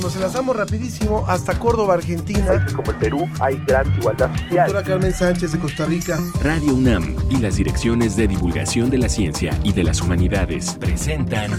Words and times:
Nos 0.00 0.16
enlazamos 0.16 0.56
rapidísimo 0.56 1.24
hasta 1.28 1.58
Córdoba, 1.58 1.94
Argentina. 1.94 2.66
como 2.74 2.90
el 2.90 2.96
Perú 2.96 3.28
hay 3.40 3.56
gran 3.66 3.86
igualdad 3.96 4.30
social. 4.36 4.66
Doctora 4.66 4.82
Carmen 4.82 5.14
Sánchez 5.14 5.52
de 5.52 5.58
Costa 5.58 5.86
Rica. 5.86 6.18
Radio 6.42 6.74
UNAM 6.74 7.16
y 7.30 7.36
las 7.36 7.56
direcciones 7.56 8.16
de 8.16 8.26
divulgación 8.28 8.90
de 8.90 8.98
la 8.98 9.08
ciencia 9.08 9.58
y 9.62 9.72
de 9.72 9.84
las 9.84 10.00
humanidades 10.00 10.76
presentan 10.80 11.52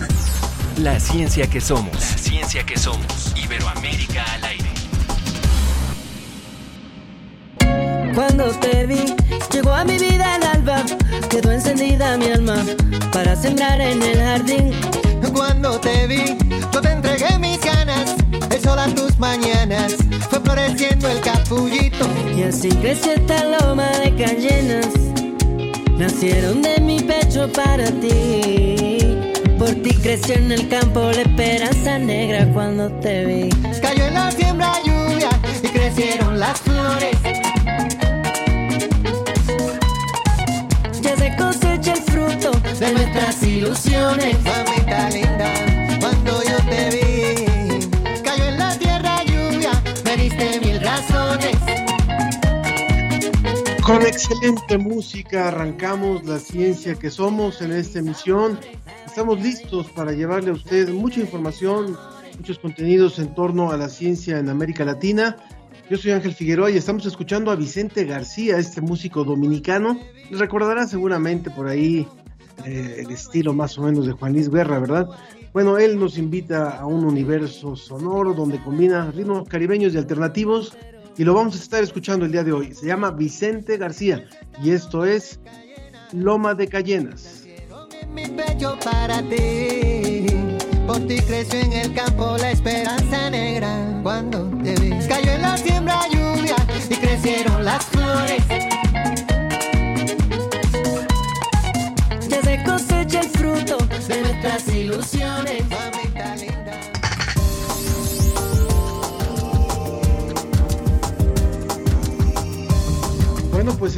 La 0.78 1.00
ciencia 1.00 1.48
que 1.48 1.62
somos. 1.62 1.94
La 1.94 2.18
ciencia 2.18 2.66
que 2.66 2.78
somos. 2.78 3.34
Iberoamérica 3.36 4.24
al 4.34 4.44
aire. 4.44 4.70
Cuando 8.14 8.46
te 8.60 8.86
vi, 8.86 9.16
llegó 9.52 9.74
a 9.74 9.84
mi 9.84 9.98
vida 9.98 10.38
el 10.38 10.44
alba, 10.44 10.84
quedó 11.30 11.52
encendida 11.52 12.18
mi 12.18 12.28
alma 12.28 12.64
para 13.12 13.36
sembrar 13.36 13.82
en 13.82 14.02
el 14.02 14.18
jardín. 14.18 14.72
Cuando 15.34 15.80
te 15.80 16.08
vi, 16.08 16.38
yo 16.72 16.82
te 16.82 17.05
ganas, 18.66 18.66
el 18.66 18.70
sol 18.70 18.80
a 18.80 18.88
tus 18.96 19.20
mañanas, 19.20 19.96
fue 20.30 20.40
floreciendo 20.40 21.08
el 21.10 21.20
capullito. 21.22 22.08
Y 22.36 22.44
así 22.44 22.70
creció 22.70 23.14
esta 23.14 23.44
loma 23.60 23.88
de 24.00 24.16
cayenas, 24.16 24.88
nacieron 25.98 26.62
de 26.62 26.80
mi 26.82 27.00
pecho 27.00 27.50
para 27.52 27.86
ti. 27.86 28.98
Por 29.58 29.70
ti 29.70 29.96
creció 30.02 30.36
en 30.36 30.52
el 30.52 30.68
campo 30.68 31.00
la 31.12 31.22
esperanza 31.22 31.98
negra 31.98 32.46
cuando 32.54 32.90
te 33.00 33.26
vi. 33.26 33.50
Cayó 33.82 34.06
en 34.06 34.14
la 34.14 34.32
siembra 34.32 34.74
lluvia 34.84 35.30
y 35.64 35.68
crecieron 35.68 36.40
las 36.40 36.60
flores. 36.60 37.18
Ya 41.02 41.16
se 41.16 41.36
cosecha 41.38 41.94
el 41.94 42.02
fruto 42.02 42.52
de 42.80 42.92
nuestras 42.92 43.44
ilusiones. 43.44 44.38
Mamita 44.44 45.10
Con 53.86 54.02
excelente 54.02 54.80
música 54.80 55.50
arrancamos 55.50 56.26
la 56.26 56.40
ciencia 56.40 56.96
que 56.96 57.12
somos 57.12 57.62
en 57.62 57.72
esta 57.72 58.00
emisión. 58.00 58.60
Estamos 59.06 59.40
listos 59.40 59.92
para 59.92 60.12
llevarle 60.12 60.50
a 60.50 60.54
usted 60.54 60.90
mucha 60.90 61.20
información, 61.20 61.96
muchos 62.36 62.58
contenidos 62.58 63.20
en 63.20 63.36
torno 63.36 63.70
a 63.70 63.78
la 63.78 63.88
ciencia 63.88 64.40
en 64.40 64.50
América 64.50 64.86
Latina. 64.86 65.38
Yo 65.88 65.98
soy 65.98 66.14
Ángel 66.14 66.34
Figueroa 66.34 66.72
y 66.72 66.78
estamos 66.78 67.06
escuchando 67.06 67.52
a 67.52 67.56
Vicente 67.56 68.06
García, 68.06 68.58
este 68.58 68.82
músico 68.82 69.24
dominicano. 69.24 70.00
Recordará 70.32 70.88
seguramente 70.88 71.52
por 71.52 71.68
ahí 71.68 72.08
eh, 72.66 73.04
el 73.06 73.12
estilo 73.12 73.54
más 73.54 73.78
o 73.78 73.84
menos 73.84 74.08
de 74.08 74.14
Juan 74.14 74.34
Luis 74.34 74.50
Guerra, 74.50 74.80
¿verdad? 74.80 75.10
Bueno, 75.54 75.78
él 75.78 76.00
nos 76.00 76.18
invita 76.18 76.80
a 76.80 76.88
un 76.88 77.06
universo 77.06 77.76
sonoro 77.76 78.34
donde 78.34 78.60
combina 78.64 79.12
ritmos 79.12 79.48
caribeños 79.48 79.94
y 79.94 80.00
alternativos 80.00 80.76
y 81.18 81.24
lo 81.24 81.34
vamos 81.34 81.56
a 81.56 81.60
estar 81.60 81.84
escuchando 81.84 82.26
el 82.26 82.32
día 82.32 82.44
de 82.44 82.52
hoy. 82.52 82.74
Se 82.74 82.88
llama 82.88 83.12
Vicente 83.12 83.78
García 83.78 84.28
y 84.62 84.72
esto 84.72 85.06
es 85.06 85.40
Loma 86.12 86.54
de 86.54 86.68
Cayenas. 86.68 87.46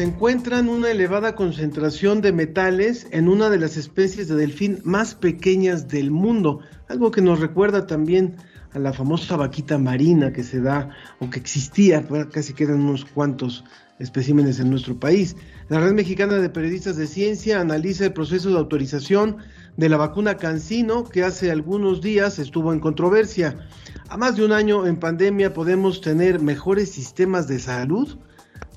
Encuentran 0.07 0.69
una 0.69 0.89
elevada 0.89 1.35
concentración 1.35 2.21
de 2.21 2.31
metales 2.31 3.07
en 3.11 3.27
una 3.27 3.49
de 3.49 3.59
las 3.59 3.75
especies 3.75 4.29
de 4.29 4.35
delfín 4.35 4.79
más 4.85 5.15
pequeñas 5.15 5.89
del 5.89 6.11
mundo, 6.11 6.61
algo 6.87 7.11
que 7.11 7.21
nos 7.21 7.41
recuerda 7.41 7.87
también 7.87 8.37
a 8.71 8.79
la 8.79 8.93
famosa 8.93 9.35
vaquita 9.35 9.77
marina 9.77 10.31
que 10.31 10.45
se 10.45 10.61
da 10.61 10.91
o 11.19 11.29
que 11.29 11.39
existía, 11.39 12.07
pues, 12.07 12.27
casi 12.27 12.53
quedan 12.53 12.79
unos 12.79 13.03
cuantos 13.03 13.65
especímenes 13.99 14.61
en 14.61 14.69
nuestro 14.69 14.97
país. 14.97 15.35
La 15.67 15.81
Red 15.81 15.91
Mexicana 15.91 16.35
de 16.35 16.49
Periodistas 16.49 16.95
de 16.95 17.07
Ciencia 17.07 17.59
analiza 17.59 18.05
el 18.05 18.13
proceso 18.13 18.49
de 18.49 18.59
autorización 18.59 19.37
de 19.75 19.89
la 19.89 19.97
vacuna 19.97 20.37
Cancino, 20.37 21.03
que 21.03 21.25
hace 21.25 21.51
algunos 21.51 21.99
días 21.99 22.39
estuvo 22.39 22.71
en 22.71 22.79
controversia. 22.79 23.67
A 24.07 24.15
más 24.15 24.37
de 24.37 24.45
un 24.45 24.53
año 24.53 24.87
en 24.87 25.01
pandemia 25.01 25.53
podemos 25.53 25.99
tener 25.99 26.39
mejores 26.39 26.91
sistemas 26.91 27.49
de 27.49 27.59
salud. 27.59 28.17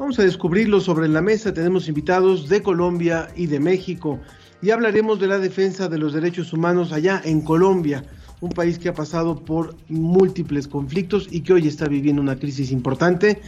Vamos 0.00 0.18
a 0.18 0.22
descubrirlo 0.22 0.80
sobre 0.80 1.08
la 1.08 1.20
mesa. 1.20 1.52
Tenemos 1.52 1.86
invitados 1.86 2.48
de 2.48 2.62
Colombia 2.62 3.28
y 3.36 3.48
de 3.48 3.60
México 3.60 4.18
y 4.62 4.70
hablaremos 4.70 5.20
de 5.20 5.26
la 5.26 5.38
defensa 5.38 5.90
de 5.90 5.98
los 5.98 6.14
derechos 6.14 6.54
humanos 6.54 6.90
allá 6.92 7.20
en 7.22 7.42
Colombia, 7.42 8.02
un 8.40 8.48
país 8.48 8.78
que 8.78 8.88
ha 8.88 8.94
pasado 8.94 9.44
por 9.44 9.76
múltiples 9.90 10.66
conflictos 10.68 11.28
y 11.30 11.42
que 11.42 11.52
hoy 11.52 11.68
está 11.68 11.86
viviendo 11.86 12.22
una 12.22 12.36
crisis 12.36 12.72
importante. 12.72 13.42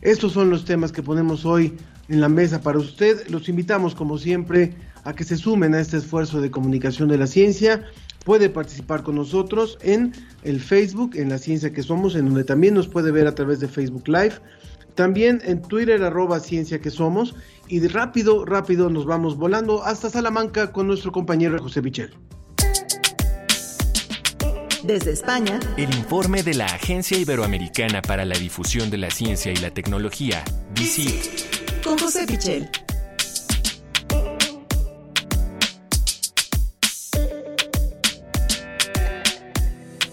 Estos 0.00 0.32
son 0.32 0.48
los 0.48 0.64
temas 0.64 0.90
que 0.90 1.02
ponemos 1.02 1.44
hoy 1.44 1.74
en 2.08 2.22
la 2.22 2.30
mesa 2.30 2.62
para 2.62 2.78
usted. 2.78 3.28
Los 3.28 3.50
invitamos, 3.50 3.94
como 3.94 4.16
siempre, 4.16 4.72
a 5.04 5.12
que 5.12 5.24
se 5.24 5.36
sumen 5.36 5.74
a 5.74 5.80
este 5.80 5.98
esfuerzo 5.98 6.40
de 6.40 6.50
comunicación 6.50 7.10
de 7.10 7.18
la 7.18 7.26
ciencia. 7.26 7.84
Puede 8.24 8.48
participar 8.48 9.02
con 9.02 9.16
nosotros 9.16 9.76
en 9.82 10.12
el 10.44 10.60
Facebook, 10.60 11.10
en 11.16 11.28
la 11.28 11.36
ciencia 11.36 11.74
que 11.74 11.82
somos, 11.82 12.14
en 12.14 12.24
donde 12.24 12.44
también 12.44 12.72
nos 12.72 12.88
puede 12.88 13.10
ver 13.10 13.26
a 13.26 13.34
través 13.34 13.60
de 13.60 13.68
Facebook 13.68 14.08
Live. 14.08 14.36
También 14.94 15.40
en 15.44 15.62
Twitter, 15.62 16.02
arroba 16.02 16.40
ciencia 16.40 16.80
que 16.80 16.90
somos. 16.90 17.34
Y 17.68 17.78
de 17.78 17.88
rápido, 17.88 18.44
rápido 18.44 18.90
nos 18.90 19.06
vamos 19.06 19.36
volando 19.36 19.84
hasta 19.84 20.10
Salamanca 20.10 20.72
con 20.72 20.86
nuestro 20.86 21.12
compañero 21.12 21.58
José 21.62 21.80
Bichel. 21.80 22.14
Desde 24.82 25.12
España, 25.12 25.60
El 25.76 25.94
informe 25.94 26.42
de 26.42 26.54
la 26.54 26.64
Agencia 26.64 27.18
Iberoamericana 27.18 28.00
para 28.00 28.24
la 28.24 28.36
Difusión 28.36 28.90
de 28.90 28.96
la 28.96 29.10
Ciencia 29.10 29.52
y 29.52 29.56
la 29.56 29.70
Tecnología, 29.70 30.42
DICIT. 30.74 31.82
con 31.84 31.98
José 31.98 32.26
Pichel. 32.26 32.68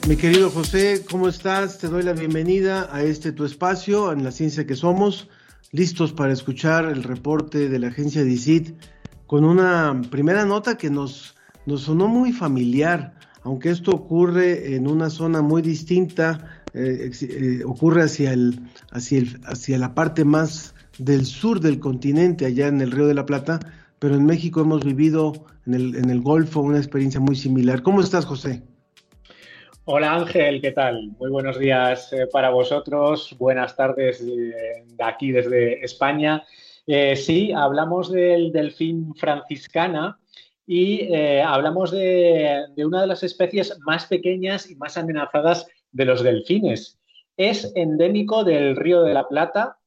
Mi 0.08 0.16
querido 0.16 0.50
José, 0.50 1.04
¿cómo 1.12 1.28
estás? 1.28 1.80
Te 1.80 1.90
doy 1.90 2.02
la 2.02 2.14
bienvenida 2.14 2.88
a 2.96 3.04
este 3.04 3.34
tu 3.34 3.44
espacio, 3.44 4.14
en 4.14 4.24
la 4.24 4.32
ciencia 4.32 4.66
que 4.66 4.78
somos, 4.78 5.28
listos 5.74 6.14
para 6.14 6.32
escuchar 6.32 6.86
el 6.86 7.04
reporte 7.04 7.68
de 7.68 7.78
la 7.78 7.90
agencia 7.90 8.24
DICIT 8.24 8.70
con 9.26 9.44
una 9.44 10.02
primera 10.10 10.46
nota 10.46 10.78
que 10.78 10.90
nos, 10.90 11.36
nos 11.66 11.82
sonó 11.82 12.08
muy 12.08 12.32
familiar, 12.32 13.16
aunque 13.44 13.70
esto 13.70 13.92
ocurre 13.92 14.76
en 14.76 14.88
una 14.88 15.10
zona 15.10 15.42
muy 15.42 15.62
distinta, 15.62 16.64
eh, 16.74 17.12
eh, 17.20 17.64
ocurre 17.66 18.04
hacia, 18.04 18.32
el, 18.32 18.62
hacia, 18.92 19.18
el, 19.18 19.42
hacia 19.44 19.78
la 19.78 19.94
parte 19.94 20.24
más 20.24 20.74
del 21.00 21.26
sur 21.26 21.60
del 21.60 21.82
continente, 21.82 22.46
allá 22.46 22.68
en 22.68 22.80
el 22.80 22.92
Río 22.92 23.08
de 23.08 23.14
la 23.14 23.26
Plata, 23.26 23.60
pero 24.00 24.16
en 24.16 24.26
México 24.26 24.62
hemos 24.62 24.86
vivido 24.86 25.34
en 25.66 25.74
el, 25.74 25.96
en 25.98 26.10
el 26.10 26.22
Golfo 26.22 26.62
una 26.62 26.78
experiencia 26.78 27.20
muy 27.20 27.36
similar. 27.36 27.82
¿Cómo 27.82 28.00
estás, 28.00 28.24
José? 28.24 28.64
Hola 29.90 30.16
Ángel, 30.16 30.60
¿qué 30.60 30.74
tal? 30.74 31.14
Muy 31.18 31.30
buenos 31.30 31.58
días 31.58 32.12
eh, 32.12 32.28
para 32.30 32.50
vosotros, 32.50 33.34
buenas 33.40 33.78
tardes 33.78 34.20
eh, 34.20 34.84
de 34.86 35.04
aquí 35.04 35.32
desde 35.32 35.82
España. 35.82 36.44
Eh, 36.86 37.16
sí, 37.16 37.54
hablamos 37.54 38.12
del 38.12 38.52
delfín 38.52 39.16
franciscana 39.16 40.20
y 40.66 41.10
hablamos 41.42 41.92
de, 41.92 42.66
de 42.76 42.86
una 42.86 43.00
de 43.00 43.08
las 43.08 43.24
especies 43.24 43.80
más 43.86 44.08
pequeñas 44.08 44.70
y 44.70 44.76
más 44.76 44.98
amenazadas 44.98 45.68
de 45.94 46.04
los 46.04 46.22
delfines. 46.22 47.00
Es 47.38 47.72
endémico 47.74 48.44
del 48.44 48.76
Río 48.76 49.04
de 49.04 49.14
la 49.14 49.30
Plata 49.30 49.78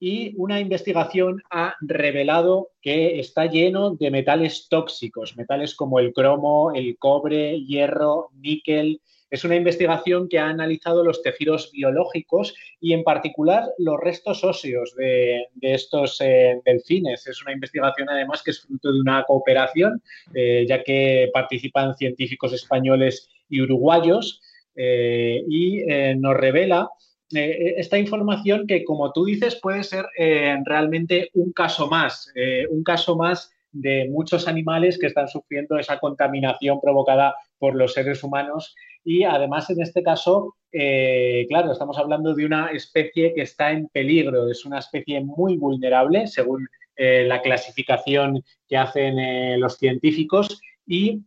y 0.00 0.34
una 0.36 0.60
investigación 0.60 1.42
ha 1.50 1.76
revelado 1.82 2.70
que 2.80 3.20
está 3.20 3.44
lleno 3.44 3.90
de 3.90 4.10
metales 4.10 4.68
tóxicos, 4.70 5.36
metales 5.36 5.74
como 5.74 5.98
el 5.98 6.14
cromo, 6.14 6.72
el 6.74 6.96
cobre, 6.96 7.60
hierro, 7.60 8.30
níquel. 8.40 9.02
Es 9.32 9.44
una 9.44 9.56
investigación 9.56 10.28
que 10.28 10.38
ha 10.38 10.48
analizado 10.48 11.02
los 11.02 11.22
tejidos 11.22 11.72
biológicos 11.72 12.54
y 12.82 12.92
en 12.92 13.02
particular 13.02 13.64
los 13.78 13.98
restos 13.98 14.44
óseos 14.44 14.94
de, 14.94 15.46
estos 15.62 16.20
eh, 16.20 16.60
delfines. 16.66 17.26
Es 17.26 17.40
una 17.40 17.54
investigación 17.54 18.10
además 18.10 18.42
que 18.42 18.50
es 18.50 18.60
fruto 18.60 18.92
de 18.92 19.00
una 19.00 19.24
cooperación, 19.24 20.02
eh, 20.34 20.66
ya 20.68 20.84
que 20.84 21.30
participan 21.32 21.96
científicos 21.96 22.52
españoles 22.52 23.30
y 23.48 23.62
uruguayos 23.62 24.42
eh, 24.76 25.42
y 25.48 25.80
nos 26.16 26.36
revela 26.36 26.90
esta 27.30 27.96
información 27.96 28.66
que, 28.66 28.84
como 28.84 29.12
tú 29.12 29.24
dices, 29.24 29.56
puede 29.56 29.82
ser 29.82 30.04
realmente 30.66 31.30
un 31.32 31.52
caso 31.52 31.88
más, 31.88 32.30
un 32.68 32.84
caso 32.84 33.16
más 33.16 33.50
de 33.70 34.06
muchos 34.10 34.46
animales 34.46 34.98
que 34.98 35.06
están 35.06 35.28
sufriendo 35.28 35.78
esa 35.78 35.98
contaminación 35.98 36.78
provocada 36.82 37.34
por 37.58 37.74
los 37.74 37.94
seres 37.94 38.22
humanos 38.22 38.74
y 39.04 39.24
además 39.24 39.68
en 39.70 39.82
este 39.82 40.02
caso, 40.02 40.56
eh, 40.70 41.46
claro, 41.48 41.72
estamos 41.72 41.98
hablando 41.98 42.34
de 42.34 42.46
una 42.46 42.70
especie 42.70 43.34
que 43.34 43.42
está 43.42 43.72
en 43.72 43.88
peligro, 43.88 44.48
es 44.48 44.64
una 44.64 44.78
especie 44.78 45.20
muy 45.20 45.56
vulnerable 45.56 46.26
según 46.26 46.66
eh, 46.96 47.24
la 47.26 47.42
clasificación 47.42 48.42
que 48.68 48.76
hacen 48.76 49.18
eh, 49.18 49.58
los 49.58 49.76
científicos. 49.76 50.60
Y 50.86 51.22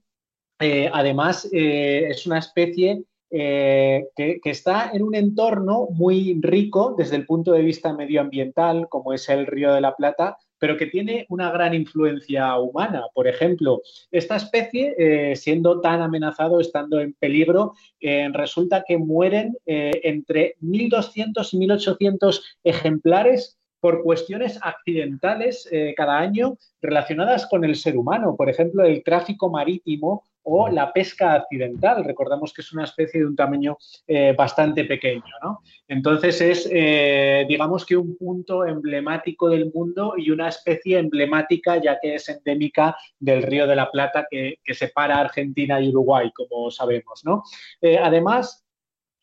además 0.57 1.49
es 1.51 2.25
una 2.25 2.39
especie 2.39 3.03
que, 3.29 4.05
que, 4.15 4.49
está 4.49 4.91
en 4.93 5.03
un 5.03 5.15
entorno 5.15 5.87
muy 5.91 6.39
rico 6.41 6.95
desde 6.97 7.17
el 7.17 7.25
punto 7.25 7.51
de 7.51 7.61
vista 7.61 7.93
medioambiental, 7.93 8.87
como 8.89 9.11
es 9.13 9.27
el 9.27 9.47
Río 9.47 9.73
de 9.73 9.81
la 9.81 9.95
Plata, 9.95 10.37
pero 10.59 10.77
que 10.77 10.87
tiene 10.87 11.25
una 11.29 11.51
gran 11.51 11.73
influencia 11.73 12.57
humana. 12.57 13.03
Por 13.13 13.27
ejemplo, 13.27 13.81
esta 14.11 14.35
especie, 14.35 14.95
eh, 14.97 15.35
siendo 15.35 15.81
tan 15.81 16.01
amenazado, 16.01 16.59
estando 16.59 16.99
en 16.99 17.13
peligro, 17.13 17.73
eh, 17.99 18.29
resulta 18.33 18.83
que 18.87 18.97
mueren 18.97 19.57
eh, 19.65 19.91
entre 20.03 20.55
1.200 20.61 21.53
y 21.53 21.57
1.800 21.57 22.41
ejemplares 22.63 23.57
por 23.79 24.01
cuestiones 24.01 24.57
accidentales 24.63 25.69
cada 25.95 26.17
año 26.17 26.57
relacionadas 26.81 27.45
con 27.45 27.63
el 27.63 27.75
ser 27.75 27.97
humano. 27.97 28.35
Por 28.35 28.49
ejemplo, 28.49 28.83
el 28.83 29.03
tráfico 29.03 29.51
marítimo 29.51 30.23
o 30.45 30.69
la 30.69 30.93
pesca 30.93 31.33
accidental. 31.33 32.03
Recordamos 32.03 32.53
que 32.53 32.61
es 32.61 32.71
una 32.71 32.85
especie 32.85 33.19
de 33.19 33.25
un 33.25 33.35
tamaño 33.35 33.77
eh, 34.07 34.33
bastante 34.37 34.85
pequeño. 34.85 35.23
¿no? 35.43 35.61
Entonces 35.87 36.39
es, 36.39 36.69
eh, 36.71 37.45
digamos 37.47 37.85
que 37.85 37.97
un 37.97 38.15
punto 38.15 38.65
emblemático 38.65 39.49
del 39.49 39.71
mundo 39.73 40.13
y 40.17 40.29
una 40.29 40.47
especie 40.47 40.99
emblemática 40.99 41.81
ya 41.81 41.99
que 41.99 42.15
es 42.15 42.29
endémica 42.29 42.95
del 43.19 43.43
Río 43.43 43.67
de 43.67 43.75
la 43.75 43.91
Plata 43.91 44.27
que, 44.29 44.55
separa 44.73 45.19
Argentina 45.19 45.79
y 45.79 45.89
Uruguay, 45.89 46.31
como 46.33 46.69
sabemos. 46.69 47.21
¿no? 47.23 47.43
Eh, 47.81 47.97
además, 47.97 48.63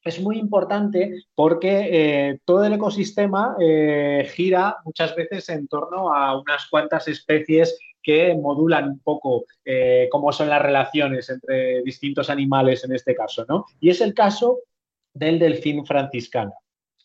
es 0.02 0.20
muy 0.20 0.38
importante 0.38 1.22
porque 1.36 2.40
todo 2.44 2.64
el 2.64 2.72
ecosistema 2.72 3.54
gira 4.34 4.76
muchas 4.84 5.14
veces 5.14 5.48
en 5.48 5.68
torno 5.68 6.12
a 6.12 6.40
unas 6.40 6.66
cuantas 6.68 7.06
especies 7.06 7.78
que 8.02 8.34
modulan 8.34 8.88
un 8.88 8.98
poco 9.00 9.44
eh, 9.64 10.08
cómo 10.10 10.32
son 10.32 10.48
las 10.48 10.60
relaciones 10.60 11.28
entre 11.30 11.82
distintos 11.82 12.30
animales 12.30 12.84
en 12.84 12.94
este 12.94 13.14
caso, 13.14 13.44
¿no? 13.48 13.66
Y 13.80 13.90
es 13.90 14.00
el 14.00 14.14
caso 14.14 14.60
del 15.14 15.38
delfín 15.38 15.86
franciscano. 15.86 16.52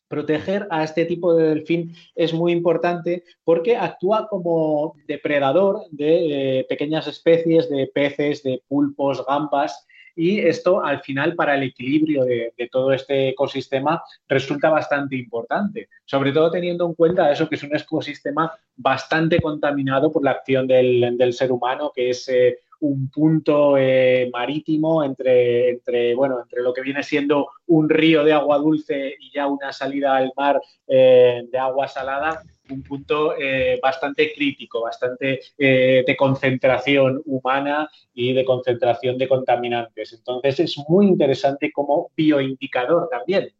Proteger 0.07 0.67
a 0.71 0.83
este 0.83 1.05
tipo 1.05 1.35
de 1.35 1.49
delfín 1.49 1.93
es 2.15 2.33
muy 2.33 2.53
importante 2.53 3.23
porque 3.43 3.75
actúa 3.75 4.27
como 4.29 4.95
depredador 5.05 5.81
de 5.91 6.59
eh, 6.59 6.65
pequeñas 6.69 7.07
especies 7.07 7.69
de 7.69 7.87
peces, 7.87 8.41
de 8.41 8.63
pulpos, 8.67 9.25
gambas 9.25 9.85
y 10.17 10.39
esto 10.39 10.83
al 10.83 11.01
final 11.01 11.35
para 11.35 11.55
el 11.55 11.63
equilibrio 11.63 12.25
de, 12.25 12.51
todo 12.71 12.91
este 12.91 13.29
ecosistema 13.29 14.03
resulta 14.27 14.69
bastante 14.69 15.15
importante, 15.15 15.89
sobre 16.05 16.31
todo 16.31 16.49
teniendo 16.49 16.87
en 16.87 16.95
cuenta 16.95 17.31
eso 17.31 17.47
que 17.47 17.55
es 17.55 17.63
un 17.63 17.75
ecosistema 17.75 18.51
bastante 18.75 19.39
contaminado 19.39 20.11
por 20.11 20.23
la 20.23 20.31
acción 20.31 20.65
del, 20.65 21.33
ser 21.33 21.51
humano, 21.51 21.91
que 21.95 22.09
es 22.09 22.27
eh, 22.29 22.57
un 22.79 23.09
punto 23.11 23.77
eh, 23.77 24.29
marítimo 24.33 25.03
entre, 25.03 25.79
bueno, 26.15 26.41
entre 26.41 26.63
lo 26.63 26.73
que 26.73 26.81
viene 26.81 27.03
siendo 27.03 27.49
un 27.67 27.87
río 27.87 28.23
de 28.23 28.33
agua 28.33 28.57
dulce 28.57 29.15
y 29.19 29.31
ya 29.31 29.45
una 29.45 29.71
salida 29.71 30.15
al 30.15 30.33
mar 30.35 30.59
eh, 30.87 31.43
de 31.51 31.57
agua 31.59 31.87
salada 31.87 32.41
un 32.71 32.83
punto 32.83 33.35
eh, 33.37 33.79
bastante 33.81 34.33
crítico, 34.33 34.81
bastante 34.81 35.39
eh, 35.57 36.03
de 36.05 36.17
concentración 36.17 37.21
humana 37.25 37.89
y 38.13 38.33
de 38.33 38.45
concentración 38.45 39.17
de 39.17 39.27
contaminantes. 39.27 40.13
Entonces 40.13 40.59
es 40.59 40.77
muy 40.87 41.07
interesante 41.07 41.71
como 41.71 42.11
bioindicador 42.15 43.09
también, 43.09 43.51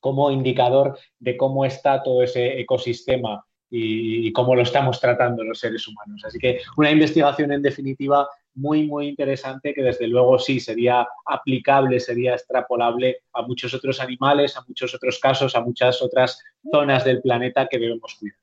como 0.00 0.30
indicador 0.30 0.98
de 1.18 1.36
cómo 1.36 1.64
está 1.64 2.02
todo 2.02 2.22
ese 2.22 2.60
ecosistema 2.60 3.44
y, 3.70 4.32
cómo 4.32 4.54
lo 4.54 4.62
estamos 4.62 5.00
tratando 5.00 5.44
los 5.44 5.60
seres 5.60 5.86
humanos. 5.86 6.22
Así 6.24 6.38
que 6.38 6.60
una 6.76 6.90
investigación 6.90 7.52
en 7.52 7.62
definitiva 7.62 8.28
muy, 8.58 8.86
muy 8.86 9.08
interesante 9.08 9.72
que 9.72 9.82
desde 9.82 10.08
luego 10.08 10.38
sí 10.38 10.60
sería 10.60 11.06
aplicable, 11.24 12.00
sería 12.00 12.34
extrapolable 12.34 13.18
a 13.32 13.42
muchos 13.42 13.72
otros 13.72 14.00
animales, 14.00 14.56
a 14.56 14.64
muchos 14.66 14.94
otros 14.94 15.18
casos, 15.18 15.54
a 15.54 15.60
muchas 15.60 16.02
otras 16.02 16.42
zonas 16.70 17.04
del 17.04 17.22
planeta 17.22 17.68
que 17.70 17.78
debemos 17.78 18.16
cuidar. 18.18 18.38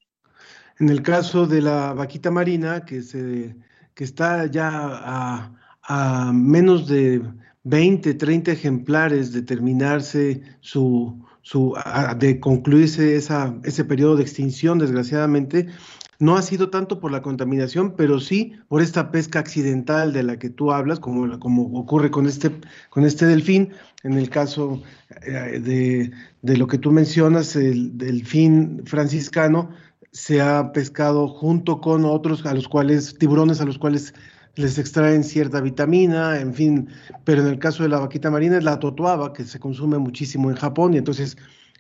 En 0.80 0.90
el 0.90 1.02
caso 1.02 1.46
de 1.46 1.62
la 1.62 1.94
vaquita 1.94 2.32
marina, 2.32 2.86
que, 2.86 3.02
se, 3.02 3.56
que 3.94 4.04
está 4.04 4.46
ya 4.46 4.70
a, 4.74 5.52
a 5.84 6.32
menos 6.34 6.88
de 6.88 7.22
20, 7.64 8.14
30 8.14 8.52
ejemplares 8.52 9.34
de 9.34 9.42
terminarse 9.42 10.42
su, 10.62 11.26
su, 11.42 11.76
de 12.18 12.40
concluirse 12.40 13.16
esa, 13.16 13.56
ese 13.64 13.86
periodo 13.86 14.16
de 14.16 14.24
extinción, 14.24 14.80
desgraciadamente, 14.80 15.68
no 16.20 16.38
ha 16.38 16.42
sido 16.42 16.70
tanto 16.70 17.00
por 17.00 17.12
la 17.12 17.22
contaminación, 17.22 17.96
pero 17.96 18.20
sí 18.20 18.54
por 18.68 18.82
esta 18.82 19.12
pesca 19.12 19.40
accidental 19.40 20.14
de 20.14 20.24
la 20.24 20.38
que 20.38 20.50
tú 20.50 20.72
hablas, 20.72 21.00
como, 21.00 21.24
ocurre 21.80 22.12
con 22.12 22.28
este, 22.28 22.52
con 22.90 23.06
este 23.06 23.26
delfín. 23.26 23.74
En 24.04 24.14
el 24.14 24.30
caso 24.30 24.82
eh, 25.26 25.60
de, 25.60 26.12
de, 26.42 26.58
lo 26.58 26.68
que 26.68 26.78
tú 26.78 26.92
mencionas, 26.92 27.56
el 27.56 27.98
delfín 27.98 28.84
franciscano 28.86 29.70
se 30.12 30.42
ha 30.42 30.72
pescado 30.72 31.28
junto 31.28 31.82
con 31.82 32.06
otros 32.06 32.46
a 32.46 32.54
los 32.54 32.68
cuales, 32.68 33.18
tiburones 33.18 33.60
a 33.60 33.66
los 33.66 33.78
cuales 33.78 34.14
les 34.56 34.78
extraen 34.78 35.24
cierta 35.24 35.60
vitamina, 35.60 36.40
en 36.40 36.54
fin, 36.54 36.90
pero 37.24 37.42
en 37.42 37.48
el 37.48 37.60
caso 37.60 37.84
de 37.84 37.90
la 37.90 38.00
vaquita 38.00 38.32
marina 38.32 38.58
es 38.58 38.64
la 38.64 38.80
totuaba, 38.80 39.34
que 39.34 39.44
se 39.44 39.60
consume 39.60 39.98
muchísimo 39.98 40.50
en 40.50 40.56
Japón, 40.56 40.94
y 40.94 40.98
entonces 40.98 41.38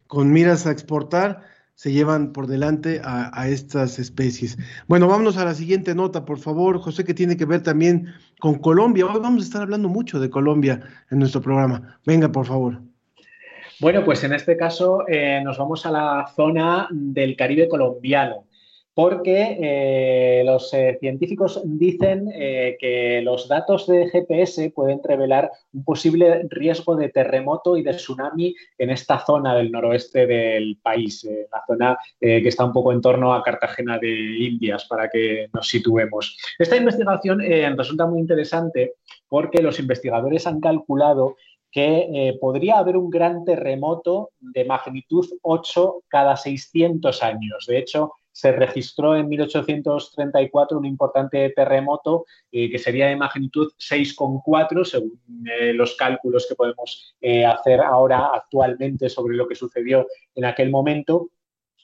con 0.07 0.31
miras 0.31 0.65
a 0.65 0.71
exportar, 0.71 1.41
se 1.75 1.91
llevan 1.91 2.31
por 2.31 2.47
delante 2.47 3.01
a, 3.03 3.47
estas 3.49 3.99
especies. 3.99 4.57
Bueno, 4.87 5.07
vámonos 5.07 5.37
a 5.37 5.45
la 5.45 5.53
siguiente 5.53 5.93
nota, 5.93 6.25
por 6.25 6.39
favor, 6.39 6.79
José, 6.79 7.03
que 7.03 7.13
tiene 7.13 7.35
que 7.35 7.45
ver 7.45 7.61
también 7.61 8.07
con 8.39 8.55
Colombia. 8.55 9.05
Hoy 9.05 9.19
vamos 9.21 9.43
a 9.43 9.45
estar 9.45 9.61
hablando 9.61 9.89
mucho 9.89 10.19
de 10.19 10.29
Colombia 10.29 10.81
en 11.11 11.19
nuestro 11.19 11.41
programa. 11.41 11.99
Venga, 12.05 12.31
por 12.31 12.45
favor. 12.45 12.81
Bueno, 13.81 14.05
pues 14.05 14.23
en 14.23 14.33
este 14.33 14.55
caso 14.55 15.05
eh, 15.07 15.41
nos 15.43 15.57
vamos 15.57 15.85
a 15.85 15.91
la 15.91 16.31
zona 16.33 16.87
del 16.91 17.35
Caribe 17.35 17.67
colombiano 17.67 18.45
porque 18.95 19.57
eh, 19.59 20.43
los 20.45 20.73
eh, 20.73 20.97
científicos 21.01 21.61
dicen 21.65 22.31
eh, 22.33 22.77
que 22.79 23.21
los 23.21 23.49
datos 23.49 23.87
de 23.87 24.07
GPS 24.09 24.71
pueden 24.71 25.01
revelar 25.03 25.51
un 25.73 25.83
posible 25.83 26.47
riesgo 26.49 26.95
de 26.95 27.09
terremoto 27.09 27.75
y 27.75 27.83
de 27.83 27.91
tsunami 27.91 28.55
en 28.77 28.89
esta 28.89 29.19
zona 29.19 29.53
del 29.53 29.69
noroeste 29.69 30.25
del 30.25 30.77
país, 30.81 31.27
la 31.51 31.61
zona 31.67 31.97
que 32.19 32.47
está 32.47 32.63
un 32.63 32.71
poco 32.71 32.93
en 32.93 33.01
torno 33.01 33.33
a 33.33 33.43
Cartagena 33.43 33.99
de 33.99 34.09
Indias, 34.09 34.85
para 34.85 35.09
que 35.09 35.49
nos 35.53 35.67
situemos. 35.67 36.37
Esta 36.57 36.77
investigación 36.77 37.39
resulta 37.75 38.05
muy 38.05 38.19
interesante 38.19 38.93
porque 39.27 39.61
los 39.61 39.77
investigadores 39.79 40.47
han 40.47 40.61
calculado 40.61 41.35
que 41.69 42.37
podría 42.39 42.77
haber 42.77 42.95
un 42.95 43.09
gran 43.09 43.43
terremoto 43.43 44.31
de 44.39 44.63
magnitud 44.63 45.25
8 45.41 46.03
cada 46.07 46.37
600 46.37 47.21
años. 47.21 47.65
De 47.67 47.79
hecho, 47.79 48.13
se 48.35 48.51
registró 48.51 49.15
en 49.15 49.29
1834 49.29 50.77
un 50.77 50.85
importante 50.85 51.49
terremoto 51.55 52.25
eh, 52.51 52.69
que 52.69 52.77
sería 52.77 53.07
de 53.07 53.15
magnitud 53.15 53.71
6,4 53.79 54.83
según 54.83 55.17
eh, 55.49 55.71
los 55.71 55.95
cálculos 55.95 56.45
que 56.45 56.55
podemos 56.55 57.15
eh, 57.21 57.45
hacer 57.45 57.79
ahora 57.79 58.31
actualmente 58.33 59.07
sobre 59.07 59.37
lo 59.37 59.47
que 59.47 59.55
sucedió 59.55 60.05
en 60.35 60.43
aquel 60.43 60.69
momento. 60.69 61.29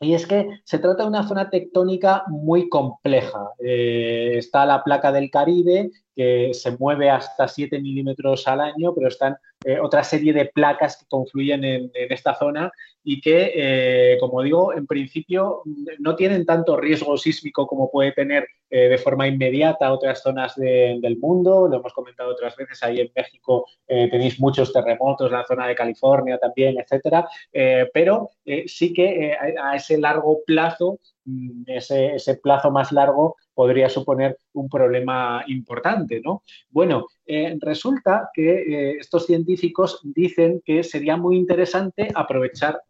Y 0.01 0.13
es 0.13 0.27
que 0.27 0.59
se 0.65 0.79
trata 0.79 1.03
de 1.03 1.09
una 1.09 1.25
zona 1.25 1.49
tectónica 1.49 2.25
muy 2.27 2.67
compleja. 2.67 3.51
está 3.59 4.65
la 4.65 4.83
placa 4.83 5.13
del 5.13 5.29
Caribe, 5.29 5.91
que 6.15 6.53
se 6.53 6.71
mueve 6.77 7.09
hasta 7.09 7.47
7 7.47 7.79
milímetros 7.79 8.47
al 8.47 8.61
año, 8.61 8.93
pero 8.93 9.07
están 9.07 9.37
eh, 9.63 9.79
otra 9.79 10.03
serie 10.03 10.33
de 10.33 10.45
placas 10.45 10.97
que 10.97 11.05
confluyen 11.07 11.63
en, 11.63 11.91
esta 11.93 12.33
zona 12.33 12.71
y 13.03 13.21
que, 13.21 13.51
eh, 13.53 14.17
como 14.19 14.41
digo, 14.41 14.73
en 14.73 14.87
principio 14.87 15.61
no 15.99 16.15
tienen 16.15 16.45
tanto 16.45 16.77
riesgo 16.77 17.15
sísmico 17.15 17.67
como 17.67 17.91
puede 17.91 18.11
tener 18.11 18.47
eh, 18.71 18.89
de 18.89 18.97
forma 18.97 19.27
inmediata 19.27 19.93
otras 19.93 20.23
zonas 20.23 20.55
del 20.55 21.17
mundo. 21.19 21.67
Lo 21.67 21.77
hemos 21.77 21.93
comentado 21.93 22.31
otras 22.31 22.55
veces, 22.55 22.81
ahí 22.81 23.01
en 23.01 23.11
México 23.15 23.65
tenéis 23.87 24.39
muchos 24.39 24.73
terremotos, 24.73 25.31
la 25.31 25.45
zona 25.45 25.67
de 25.67 25.75
California 25.75 26.37
también, 26.37 26.79
etcétera, 26.79 27.27
pero 27.93 28.29
sí 28.65 28.93
que 28.93 29.35
a 29.61 29.75
ese 29.75 29.97
largo 29.97 30.39
plazo 30.45 30.99
Mm, 31.25 31.63
ese, 31.67 32.35
plazo 32.41 32.71
más 32.71 32.91
largo 32.91 33.35
podría 33.53 33.89
suponer 33.89 34.37
un 34.53 34.67
problema 34.69 35.43
importante, 35.47 36.19
¿no? 36.23 36.41
Bueno, 36.69 37.07
eh, 37.25 37.57
resulta 37.59 38.29
que 38.33 38.49
eh, 38.61 38.97
estos 38.99 39.27
científicos 39.27 39.99
dicen 40.03 40.61
que 40.65 40.83
sería 40.83 41.17
muy 41.17 41.37
interesante 41.37 42.07
aprovechar 42.15 42.81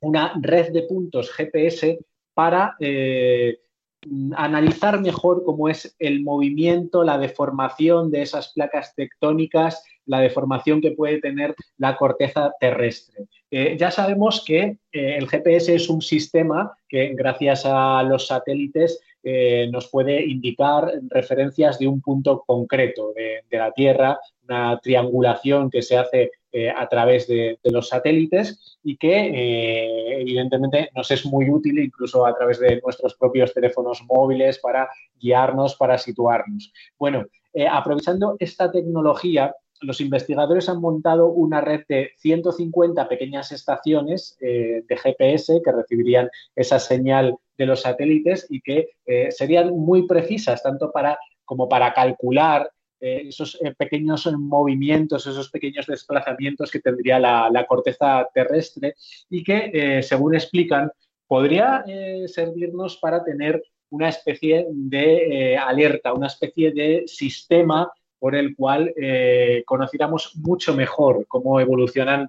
una 0.00 0.32
red 0.40 0.72
de 0.72 0.82
puntos 0.82 1.30
GPS 1.30 1.98
para 2.34 2.74
eh, 2.80 3.58
mm, 4.06 4.32
analizar 4.36 5.00
mejor 5.00 5.44
cómo 5.44 5.68
es 5.68 5.94
el 6.00 6.22
movimiento, 6.22 7.04
la 7.04 7.18
deformación 7.18 8.10
de 8.10 8.22
esas 8.22 8.52
placas 8.52 8.94
tectónicas, 8.96 9.84
la 10.06 10.20
deformación 10.20 10.80
que 10.80 10.92
puede 10.92 11.20
tener 11.20 11.54
la 11.76 11.96
corteza 11.96 12.52
terrestre. 12.58 13.26
Eh, 13.50 13.76
ya 13.78 13.90
sabemos 13.90 14.44
que 14.44 14.76
eh, 14.92 15.16
el 15.16 15.26
GPS 15.26 15.74
es 15.74 15.88
un 15.88 16.02
sistema 16.02 16.76
que 16.86 17.14
gracias 17.14 17.62
a 17.64 18.02
los 18.02 18.26
satélites 18.26 19.00
eh, 19.22 19.68
nos 19.72 19.88
puede 19.88 20.22
indicar 20.24 20.92
referencias 21.08 21.78
de 21.78 21.88
un 21.88 22.00
punto 22.02 22.44
concreto 22.46 23.12
de, 23.14 23.42
la 23.50 23.72
Tierra, 23.72 24.18
una 24.44 24.78
triangulación 24.80 25.70
que 25.70 25.82
se 25.82 25.96
hace 25.96 26.30
a 26.74 26.88
través 26.88 27.26
de, 27.26 27.58
los 27.64 27.88
satélites 27.88 28.78
y 28.82 28.96
que 28.96 30.18
evidentemente 30.18 30.88
nos 30.94 31.10
es 31.10 31.26
muy 31.26 31.50
útil 31.50 31.78
incluso 31.78 32.24
a 32.24 32.34
través 32.34 32.58
de 32.58 32.80
nuestros 32.82 33.14
propios 33.16 33.52
teléfonos 33.52 34.02
móviles 34.08 34.58
para 34.58 34.88
guiarnos, 35.20 35.76
para 35.76 35.98
situarnos. 35.98 36.72
Bueno, 36.98 37.26
aprovechando 37.70 38.36
esta 38.38 38.70
tecnología, 38.72 39.54
los 39.80 40.00
investigadores 40.00 40.68
han 40.68 40.80
montado 40.80 41.26
una 41.26 41.60
red 41.60 41.82
de 41.88 42.12
150 42.16 43.08
pequeñas 43.08 43.52
estaciones 43.52 44.36
eh, 44.40 44.82
de 44.88 44.96
GPS 44.96 45.60
que 45.64 45.72
recibirían 45.72 46.28
esa 46.54 46.78
señal 46.78 47.36
de 47.56 47.66
los 47.66 47.82
satélites 47.82 48.46
y 48.48 48.60
que 48.60 48.90
eh, 49.06 49.30
serían 49.30 49.70
muy 49.70 50.06
precisas 50.06 50.62
tanto 50.62 50.90
para 50.90 51.18
como 51.44 51.68
para 51.68 51.92
calcular 51.94 52.70
eh, 53.00 53.22
esos 53.28 53.58
pequeños 53.78 54.30
movimientos, 54.36 55.26
esos 55.26 55.50
pequeños 55.50 55.86
desplazamientos 55.86 56.70
que 56.70 56.80
tendría 56.80 57.18
la, 57.18 57.48
la 57.50 57.66
corteza 57.66 58.28
terrestre 58.34 58.94
y 59.30 59.42
que, 59.42 60.02
según 60.02 60.34
explican, 60.34 60.90
podría 61.26 61.84
servirnos 62.26 62.98
para 62.98 63.22
tener 63.22 63.62
una 63.90 64.08
especie 64.08 64.66
de 64.70 65.56
alerta, 65.56 66.12
una 66.12 66.26
especie 66.26 66.72
de 66.72 67.04
sistema 67.06 67.90
por 68.18 68.34
el 68.34 68.54
cual 68.56 68.92
eh, 69.00 69.62
conociéramos 69.66 70.36
mucho 70.36 70.74
mejor 70.74 71.26
cómo 71.28 71.60
evolucionan 71.60 72.28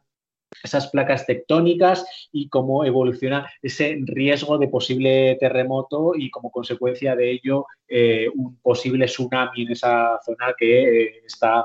esas 0.63 0.87
placas 0.87 1.27
tectónicas 1.27 2.05
y 2.31 2.49
cómo 2.49 2.83
evoluciona 2.83 3.47
ese 3.61 3.99
riesgo 4.01 4.57
de 4.57 4.67
posible 4.67 5.37
terremoto 5.39 6.13
y 6.15 6.31
como 6.31 6.49
consecuencia 6.49 7.15
de 7.15 7.31
ello 7.31 7.67
eh, 7.87 8.27
un 8.33 8.57
posible 8.57 9.05
tsunami 9.05 9.61
en 9.61 9.71
esa 9.71 10.19
zona 10.25 10.55
que 10.57 11.03
eh, 11.03 11.21
está, 11.23 11.63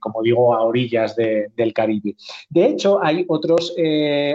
como 0.00 0.20
digo, 0.20 0.52
a 0.52 0.62
orillas 0.62 1.14
del 1.14 1.72
Caribe. 1.72 2.16
De 2.50 2.66
hecho, 2.66 3.02
hay 3.02 3.24
otros, 3.28 3.74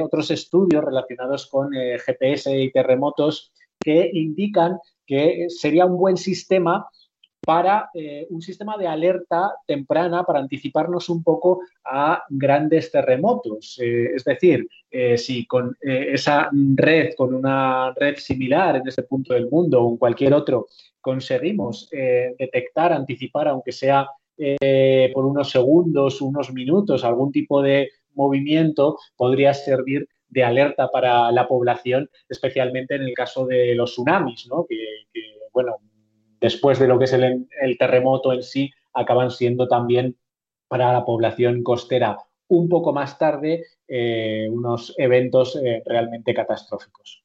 otros 0.02 0.32
estudios 0.32 0.84
relacionados 0.84 1.48
con 1.48 1.72
GPS 1.74 2.58
y 2.58 2.72
terremotos 2.72 3.52
que 3.80 4.10
indican 4.14 4.78
que 5.06 5.48
sería 5.50 5.86
un 5.86 5.98
buen 5.98 6.18
sistema 6.18 6.88
para 7.48 7.90
eh, 7.94 8.28
un 8.30 8.42
sistema 8.42 8.78
de 8.78 8.88
alerta 8.88 9.54
temprana 9.66 10.26
para 10.26 10.40
anticiparnos 10.40 11.08
un 11.08 11.24
poco 11.24 11.62
a 11.86 12.22
grandes 12.28 12.92
terremotos. 12.92 13.80
Eh, 13.82 14.16
es 14.16 14.26
decir, 14.26 14.68
eh, 14.92 15.18
si 15.18 15.48
con 15.48 15.78
esa 15.80 16.50
red, 16.76 17.14
con 17.16 17.34
una 17.34 17.94
red 17.94 18.18
similar 18.18 18.76
en 18.76 18.86
ese 18.86 19.04
punto 19.04 19.34
del 19.34 19.50
mundo 19.50 19.82
o 19.82 19.92
en 19.92 19.96
cualquier 19.96 20.34
otro, 20.34 20.68
conseguimos 21.00 21.90
detectar, 21.90 22.92
anticipar, 22.92 23.48
aunque 23.48 23.72
sea 23.72 24.10
por 25.14 25.26
unos 25.26 25.50
segundos, 25.50 26.22
unos 26.22 26.52
minutos, 26.52 27.06
algún 27.06 27.32
tipo 27.32 27.62
de 27.62 27.92
movimiento, 28.14 28.98
podría 29.16 29.54
servir 29.54 30.10
de 30.28 30.44
alerta 30.44 30.90
para 30.90 31.32
la 31.32 31.48
población, 31.48 32.10
especialmente 32.28 32.96
en 32.96 33.04
el 33.04 33.14
caso 33.14 33.46
de 33.46 33.74
los 33.74 33.92
tsunamis, 33.92 34.48
¿no? 34.50 34.66
que 34.68 34.76
bueno, 35.54 35.78
después 36.40 36.80
de 36.80 36.88
lo 36.88 36.98
que 37.00 37.06
es 37.06 37.14
el, 37.14 37.48
terremoto 37.78 38.34
en 38.34 38.44
sí, 38.44 38.72
acaban 38.94 39.32
siendo 39.32 39.68
también 39.68 40.16
para 40.68 40.94
la 40.94 41.06
población 41.06 41.64
costera 41.64 42.18
un 42.50 42.70
poco 42.70 42.94
más 42.94 43.18
tarde 43.18 43.66
eh, 43.88 44.48
unos 44.50 44.94
eventos 44.98 45.60
eh, 45.64 45.82
realmente 45.86 46.34
catastróficos. 46.34 47.24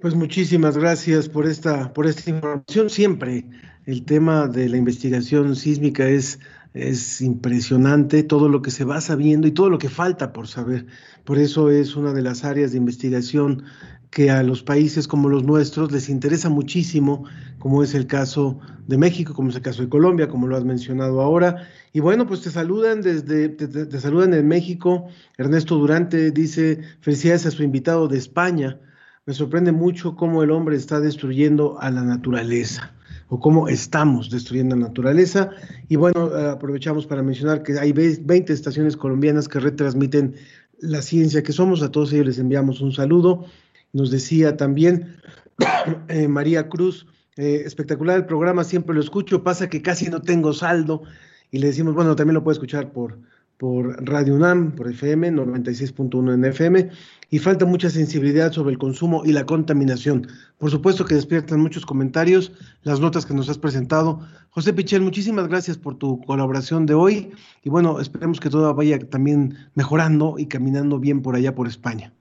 Pues 0.00 0.14
muchísimas 0.14 0.76
gracias 0.76 1.28
por 1.28 1.46
esta, 1.46 1.92
por 1.92 2.06
esta 2.06 2.28
información. 2.30 2.90
Siempre 2.90 3.44
el 3.86 4.04
tema 4.04 4.48
de 4.48 4.68
la 4.68 4.76
investigación 4.76 5.54
sísmica 5.54 6.08
es, 6.08 6.40
es 6.74 7.20
impresionante, 7.20 8.22
todo 8.22 8.48
lo 8.48 8.62
que 8.62 8.70
se 8.70 8.84
va 8.84 9.00
sabiendo 9.00 9.46
y 9.46 9.52
todo 9.52 9.68
lo 9.68 9.78
que 9.78 9.88
falta 9.90 10.32
por 10.32 10.48
saber. 10.48 10.86
Por 11.24 11.38
eso 11.38 11.70
es 11.70 11.96
una 11.96 12.12
de 12.12 12.22
las 12.22 12.44
áreas 12.44 12.72
de 12.72 12.78
investigación 12.78 13.64
que 14.10 14.30
a 14.30 14.42
los 14.42 14.62
países 14.62 15.08
como 15.08 15.28
los 15.28 15.44
nuestros 15.44 15.90
les 15.90 16.08
interesa 16.08 16.50
muchísimo, 16.50 17.24
como 17.58 17.82
es 17.82 17.94
el 17.94 18.06
caso 18.06 18.58
de 18.86 18.98
México, 18.98 19.32
como 19.34 19.50
es 19.50 19.56
el 19.56 19.62
caso 19.62 19.82
de 19.82 19.88
Colombia, 19.88 20.28
como 20.28 20.46
lo 20.46 20.56
has 20.56 20.64
mencionado 20.64 21.20
ahora. 21.22 21.68
Y 21.92 22.00
bueno, 22.00 22.26
pues 22.26 22.42
te 22.42 22.50
saludan 22.50 23.00
desde, 23.00 23.48
te, 23.48 24.00
saludan 24.00 24.34
en 24.34 24.48
México. 24.48 25.08
Ernesto 25.38 25.76
Durante 25.76 26.30
dice, 26.30 26.80
felicidades 27.00 27.46
a 27.46 27.50
su 27.50 27.62
invitado 27.62 28.08
de 28.08 28.18
España. 28.18 28.78
Me 29.24 29.34
sorprende 29.34 29.72
mucho 29.72 30.16
cómo 30.16 30.42
el 30.42 30.50
hombre 30.50 30.76
está 30.76 31.00
destruyendo 31.00 31.80
a 31.80 31.90
la 31.90 32.02
naturaleza 32.02 32.92
o 33.32 33.40
cómo 33.40 33.66
estamos 33.66 34.28
destruyendo 34.28 34.76
la 34.76 34.88
naturaleza. 34.88 35.48
Y 35.88 35.96
bueno, 35.96 36.26
aprovechamos 36.50 37.06
para 37.06 37.22
mencionar 37.22 37.62
que 37.62 37.78
hay 37.78 37.92
20 37.92 38.52
estaciones 38.52 38.94
colombianas 38.94 39.48
que 39.48 39.58
retransmiten 39.58 40.34
la 40.80 41.00
ciencia 41.00 41.42
que 41.42 41.52
somos. 41.52 41.82
A 41.82 41.90
todos 41.90 42.12
ellos 42.12 42.26
les 42.26 42.38
enviamos 42.38 42.82
un 42.82 42.92
saludo. 42.92 43.46
Nos 43.94 44.10
decía 44.10 44.58
también 44.58 45.16
eh, 46.08 46.28
María 46.28 46.68
Cruz, 46.68 47.06
eh, 47.38 47.62
espectacular 47.64 48.18
el 48.18 48.26
programa, 48.26 48.64
siempre 48.64 48.94
lo 48.94 49.00
escucho, 49.00 49.42
pasa 49.42 49.70
que 49.70 49.80
casi 49.80 50.10
no 50.10 50.20
tengo 50.20 50.52
saldo 50.52 51.02
y 51.50 51.58
le 51.58 51.68
decimos, 51.68 51.94
bueno, 51.94 52.14
también 52.14 52.34
lo 52.34 52.44
puede 52.44 52.56
escuchar 52.56 52.92
por, 52.92 53.18
por 53.62 54.04
Radio 54.04 54.34
UNAM, 54.34 54.72
por 54.72 54.90
FM, 54.90 55.30
96.1 55.34 56.34
en 56.34 56.44
FM, 56.46 56.88
y 57.30 57.38
falta 57.38 57.64
mucha 57.64 57.90
sensibilidad 57.90 58.50
sobre 58.50 58.72
el 58.72 58.78
consumo 58.78 59.22
y 59.24 59.30
la 59.30 59.46
contaminación. 59.46 60.26
Por 60.58 60.72
supuesto 60.72 61.04
que 61.04 61.14
despiertan 61.14 61.60
muchos 61.60 61.86
comentarios, 61.86 62.50
las 62.82 62.98
notas 62.98 63.24
que 63.24 63.34
nos 63.34 63.48
has 63.48 63.58
presentado. 63.58 64.18
José 64.50 64.72
Pichel, 64.72 65.02
muchísimas 65.02 65.46
gracias 65.46 65.78
por 65.78 65.96
tu 65.96 66.20
colaboración 66.22 66.86
de 66.86 66.94
hoy 66.94 67.30
y 67.62 67.70
bueno, 67.70 68.00
esperemos 68.00 68.40
que 68.40 68.50
todo 68.50 68.74
vaya 68.74 68.98
también 68.98 69.56
mejorando 69.76 70.34
y 70.38 70.46
caminando 70.46 70.98
bien 70.98 71.22
por 71.22 71.36
allá 71.36 71.54
por 71.54 71.68
España. 71.68 72.12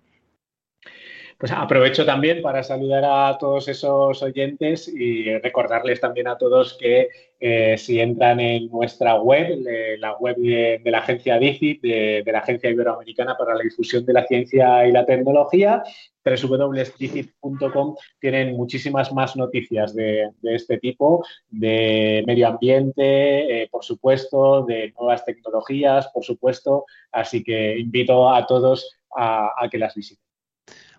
Pues 1.39 1.51
aprovecho 1.51 2.05
también 2.05 2.43
para 2.43 2.61
saludar 2.61 3.03
a 3.03 3.35
todos 3.39 3.67
esos 3.67 4.21
oyentes 4.21 4.87
y 4.87 5.39
recordarles 5.39 5.99
también 5.99 6.27
a 6.27 6.37
todos 6.37 6.77
que 6.79 7.09
eh, 7.43 7.75
si 7.75 7.99
entran 7.99 8.39
en 8.39 8.67
nuestra 8.69 9.19
web, 9.19 9.59
la 9.97 10.15
web 10.17 10.37
de, 10.37 10.79
la 10.85 10.99
agencia 10.99 11.39
DICIT, 11.39 11.81
de, 11.81 12.23
la 12.31 12.39
Agencia 12.39 12.69
Iberoamericana 12.69 13.35
para 13.35 13.55
la 13.55 13.63
Difusión 13.63 14.05
de 14.05 14.13
la 14.13 14.27
Ciencia 14.27 14.87
y 14.87 14.91
la 14.91 15.05
Tecnología, 15.05 15.81
www.dicit.com, 16.23 17.95
tienen 18.19 18.55
muchísimas 18.55 19.11
más 19.11 19.35
noticias 19.35 19.95
de, 19.95 20.29
este 20.43 20.77
tipo, 20.77 21.25
de 21.49 22.23
medio 22.27 22.47
ambiente, 22.47 23.63
eh, 23.63 23.67
por 23.71 23.83
supuesto, 23.83 24.63
de 24.65 24.93
nuevas 24.99 25.25
tecnologías, 25.25 26.09
por 26.13 26.23
supuesto. 26.23 26.85
Así 27.11 27.43
que 27.43 27.75
invito 27.79 28.29
a 28.29 28.45
todos 28.45 28.97
a 29.17 29.67
que 29.71 29.79
las 29.79 29.95
visiten. 29.95 30.23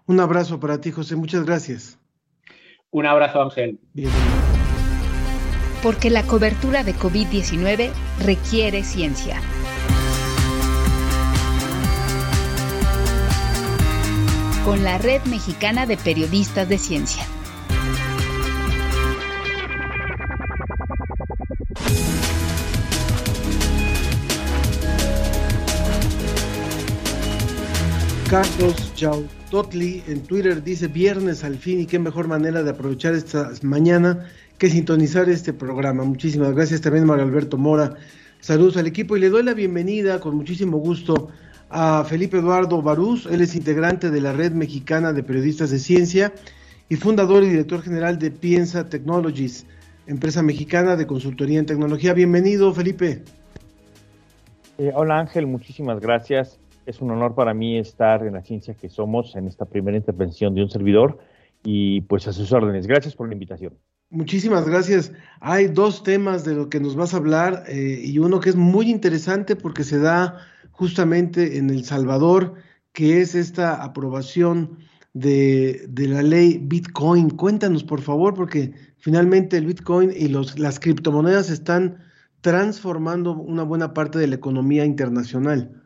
Un 0.06 0.18
abrazo 0.18 0.58
para 0.58 0.80
ti, 0.80 0.90
José. 0.90 1.14
Muchas 1.14 1.46
gracias. 1.46 1.98
Un 2.90 3.06
abrazo, 3.06 3.40
Ángel. 3.40 3.78
Porque 5.82 6.10
la 6.10 6.22
cobertura 6.22 6.84
de 6.84 6.94
COVID-19 6.94 7.90
requiere 8.20 8.84
ciencia. 8.84 9.40
Con 14.64 14.84
la 14.84 14.98
Red 14.98 15.24
Mexicana 15.24 15.86
de 15.86 15.96
Periodistas 15.96 16.68
de 16.68 16.78
Ciencia. 16.78 17.26
Carlos 28.32 28.94
Chao 28.94 29.24
Totli 29.50 30.02
en 30.06 30.22
Twitter 30.22 30.62
dice 30.62 30.88
viernes 30.88 31.44
al 31.44 31.58
fin 31.58 31.80
y 31.80 31.86
qué 31.86 31.98
mejor 31.98 32.28
manera 32.28 32.62
de 32.62 32.70
aprovechar 32.70 33.12
esta 33.12 33.50
mañana 33.60 34.26
que 34.62 34.70
sintonizar 34.70 35.28
este 35.28 35.52
programa. 35.52 36.04
Muchísimas 36.04 36.54
gracias 36.54 36.80
también 36.80 37.04
Mario 37.04 37.24
Alberto 37.24 37.58
Mora. 37.58 37.96
Saludos 38.38 38.76
al 38.76 38.86
equipo 38.86 39.16
y 39.16 39.20
le 39.20 39.28
doy 39.28 39.42
la 39.42 39.54
bienvenida 39.54 40.20
con 40.20 40.36
muchísimo 40.36 40.78
gusto 40.78 41.30
a 41.68 42.04
Felipe 42.04 42.38
Eduardo 42.38 42.80
Barús. 42.80 43.26
Él 43.26 43.40
es 43.40 43.56
integrante 43.56 44.08
de 44.08 44.20
la 44.20 44.32
Red 44.32 44.52
Mexicana 44.52 45.12
de 45.12 45.24
Periodistas 45.24 45.70
de 45.70 45.80
Ciencia 45.80 46.32
y 46.88 46.94
fundador 46.94 47.42
y 47.42 47.48
director 47.48 47.82
general 47.82 48.20
de 48.20 48.30
Piensa 48.30 48.88
Technologies, 48.88 49.66
empresa 50.06 50.44
mexicana 50.44 50.94
de 50.94 51.08
consultoría 51.08 51.58
en 51.58 51.66
tecnología. 51.66 52.14
Bienvenido, 52.14 52.72
Felipe. 52.72 53.24
Eh, 54.78 54.92
hola 54.94 55.18
Ángel, 55.18 55.48
muchísimas 55.48 55.98
gracias. 55.98 56.60
Es 56.86 57.00
un 57.00 57.10
honor 57.10 57.34
para 57.34 57.52
mí 57.52 57.78
estar 57.78 58.24
en 58.24 58.34
la 58.34 58.42
ciencia 58.42 58.74
que 58.74 58.88
somos 58.88 59.34
en 59.34 59.48
esta 59.48 59.64
primera 59.64 59.96
intervención 59.96 60.54
de 60.54 60.62
un 60.62 60.70
servidor 60.70 61.18
y 61.64 62.02
pues 62.02 62.28
a 62.28 62.32
sus 62.32 62.52
órdenes. 62.52 62.86
Gracias 62.86 63.16
por 63.16 63.26
la 63.26 63.32
invitación. 63.32 63.76
Muchísimas 64.12 64.68
gracias. 64.68 65.10
Hay 65.40 65.68
dos 65.68 66.02
temas 66.02 66.44
de 66.44 66.54
lo 66.54 66.68
que 66.68 66.78
nos 66.78 66.96
vas 66.96 67.14
a 67.14 67.16
hablar 67.16 67.64
eh, 67.66 67.98
y 68.04 68.18
uno 68.18 68.40
que 68.40 68.50
es 68.50 68.56
muy 68.56 68.90
interesante 68.90 69.56
porque 69.56 69.84
se 69.84 69.98
da 69.98 70.36
justamente 70.70 71.56
en 71.56 71.70
El 71.70 71.82
Salvador, 71.86 72.52
que 72.92 73.22
es 73.22 73.34
esta 73.34 73.82
aprobación 73.82 74.76
de, 75.14 75.88
la 75.96 76.20
ley 76.20 76.60
Bitcoin. 76.62 77.30
Cuéntanos, 77.30 77.84
por 77.84 78.02
favor, 78.02 78.34
porque 78.34 78.74
finalmente 78.98 79.56
el 79.56 79.64
Bitcoin 79.64 80.12
y 80.14 80.28
los, 80.28 80.58
las 80.58 80.78
criptomonedas 80.78 81.48
están 81.48 81.96
transformando 82.42 83.32
una 83.32 83.62
buena 83.62 83.94
parte 83.94 84.18
de 84.18 84.26
la 84.26 84.34
economía 84.34 84.84
internacional. 84.84 85.82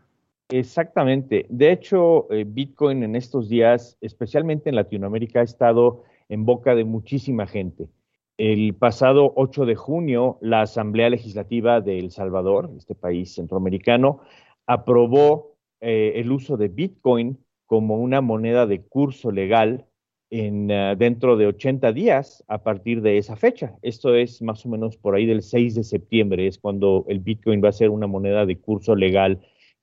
Exactamente. 0.49 1.47
De 1.49 1.71
hecho, 1.71 2.29
eh, 2.33 2.45
Bitcoin 2.45 3.05
en 3.05 3.15
estos 3.15 3.49
días, 3.49 3.97
especialmente 4.01 4.69
en 4.69 4.75
Latinoamérica, 4.75 5.41
ha 5.41 5.45
estado 5.45 6.03
en 6.29 6.45
boca 6.45 6.75
de 6.75 6.85
muchísima 6.85 7.47
gente. 7.47 7.89
El 8.39 8.75
pasado 8.75 9.33
8 9.37 9.65
de 9.65 9.77
junio, 9.77 10.39
la 10.43 10.63
Asamblea 10.63 11.09
Legislativa 11.09 11.81
de 11.81 11.99
El 11.99 12.11
Salvador, 12.11 12.71
este 12.77 12.95
país 12.95 13.35
centroamericano, 13.35 14.21
aprobó 14.67 15.57
eh, 15.81 16.13
el 16.17 16.31
uso 16.31 16.57
de 16.57 16.69
Bitcoin 16.69 17.39
como 17.65 17.97
una 17.97 18.21
moneda 18.21 18.67
de 18.67 18.83
curso 18.83 19.31
legal 19.31 19.87
en, 20.31 20.71
uh, 20.71 20.97
dentro 20.97 21.37
de 21.37 21.47
80 21.47 21.93
días 21.93 22.45
a 22.49 22.63
partir 22.63 23.01
de 23.03 23.19
esa 23.19 23.37
fecha. 23.37 23.77
Esto 23.83 24.15
es 24.15 24.43
más 24.43 24.65
o 24.67 24.69
menos 24.69 24.97
por 24.97 25.15
ahí 25.15 25.27
del 25.27 25.43
6 25.43 25.75
de 25.75 25.85
septiembre, 25.85 26.47
es 26.47 26.59
cuando 26.59 27.05
el 27.09 27.21
Bitcoin 27.21 27.63
va 27.63 27.71
a 27.71 27.73
ser 27.73 27.91
una 27.91 28.07
moneda 28.07 28.47
de 28.47 28.59
curso 28.59 28.95
legal 28.95 29.41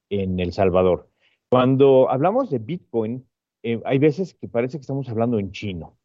en 0.09 0.39
El 0.39 0.53
Salvador. 0.53 1.09
Cuando 1.49 2.09
hablamos 2.09 2.49
de 2.49 2.59
Bitcoin, 2.59 3.25
eh, 3.63 3.81
hay 3.85 3.97
veces 3.97 4.33
que 4.33 4.47
parece 4.47 4.77
que 4.77 4.81
estamos 4.81 5.07
hablando 5.09 5.39
en 5.39 5.51
chino. 5.51 5.97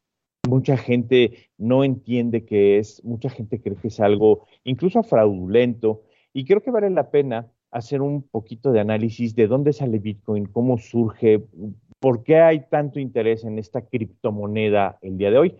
Mucha 0.47 0.77
gente 0.77 1.51
no 1.59 1.85
entiende 1.85 2.45
qué 2.45 2.79
es, 2.79 3.03
mucha 3.05 3.29
gente 3.31 3.61
cree 3.61 3.77
que 3.77 3.89
es 3.89 4.01
algo 4.01 4.47
incluso 4.65 5.03
fraudulento 5.03 6.03
y 6.33 6.45
creo 6.45 6.63
que 6.63 6.71
vale 6.71 6.91
la 6.91 7.11
pena 7.11 7.51
hacer 7.71 8.01
un 8.01 8.23
poquito 8.23 8.73
de 8.73 8.81
análisis 8.81 9.35
de 9.35 9.47
dónde 9.47 9.73
sale 9.73 9.99
Bitcoin, 9.99 10.47
cómo 10.47 10.79
surge, 10.79 11.45
por 12.01 12.23
qué 12.23 12.39
hay 12.39 12.67
tanto 12.71 13.01
interés 13.01 13.45
en 13.45 13.59
esta 13.59 13.83
criptomoneda 13.83 14.99
el 15.03 15.19
día 15.19 15.31
de 15.31 15.39
hoy. 15.39 15.57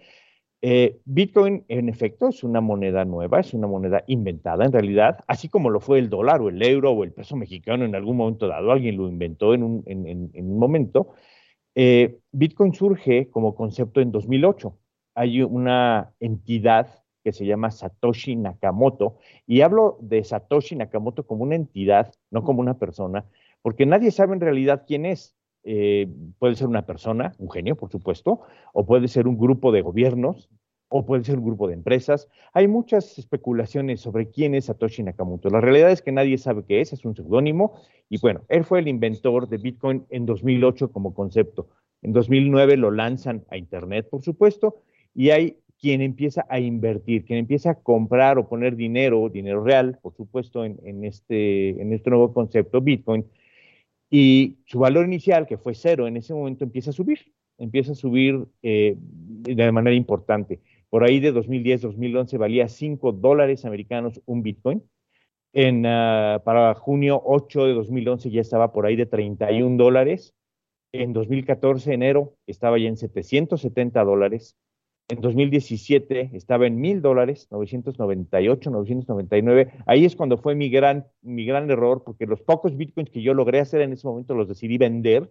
Eh, 0.61 0.99
Bitcoin, 1.05 1.65
en 1.69 1.89
efecto, 1.89 2.29
es 2.29 2.43
una 2.43 2.61
moneda 2.61 3.05
nueva, 3.05 3.39
es 3.41 3.55
una 3.55 3.69
moneda 3.69 4.03
inventada 4.09 4.65
en 4.65 4.73
realidad, 4.73 5.19
así 5.29 5.49
como 5.49 5.71
lo 5.71 5.79
fue 5.79 6.01
el 6.01 6.11
dólar 6.11 6.41
o 6.41 6.49
el 6.49 6.61
euro 6.63 6.91
o 6.91 7.05
el 7.05 7.13
peso 7.13 7.37
mexicano 7.37 7.85
en 7.85 7.95
algún 7.95 8.17
momento 8.17 8.49
dado, 8.49 8.73
alguien 8.73 8.97
lo 8.97 9.09
inventó 9.09 9.55
en 9.55 9.63
un, 9.63 9.83
en, 9.87 10.31
un 10.35 10.59
momento. 10.59 11.15
Eh, 11.81 12.19
Bitcoin 12.33 12.75
surge 12.75 13.31
como 13.31 13.55
concepto 13.55 14.01
en 14.01 14.11
2008. 14.11 14.77
Hay 15.15 15.43
una 15.43 16.13
entidad 16.19 16.89
que 17.23 17.33
se 17.33 17.47
llama 17.47 17.71
Satoshi 17.71 18.35
Nakamoto, 18.35 19.19
y 19.47 19.61
hablo 19.61 19.97
de 20.01 20.25
Satoshi 20.25 20.75
Nakamoto 20.75 21.25
como 21.25 21.45
una 21.45 21.55
entidad, 21.55 22.13
no 22.33 22.43
como 22.43 22.63
una 22.63 22.79
persona, 22.79 23.27
porque 23.63 23.87
nadie 23.87 24.11
sabe 24.11 24.35
en 24.35 24.41
realidad 24.41 24.87
quién 24.89 25.07
es. 25.07 25.37
Eh, 25.63 26.09
puede 26.41 26.57
ser 26.57 26.67
una 26.67 26.85
persona, 26.85 27.37
un 27.39 27.49
genio, 27.49 27.77
por 27.77 27.93
supuesto, 27.93 28.41
o 28.73 28.85
puede 28.85 29.07
ser 29.07 29.29
un 29.29 29.39
grupo 29.39 29.71
de 29.71 29.83
gobiernos, 29.83 30.51
o 30.89 31.05
puede 31.05 31.25
ser 31.25 31.39
un 31.39 31.45
grupo 31.45 31.69
de 31.69 31.75
empresas. 31.75 32.29
Hay 32.53 32.67
muchas 32.67 33.19
especulaciones 33.19 34.01
sobre 34.01 34.31
quién 34.31 34.55
es 34.55 34.67
Satoshi 34.67 35.03
Nakamoto. 35.03 35.51
La 35.51 35.61
realidad 35.61 35.91
es 35.91 36.03
que 36.03 36.13
nadie 36.13 36.39
sabe 36.39 36.65
qué 36.67 36.81
es, 36.81 36.93
es 36.93 37.05
un 37.05 37.15
seudónimo, 37.15 37.75
y 38.09 38.19
bueno, 38.19 38.43
él 38.49 38.65
fue 38.65 38.79
el 38.81 38.89
inventor 38.89 39.49
de 39.49 39.59
Bitcoin 39.59 40.07
en 40.11 40.25
2008 40.27 40.91
como 40.93 41.15
concepto. 41.15 41.69
En 42.03 42.13
2009 42.13 42.77
lo 42.77 42.91
lanzan 42.91 43.45
a 43.51 43.57
Internet, 43.57 44.09
por 44.11 44.23
supuesto, 44.23 44.83
y 45.15 45.31
hay 45.31 45.59
quien 45.81 46.01
empieza 46.01 46.45
a 46.49 46.59
invertir, 46.59 47.25
quien 47.25 47.39
empieza 47.39 47.71
a 47.71 47.75
comprar 47.75 48.39
o 48.39 48.49
poner 48.49 48.75
dinero, 48.77 49.29
dinero 49.29 49.63
real, 49.63 49.99
por 50.03 50.15
supuesto, 50.15 50.65
en, 50.65 51.05
este, 51.05 51.81
en 51.81 51.93
este 51.93 52.11
nuevo 52.11 52.33
concepto 52.33 52.81
Bitcoin, 52.81 53.25
y 54.11 54.57
su 54.65 54.79
valor 54.79 55.05
inicial, 55.05 55.47
que 55.47 55.59
fue 55.59 55.75
cero, 55.75 56.07
en 56.09 56.17
ese 56.17 56.35
momento 56.35 56.65
empieza 56.65 56.91
a 56.91 56.95
subir, 56.95 57.33
empieza 57.59 57.93
a 57.93 57.95
subir 57.95 58.47
eh, 58.63 58.97
de 58.99 59.73
manera 59.73 59.95
importante. 59.95 60.61
Por 60.91 61.05
ahí 61.05 61.21
de 61.21 61.35
2010-2011 61.35 62.39
valía 62.39 62.69
5 62.69 63.13
dólares 63.13 63.65
americanos 63.65 64.21
un 64.27 64.43
Bitcoin. 64.43 64.83
En, 65.53 65.81
uh, 65.81 66.41
para 66.45 66.75
junio 66.75 67.21
8 67.25 67.67
de 67.67 67.75
2011 67.75 68.31
ya 68.31 68.41
estaba 68.41 68.73
por 68.73 68.87
ahí 68.87 68.97
de 68.97 69.07
31 69.07 69.77
dólares. 69.77 70.35
En 70.93 71.13
2014, 71.13 71.93
enero, 71.93 72.35
estaba 72.47 72.79
ya 72.79 72.89
en 72.89 72.97
770 72.97 74.03
dólares. 74.05 74.57
En 75.11 75.21
2017 75.21 76.31
estaba 76.35 76.67
en 76.67 76.81
mil 76.81 77.01
dólares, 77.01 77.49
998, 77.51 78.71
999. 78.71 79.73
Ahí 79.87 80.05
es 80.05 80.17
cuando 80.17 80.37
fue 80.37 80.55
mi 80.55 80.69
gran, 80.69 81.07
mi 81.23 81.47
gran 81.47 81.71
error, 81.71 82.03
porque 82.05 82.27
los 82.27 82.43
pocos 82.43 82.77
bitcoins 82.77 83.11
que 83.11 83.23
yo 83.23 83.33
logré 83.33 83.61
hacer 83.61 83.81
en 83.81 83.93
ese 83.93 84.07
momento 84.07 84.35
los 84.35 84.49
decidí 84.49 84.77
vender 84.77 85.31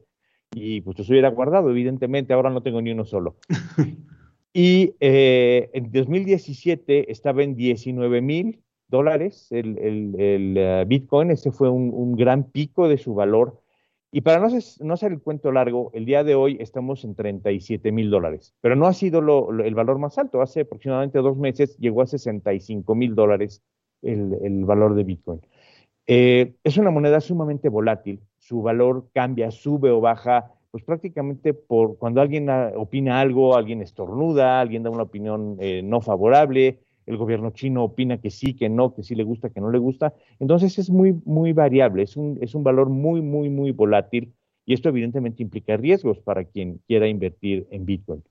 y 0.52 0.82
pues 0.82 0.98
los 0.98 1.10
hubiera 1.10 1.30
guardado, 1.30 1.70
evidentemente. 1.70 2.34
Ahora 2.34 2.50
no 2.50 2.64
tengo 2.64 2.82
ni 2.82 2.92
uno 2.92 3.06
solo. 3.06 3.38
y 4.54 4.96
eh, 5.00 5.70
en 5.74 5.92
2017 5.92 7.12
estaba 7.12 7.44
en 7.44 7.56
19 7.56 8.22
mil 8.22 8.62
dólares 8.88 9.48
el, 9.52 9.78
el, 9.78 10.20
el 10.20 10.84
uh, 10.84 10.88
bitcoin. 10.88 11.32
Ese 11.32 11.52
fue 11.52 11.70
un, 11.70 11.92
un 11.94 12.16
gran 12.16 12.50
pico 12.50 12.88
de 12.88 12.98
su 12.98 13.14
valor 13.14 13.62
y 14.12 14.22
para 14.22 14.40
no, 14.40 14.48
no 14.80 14.94
hacer 14.94 15.12
el 15.12 15.22
cuento 15.22 15.52
largo, 15.52 15.92
el 15.94 16.06
día 16.06 16.24
de 16.24 16.34
hoy 16.34 16.58
estamos 16.62 17.04
en 17.04 17.14
37 17.14 17.92
mil 17.92 18.10
dólares, 18.10 18.56
pero 18.62 18.76
no 18.76 18.88
ha 18.88 18.94
sido 18.94 19.22
lo, 19.22 19.52
lo, 19.52 19.64
el 19.66 19.76
valor 19.76 20.00
más 20.00 20.18
alto. 20.18 20.42
Hace 20.42 20.62
aproximadamente 20.62 21.20
dos 21.20 21.38
meses 21.38 21.78
llegó 21.78 22.02
a 22.02 22.08
65 22.08 22.96
mil 22.96 23.16
dólares 23.16 23.62
el, 24.02 24.38
el, 24.42 24.64
valor 24.64 24.96
de 24.96 25.04
Bitcoin. 25.04 25.42
Eh, 26.08 26.56
es 26.64 26.78
una 26.78 26.90
moneda 26.90 27.20
sumamente 27.20 27.68
volátil, 27.68 28.22
su 28.38 28.62
valor 28.62 29.10
cambia, 29.14 29.52
sube 29.52 29.92
o 29.92 30.00
baja, 30.00 30.54
pues 30.78 30.86
prácticamente 30.86 31.56
por 31.56 31.98
cuando 31.98 32.22
alguien 32.22 32.48
opina 32.76 33.20
algo, 33.20 33.56
alguien 33.56 33.82
estornuda, 33.82 34.62
alguien 34.62 34.84
da 34.84 34.92
una 34.92 35.02
opinión 35.02 35.58
eh, 35.60 35.82
no 35.84 36.02
favorable, 36.02 36.78
el 37.08 37.18
gobierno 37.18 37.50
chino 37.50 37.84
opina 37.84 38.22
que 38.22 38.30
sí, 38.30 38.54
que 38.54 38.70
no, 38.70 38.94
que 38.94 39.02
sí 39.02 39.16
le 39.16 39.24
gusta, 39.24 39.50
que 39.50 39.60
no 39.60 39.72
le 39.72 39.80
gusta. 39.80 40.14
Entonces 40.40 40.78
es 40.78 40.92
muy, 40.92 41.20
muy 41.26 41.52
variable, 41.52 42.04
es 42.04 42.16
un, 42.16 42.38
es 42.42 42.54
un 42.54 42.64
valor 42.64 42.90
muy, 42.90 43.22
muy, 43.22 43.50
muy 43.50 43.72
volátil 43.72 44.36
y 44.68 44.76
esto 44.76 44.90
evidentemente 44.90 45.42
implica 45.42 45.78
riesgos 45.78 46.20
para 46.20 46.44
quien 46.44 46.80
quiera 46.86 47.08
invertir 47.08 47.66
en 47.72 47.84
Bitcoin. 47.84 48.24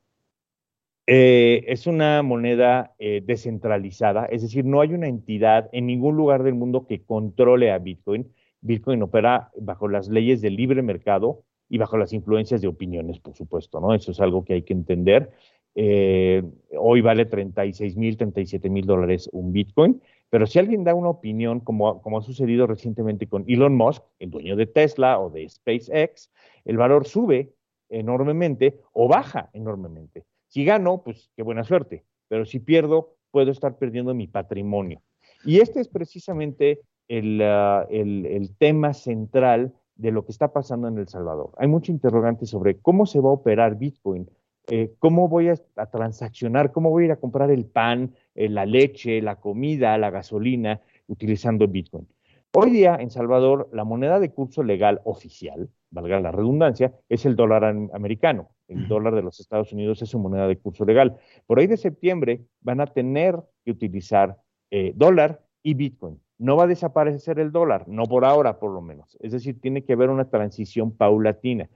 Eh, 1.09 1.64
es 1.66 1.88
una 1.88 2.22
moneda 2.22 2.94
eh, 3.00 3.24
descentralizada, 3.26 4.26
es 4.26 4.42
decir, 4.42 4.64
no 4.64 4.82
hay 4.82 4.94
una 4.94 5.09
entidad 5.09 5.68
en 5.72 5.87
ningún 5.87 6.16
lugar 6.16 6.44
del 6.44 6.54
mundo 6.54 6.87
que 6.87 7.02
controle 7.02 7.72
a 7.72 7.78
Bitcoin. 7.78 8.32
Bitcoin 8.61 9.02
opera 9.02 9.50
bajo 9.61 9.88
las 9.88 10.09
leyes 10.09 10.40
del 10.40 10.54
libre 10.54 10.82
mercado 10.82 11.42
y 11.68 11.79
bajo 11.79 11.96
las 11.96 12.12
influencias 12.12 12.61
de 12.61 12.68
opiniones, 12.68 13.18
por 13.18 13.35
supuesto, 13.35 13.81
¿no? 13.81 13.94
Eso 13.94 14.12
es 14.12 14.20
algo 14.20 14.44
que 14.44 14.55
hay 14.55 14.62
que 14.62 14.72
entender. 14.72 15.31
Eh, 15.74 16.42
hoy 16.79 17.02
vale 17.02 17.26
36 17.26 17.96
mil, 17.96 18.16
37 18.16 18.70
mil 18.70 18.87
dólares 18.87 19.29
un 19.33 19.52
Bitcoin, 19.52 20.00
pero 20.31 20.46
si 20.46 20.59
alguien 20.59 20.85
da 20.85 20.94
una 20.94 21.11
opinión, 21.11 21.61
como, 21.61 22.00
ha 22.02 22.22
sucedido 22.22 22.66
recientemente 22.66 23.26
con 23.26 23.44
Elon 23.46 23.76
Musk, 23.76 24.02
el 24.18 24.31
dueño 24.31 24.57
de 24.57 24.66
Tesla 24.66 25.20
o 25.20 25.31
de 25.31 25.48
SpaceX, 25.48 26.31
el 26.64 26.79
valor 26.79 27.07
sube 27.07 27.52
enormemente 27.88 28.81
o 28.92 29.07
baja 29.07 29.50
enormemente. 29.52 30.24
Si 30.48 30.64
gano, 30.64 31.02
pues 31.05 31.31
qué 31.37 31.42
buena 31.42 31.62
suerte, 31.62 32.05
pero 32.29 32.46
si 32.46 32.59
pierdo, 32.59 33.14
puedo 33.31 33.50
estar 33.50 33.76
perdiendo 33.76 34.14
mi 34.14 34.26
patrimonio. 34.26 35.02
Y 35.44 35.61
este 35.61 35.81
es 35.81 35.88
precisamente 35.88 36.81
el, 37.07 37.40
el 37.40 38.57
tema 38.59 38.94
central 38.94 39.74
de 39.96 40.12
lo 40.12 40.24
que 40.24 40.32
está 40.32 40.52
pasando 40.52 40.88
en 40.88 40.98
El 40.98 41.09
Salvador. 41.09 41.52
Hay 41.59 41.68
mucho 41.68 41.90
interrogante 41.90 42.46
sobre 42.46 42.78
cómo 42.78 43.06
se 43.06 43.20
va 43.20 43.30
a 43.30 43.32
operar 43.32 43.76
Bitcoin 43.76 44.28
eh, 44.68 44.94
cómo 44.98 45.28
voy 45.28 45.48
a, 45.48 45.54
a, 45.76 45.87
transaccionar, 45.87 46.72
cómo 46.72 46.90
voy 46.90 47.04
a 47.04 47.06
ir 47.06 47.12
a 47.12 47.20
comprar 47.20 47.52
el 47.52 47.66
pan, 47.66 48.16
eh, 48.35 48.48
la 48.48 48.66
leche, 48.66 49.22
la 49.22 49.37
comida, 49.37 49.96
la 49.96 50.11
gasolina 50.11 50.80
utilizando 51.06 51.68
Bitcoin. 51.68 52.09
Hoy 52.52 52.70
día 52.70 52.96
en 52.98 53.11
Salvador 53.11 53.68
la 53.72 53.85
moneda 53.85 54.18
de 54.18 54.32
curso 54.32 54.64
legal 54.64 55.00
oficial, 55.04 55.70
valga 55.90 56.18
la 56.18 56.32
redundancia, 56.32 56.92
es 57.09 57.26
el 57.26 57.37
dólar 57.37 57.64
americano. 57.64 58.48
El 58.66 58.88
dólar 58.88 59.14
de 59.14 59.22
los 59.22 59.38
Estados 59.38 59.72
Unidos 59.72 60.02
es 60.02 60.09
su 60.09 60.18
moneda 60.18 60.48
de 60.48 60.59
curso 60.59 60.85
legal. 60.85 61.16
Por 61.46 61.61
ahí 61.61 61.68
de 61.68 61.76
septiembre 61.76 62.46
van 62.61 62.80
a 62.80 62.87
tener 62.87 63.38
que 63.64 63.70
utilizar 63.70 64.37
eh, 64.72 64.92
dólar 64.96 65.44
y 65.62 65.74
Bitcoin. 65.74 66.20
No 66.38 66.57
va 66.57 66.64
a 66.64 66.66
desaparecer 66.66 67.38
el 67.38 67.53
dólar, 67.53 67.88
no 67.88 68.05
por 68.05 68.25
ahora 68.25 68.59
por 68.59 68.72
lo 68.72 68.81
menos. 68.81 69.16
Es 69.20 69.33
decir, 69.33 69.61
tiene 69.61 69.85
que 69.85 69.94
haber 69.94 70.11
una 70.11 70.29
transición 70.29 70.92
paulatina. 70.92 71.68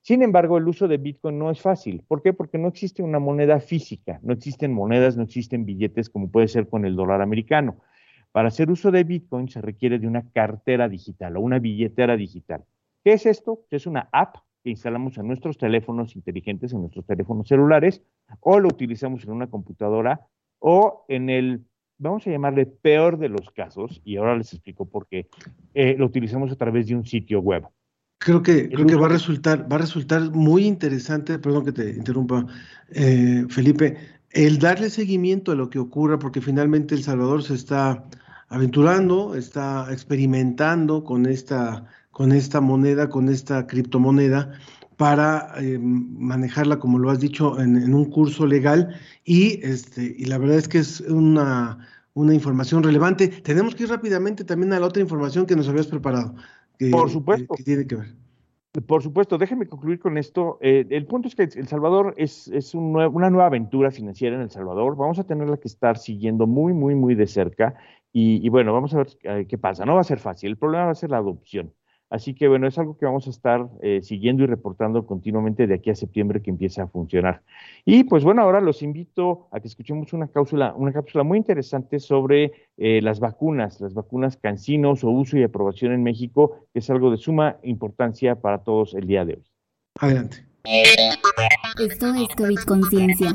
Sin 0.00 0.22
embargo, 0.22 0.58
el 0.58 0.68
uso 0.68 0.86
de 0.86 0.98
Bitcoin 0.98 1.38
no 1.38 1.50
es 1.50 1.60
fácil. 1.60 2.04
¿Por 2.06 2.22
qué? 2.22 2.32
Porque 2.32 2.58
no 2.58 2.68
existe 2.68 3.02
una 3.02 3.18
moneda 3.18 3.58
física, 3.58 4.20
no 4.22 4.34
existen 4.34 4.72
monedas, 4.72 5.16
no 5.16 5.22
existen 5.22 5.64
billetes 5.64 6.10
como 6.10 6.30
puede 6.30 6.48
ser 6.48 6.68
con 6.68 6.84
el 6.84 6.94
dólar 6.94 7.22
americano. 7.22 7.76
Para 8.30 8.48
hacer 8.48 8.70
uso 8.70 8.90
de 8.90 9.04
Bitcoin 9.04 9.48
se 9.48 9.60
requiere 9.60 9.98
de 9.98 10.06
una 10.06 10.28
cartera 10.30 10.88
digital 10.88 11.36
o 11.36 11.40
una 11.40 11.58
billetera 11.58 12.16
digital. 12.16 12.64
¿Qué 13.02 13.12
es 13.12 13.26
esto? 13.26 13.60
Es 13.70 13.86
una 13.86 14.08
app 14.12 14.36
que 14.62 14.70
instalamos 14.70 15.16
en 15.18 15.28
nuestros 15.28 15.56
teléfonos 15.56 16.16
inteligentes, 16.16 16.72
en 16.72 16.80
nuestros 16.80 17.06
teléfonos 17.06 17.46
celulares, 17.46 18.02
o 18.40 18.58
lo 18.58 18.68
utilizamos 18.68 19.24
en 19.24 19.30
una 19.30 19.46
computadora 19.46 20.26
o 20.58 21.04
en 21.08 21.30
el, 21.30 21.64
vamos 21.98 22.26
a 22.26 22.30
llamarle 22.30 22.66
peor 22.66 23.18
de 23.18 23.28
los 23.28 23.50
casos, 23.50 24.00
y 24.04 24.16
ahora 24.16 24.36
les 24.36 24.52
explico 24.52 24.86
por 24.86 25.06
qué, 25.06 25.28
eh, 25.74 25.94
lo 25.98 26.06
utilizamos 26.06 26.50
a 26.52 26.56
través 26.56 26.86
de 26.86 26.96
un 26.96 27.06
sitio 27.06 27.40
web. 27.40 27.64
Creo 28.18 28.42
que, 28.42 28.68
creo 28.68 28.86
que 28.86 28.94
va 28.94 29.06
a 29.06 29.10
resultar, 29.10 29.70
va 29.70 29.76
a 29.76 29.80
resultar 29.80 30.30
muy 30.30 30.66
interesante, 30.66 31.38
perdón 31.38 31.64
que 31.66 31.72
te 31.72 31.90
interrumpa, 31.90 32.46
eh, 32.90 33.44
Felipe, 33.48 33.96
el 34.30 34.58
darle 34.58 34.90
seguimiento 34.90 35.52
a 35.52 35.54
lo 35.54 35.68
que 35.68 35.78
ocurra, 35.78 36.18
porque 36.18 36.40
finalmente 36.40 36.94
El 36.94 37.02
Salvador 37.02 37.42
se 37.42 37.54
está 37.54 38.04
aventurando, 38.48 39.34
está 39.34 39.86
experimentando 39.90 41.04
con 41.04 41.26
esta, 41.26 41.86
con 42.10 42.32
esta 42.32 42.60
moneda, 42.60 43.08
con 43.08 43.28
esta 43.28 43.66
criptomoneda, 43.66 44.52
para 44.96 45.52
eh, 45.58 45.78
manejarla, 45.78 46.78
como 46.78 46.98
lo 46.98 47.10
has 47.10 47.20
dicho, 47.20 47.60
en, 47.60 47.92
un 47.92 48.10
curso 48.10 48.46
legal 48.46 48.94
y, 49.24 49.64
este, 49.66 50.14
y 50.16 50.24
la 50.26 50.38
verdad 50.38 50.56
es 50.56 50.68
que 50.68 50.78
es 50.78 51.00
una, 51.00 51.86
una 52.14 52.34
información 52.34 52.82
relevante. 52.82 53.28
Tenemos 53.28 53.74
que 53.74 53.84
ir 53.84 53.88
rápidamente 53.90 54.44
también 54.44 54.72
a 54.72 54.80
la 54.80 54.86
otra 54.86 55.02
información 55.02 55.46
que 55.46 55.56
nos 55.56 55.68
habías 55.68 55.86
preparado. 55.86 56.34
Por 56.90 57.10
supuesto. 57.10 57.54
Que, 57.54 57.62
tiene 57.62 57.86
que 57.86 57.96
ver. 57.96 58.14
Por 58.86 59.02
supuesto, 59.02 59.38
déjeme 59.38 59.68
concluir 59.68 60.00
con 60.00 60.18
esto. 60.18 60.58
Eh, 60.60 60.84
el 60.90 61.06
punto 61.06 61.28
es 61.28 61.36
que 61.36 61.44
El 61.44 61.68
Salvador 61.68 62.14
es, 62.16 62.48
es 62.48 62.74
un 62.74 62.96
una 62.96 63.30
nueva 63.30 63.46
aventura 63.46 63.92
financiera 63.92 64.34
en 64.34 64.42
El 64.42 64.50
Salvador. 64.50 64.96
Vamos 64.96 65.18
a 65.18 65.24
tenerla 65.24 65.56
que 65.58 65.68
estar 65.68 65.96
siguiendo 65.96 66.46
muy, 66.46 66.72
muy, 66.72 66.94
muy 66.94 67.14
de 67.14 67.26
cerca. 67.26 67.74
Y, 68.12 68.44
y 68.44 68.48
bueno, 68.48 68.72
vamos 68.72 68.92
a 68.94 68.98
ver 68.98 69.08
eh, 69.22 69.46
qué 69.48 69.58
pasa. 69.58 69.84
No 69.84 69.94
va 69.94 70.00
a 70.00 70.04
ser 70.04 70.18
fácil. 70.18 70.50
El 70.50 70.56
problema 70.56 70.86
va 70.86 70.92
a 70.92 70.96
ser 70.96 71.10
la 71.10 71.18
adopción. 71.18 71.72
Así 72.14 72.32
que 72.32 72.46
bueno, 72.46 72.68
es 72.68 72.78
algo 72.78 72.96
que 72.96 73.06
vamos 73.06 73.26
a 73.26 73.30
estar 73.30 73.66
eh, 73.82 73.98
siguiendo 74.00 74.44
y 74.44 74.46
reportando 74.46 75.04
continuamente 75.04 75.66
de 75.66 75.74
aquí 75.74 75.90
a 75.90 75.96
septiembre 75.96 76.40
que 76.40 76.50
empiece 76.50 76.80
a 76.80 76.86
funcionar. 76.86 77.42
Y 77.84 78.04
pues 78.04 78.22
bueno, 78.22 78.40
ahora 78.42 78.60
los 78.60 78.82
invito 78.82 79.48
a 79.50 79.58
que 79.58 79.66
escuchemos 79.66 80.12
una 80.12 80.28
cápsula, 80.28 80.74
una 80.76 80.92
cápsula 80.92 81.24
muy 81.24 81.38
interesante 81.38 81.98
sobre 81.98 82.52
eh, 82.76 83.00
las 83.02 83.18
vacunas, 83.18 83.80
las 83.80 83.94
vacunas 83.94 84.36
cancinos 84.36 85.02
o 85.02 85.10
uso 85.10 85.36
y 85.38 85.42
aprobación 85.42 85.90
en 85.90 86.04
México, 86.04 86.68
que 86.72 86.78
es 86.78 86.88
algo 86.88 87.10
de 87.10 87.16
suma 87.16 87.56
importancia 87.64 88.36
para 88.36 88.58
todos 88.58 88.94
el 88.94 89.08
día 89.08 89.24
de 89.24 89.34
hoy. 89.34 89.44
Adelante. 89.98 90.36
Esto 91.80 92.14
es 92.14 92.28
COVID 92.36 92.58
Conciencia. 92.64 93.32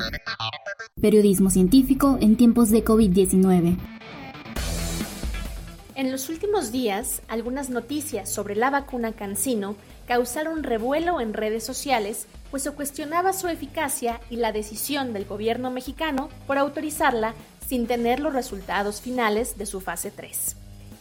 Periodismo 1.01 1.49
científico 1.49 2.17
en 2.21 2.37
tiempos 2.37 2.71
de 2.71 2.85
COVID-19. 2.85 3.98
En 5.99 6.13
los 6.13 6.29
últimos 6.29 6.71
días, 6.71 7.21
algunas 7.27 7.69
noticias 7.69 8.29
sobre 8.29 8.55
la 8.55 8.69
vacuna 8.69 9.11
Cancino 9.11 9.75
causaron 10.07 10.63
revuelo 10.63 11.19
en 11.19 11.33
redes 11.33 11.65
sociales, 11.65 12.25
pues 12.51 12.63
se 12.63 12.71
cuestionaba 12.71 13.33
su 13.33 13.49
eficacia 13.49 14.21
y 14.29 14.37
la 14.37 14.53
decisión 14.53 15.11
del 15.11 15.25
gobierno 15.25 15.71
mexicano 15.71 16.29
por 16.47 16.57
autorizarla 16.57 17.33
sin 17.67 17.85
tener 17.85 18.21
los 18.21 18.31
resultados 18.31 19.01
finales 19.01 19.57
de 19.57 19.65
su 19.65 19.81
fase 19.81 20.09
3. 20.09 20.55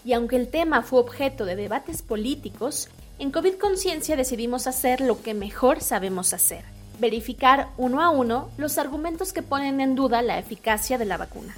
Y 0.04 0.14
aunque 0.14 0.34
el 0.34 0.48
tema 0.48 0.82
fue 0.82 0.98
objeto 0.98 1.44
de 1.44 1.54
debates 1.54 2.02
políticos, 2.02 2.88
en 3.20 3.30
COVID 3.30 3.54
Conciencia 3.54 4.16
decidimos 4.16 4.66
hacer 4.66 5.00
lo 5.00 5.22
que 5.22 5.32
mejor 5.32 5.80
sabemos 5.80 6.32
hacer, 6.32 6.64
verificar 6.98 7.68
uno 7.76 8.02
a 8.02 8.10
uno 8.10 8.50
los 8.56 8.78
argumentos 8.78 9.32
que 9.32 9.42
ponen 9.42 9.80
en 9.80 9.94
duda 9.94 10.22
la 10.22 10.40
eficacia 10.40 10.98
de 10.98 11.04
la 11.04 11.18
vacuna. 11.18 11.54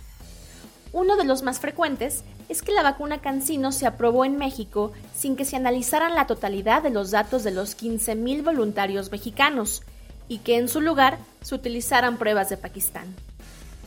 Uno 0.93 1.17
de 1.17 1.25
los 1.25 1.43
más 1.43 1.61
frecuentes 1.61 2.25
es 2.49 2.63
que 2.63 2.73
la 2.73 2.83
vacuna 2.83 3.21
Cancino 3.21 3.71
se 3.71 3.87
aprobó 3.87 4.25
en 4.25 4.37
México 4.37 4.93
sin 5.15 5.37
que 5.37 5.45
se 5.45 5.57
analizaran 5.57 6.17
la 6.17 6.27
totalidad 6.27 6.83
de 6.83 6.91
los 6.91 7.13
datos 7.13 7.45
de 7.45 7.53
los 7.53 7.77
15.000 7.81 8.43
voluntarios 8.45 9.13
mexicanos 9.13 9.83
y 10.27 10.39
que 10.39 10.57
en 10.57 10.69
su 10.69 10.81
lugar 10.81 11.19
se 11.43 11.55
utilizaran 11.55 12.17
pruebas 12.17 12.49
de 12.49 12.57
Pakistán. 12.57 13.15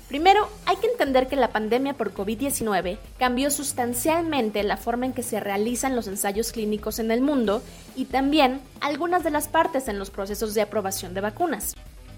Primero, 0.08 0.48
hay 0.66 0.78
que 0.78 0.88
entender 0.88 1.28
que 1.28 1.36
la 1.36 1.52
pandemia 1.52 1.94
por 1.94 2.14
COVID-19 2.14 3.00
cambió 3.18 3.50
sustancialmente 3.50 4.62
la 4.64 4.78
forma 4.78 5.06
en 5.06 5.14
que 5.14 5.24
se 5.24 5.40
realizan 5.40 5.96
los 5.96 6.08
ensayos 6.08 6.52
clínicos 6.52 7.00
en 7.00 7.12
el 7.12 7.22
mundo 7.22 7.64
y 7.96 8.06
también 8.06 8.62
algunas 8.80 9.24
de 9.24 9.32
las 9.32 9.48
partes 9.48 9.88
en 9.88 10.00
los 10.00 10.12
procesos 10.12 10.54
de 10.54 10.62
aprobación 10.62 11.14
de 11.14 11.22
vacunas. 11.22 11.74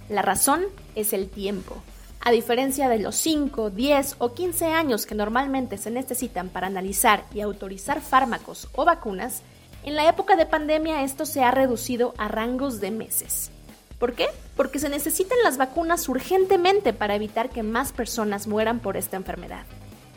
La 0.10 0.22
razón 0.22 0.66
es 0.96 1.14
el 1.14 1.30
tiempo. 1.30 1.82
A 2.28 2.32
diferencia 2.32 2.90
de 2.90 2.98
los 2.98 3.16
5, 3.18 3.70
10 3.70 4.16
o 4.18 4.34
15 4.34 4.66
años 4.66 5.06
que 5.06 5.14
normalmente 5.14 5.78
se 5.78 5.92
necesitan 5.92 6.50
para 6.50 6.66
analizar 6.66 7.24
y 7.36 7.42
autorizar 7.42 8.02
fármacos 8.02 8.68
o 8.74 8.84
vacunas, 8.84 9.44
en 9.84 9.94
la 9.94 10.10
época 10.10 10.36
de 10.36 10.48
pandemia 10.48 11.04
esto 11.04 11.28
se 11.28 11.44
ha 11.44 11.52
reducido 11.52 12.16
a 12.18 12.28
rangos 12.28 12.82
de 12.82 12.90
meses. 12.90 13.52
¿Por 14.00 14.14
qué? 14.14 14.26
Porque 14.58 14.80
se 14.80 14.90
necesitan 14.90 15.38
las 15.44 15.58
vacunas 15.58 16.10
urgentemente 16.10 16.94
para 16.94 17.14
evitar 17.14 17.52
que 17.52 17.62
más 17.62 17.92
personas 17.92 18.48
mueran 18.48 18.80
por 18.80 18.98
esta 18.98 19.18
enfermedad. 19.18 19.68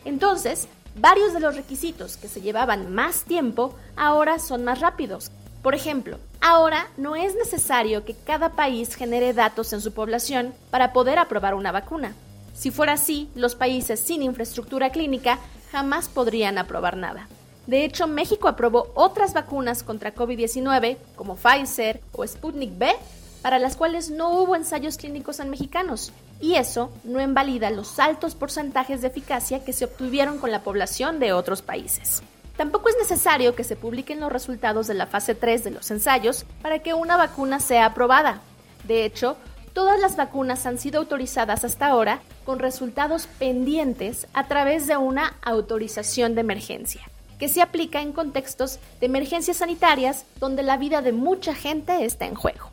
Entonces, 0.03 0.67
varios 0.95 1.31
de 1.31 1.41
los 1.41 1.55
requisitos 1.55 2.17
que 2.17 2.27
se 2.27 2.41
llevaban 2.41 2.91
más 2.91 3.25
tiempo 3.25 3.75
ahora 3.95 4.39
son 4.39 4.63
más 4.63 4.79
rápidos, 4.79 5.31
por 5.61 5.75
ejemplo, 5.75 6.17
ahora 6.39 6.87
no 6.97 7.15
es 7.15 7.35
necesario 7.35 8.05
que 8.05 8.15
cada 8.15 8.49
país 8.49 8.95
genere 8.95 9.33
datos 9.33 9.73
en 9.73 9.81
su 9.81 9.93
población 9.93 10.53
para 10.71 10.93
poder 10.93 11.19
aprobar 11.19 11.53
una 11.53 11.71
vacuna. 11.71 12.13
Si 12.53 12.71
fuera 12.71 12.93
así, 12.93 13.29
los 13.35 13.55
países 13.55 13.99
sin 13.99 14.21
infraestructura 14.23 14.89
clínica 14.89 15.39
jamás 15.71 16.07
podrían 16.07 16.57
aprobar 16.57 16.97
nada. 16.97 17.27
De 17.67 17.85
hecho, 17.85 18.07
México 18.07 18.47
aprobó 18.47 18.91
otras 18.95 19.33
vacunas 19.33 19.83
contra 19.83 20.15
COVID-19, 20.15 20.97
como 21.15 21.35
Pfizer 21.35 22.01
o 22.13 22.25
Sputnik 22.25 22.77
B, 22.77 22.91
para 23.41 23.59
las 23.59 23.75
cuales 23.75 24.09
no 24.09 24.29
hubo 24.39 24.55
ensayos 24.55 24.97
clínicos 24.97 25.39
en 25.39 25.49
mexicanos, 25.49 26.11
y 26.41 26.55
eso 26.55 26.91
no 27.03 27.21
invalida 27.21 27.69
los 27.69 27.99
altos 27.99 28.33
porcentajes 28.33 29.01
de 29.01 29.09
eficacia 29.09 29.63
que 29.63 29.73
se 29.73 29.85
obtuvieron 29.85 30.39
con 30.39 30.51
la 30.51 30.63
población 30.63 31.19
de 31.19 31.33
otros 31.33 31.61
países. 31.61 32.23
Tampoco 32.59 32.89
es 32.89 32.97
necesario 32.97 33.55
que 33.55 33.63
se 33.63 33.77
publiquen 33.77 34.19
los 34.19 34.33
resultados 34.33 34.85
de 34.87 34.93
la 34.93 35.07
fase 35.07 35.33
3 35.33 35.63
de 35.63 35.71
los 35.71 35.89
ensayos 35.91 36.43
para 36.61 36.79
que 36.79 36.93
una 36.93 37.15
vacuna 37.15 37.61
sea 37.61 37.85
aprobada. 37.85 38.41
De 38.83 39.05
hecho, 39.05 39.37
todas 39.71 39.97
las 40.01 40.17
vacunas 40.17 40.65
han 40.65 40.77
sido 40.77 40.99
autorizadas 40.99 41.63
hasta 41.63 41.87
ahora 41.87 42.19
con 42.45 42.59
resultados 42.59 43.27
pendientes 43.39 44.27
a 44.33 44.49
través 44.49 44.87
de 44.87 44.97
una 44.97 45.37
autorización 45.41 46.35
de 46.35 46.41
emergencia, 46.41 47.09
que 47.39 47.47
se 47.47 47.61
aplica 47.61 48.01
en 48.01 48.11
contextos 48.11 48.79
de 48.99 49.05
emergencias 49.05 49.55
sanitarias 49.55 50.25
donde 50.41 50.61
la 50.61 50.75
vida 50.75 51.01
de 51.01 51.13
mucha 51.13 51.55
gente 51.55 52.03
está 52.03 52.25
en 52.25 52.35
juego 52.35 52.71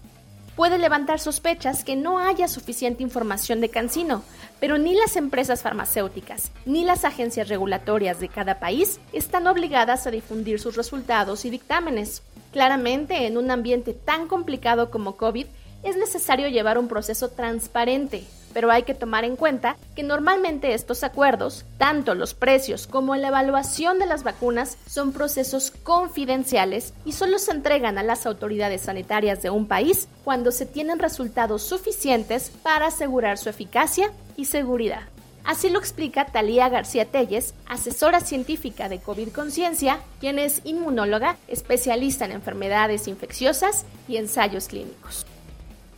puede 0.57 0.79
levantar 0.79 1.21
sospechas 1.21 1.85
que 1.85 1.95
no 1.95 2.19
haya 2.19 2.49
suficiente 2.49 3.03
información 3.03 3.61
de 3.61 3.69
Cancino, 3.69 4.25
pero 4.59 4.79
ni 4.79 4.95
las 4.95 5.17
empresas 5.17 5.63
farmacéuticas 5.63 6.51
ni 6.65 6.85
las 6.85 7.05
agencias 7.05 7.49
regulatorias 7.49 8.19
de 8.19 8.29
cada 8.29 8.59
país 8.59 8.99
están 9.13 9.47
obligadas 9.47 10.07
a 10.07 10.11
difundir 10.11 10.59
sus 10.59 10.75
resultados 10.75 11.45
y 11.45 11.51
dictámenes. 11.51 12.23
Claramente, 12.53 13.27
en 13.27 13.37
un 13.37 13.51
ambiente 13.51 13.93
tan 13.93 14.29
complicado 14.29 14.91
como 14.91 15.17
COVID, 15.17 15.47
es 15.83 15.97
necesario 15.97 16.49
llevar 16.49 16.79
un 16.79 16.89
proceso 16.89 17.29
transparente, 17.29 18.25
pero 18.57 18.71
hay 18.71 18.85
que 18.85 18.95
tomar 18.95 19.27
en 19.27 19.37
cuenta 19.37 19.77
que 19.95 20.03
normalmente 20.03 20.73
estos 20.73 21.05
acuerdos, 21.05 21.67
tanto 21.77 22.15
los 22.15 22.33
precios 22.33 22.87
como 22.87 23.15
la 23.15 23.29
evaluación 23.29 23.99
de 23.99 24.07
las 24.07 24.23
vacunas, 24.23 24.79
son 24.89 25.13
procesos 25.13 25.71
confidenciales 25.83 26.95
y 27.05 27.13
solo 27.13 27.39
se 27.39 27.51
entregan 27.51 27.99
a 27.99 28.03
las 28.03 28.25
autoridades 28.25 28.81
sanitarias 28.81 29.43
de 29.43 29.51
un 29.51 29.69
país 29.69 30.09
cuando 30.25 30.53
se 30.53 30.65
tienen 30.65 30.99
resultados 30.99 31.65
suficientes 31.65 32.51
para 32.63 32.87
asegurar 32.87 33.37
su 33.37 33.51
eficacia 33.51 34.11
y 34.39 34.47
seguridad. 34.47 35.03
Así 35.45 35.69
lo 35.69 35.79
explica 35.79 36.25
Talía 36.25 36.71
García 36.71 37.05
Telles, 37.05 37.53
asesora 37.69 38.21
científica 38.21 38.89
de 38.89 39.01
COVID 39.01 39.33
Conciencia, 39.35 39.99
quien 40.19 40.39
es 40.39 40.63
inmunóloga, 40.65 41.37
especialista 41.47 42.25
en 42.25 42.33
enfermedades 42.33 43.07
infecciosas 43.07 43.85
y 44.09 44.17
ensayos 44.17 44.67
clínicos. 44.69 45.26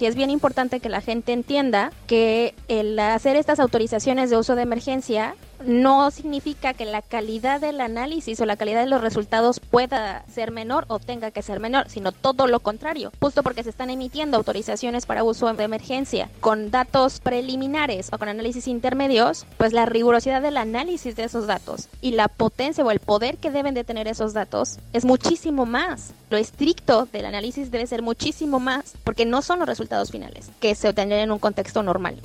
Y 0.01 0.07
es 0.07 0.15
bien 0.15 0.31
importante 0.31 0.81
que 0.81 0.89
la 0.89 1.01
gente 1.01 1.33
entienda 1.33 1.91
que 2.07 2.55
el 2.69 2.99
hacer 2.99 3.37
estas 3.37 3.59
autorizaciones 3.59 4.31
de 4.31 4.37
uso 4.37 4.55
de 4.55 4.63
emergencia 4.63 5.35
no 5.65 6.11
significa 6.11 6.75
que 6.75 6.85
la 6.85 7.03
calidad 7.03 7.61
del 7.61 7.81
análisis 7.81 8.41
o 8.41 8.47
la 8.47 8.57
calidad 8.57 8.81
de 8.81 8.91
los 8.91 9.01
resultados 9.01 9.61
pueda 9.61 10.25
ser 10.33 10.51
menor 10.51 10.85
o 10.89 10.99
tenga 10.99 11.31
que 11.31 11.43
ser 11.43 11.61
menor, 11.61 11.89
sino 11.89 12.13
todo 12.13 12.47
lo 12.47 12.61
contrario, 12.61 13.13
justo 13.21 13.43
porque 13.43 13.63
se 13.63 13.71
están 13.71 13.91
emitiendo 13.91 14.37
autorizaciones 14.37 15.07
para 15.07 15.25
uso 15.25 15.53
de 15.53 15.65
emergencia 15.65 16.31
con 16.41 16.71
datos 16.71 17.21
preliminares 17.21 18.13
o 18.13 18.19
con 18.19 18.29
análisis 18.29 18.69
intermedios, 18.69 19.47
pues 19.57 19.73
la 19.73 19.87
rigurosidad 19.87 20.43
del 20.43 20.57
análisis 20.57 21.17
de 21.17 21.25
esos 21.25 21.47
datos 21.47 21.89
y 22.01 22.13
la 22.13 22.29
potencia 22.29 22.85
o 22.85 22.91
el 22.91 23.01
poder 23.01 23.39
que 23.39 23.51
deben 23.51 23.75
de 23.75 23.85
tener 23.85 24.09
esos 24.09 24.33
datos 24.33 24.79
es 24.93 25.05
muchísimo 25.05 25.67
más. 25.67 26.13
Lo 26.31 26.37
estricto 26.37 27.09
del 27.13 27.25
análisis 27.25 27.71
debe 27.71 27.87
ser 27.87 28.03
muchísimo 28.03 28.61
más 28.61 28.95
porque 29.05 29.25
no 29.25 29.43
son 29.43 29.61
los 29.61 29.69
resultados 29.69 30.11
finales 30.11 30.51
que 30.61 30.75
se 30.75 30.89
obtendrían 30.89 31.23
en 31.23 31.33
un 31.33 31.39
contexto 31.39 31.83
normal. 31.83 32.17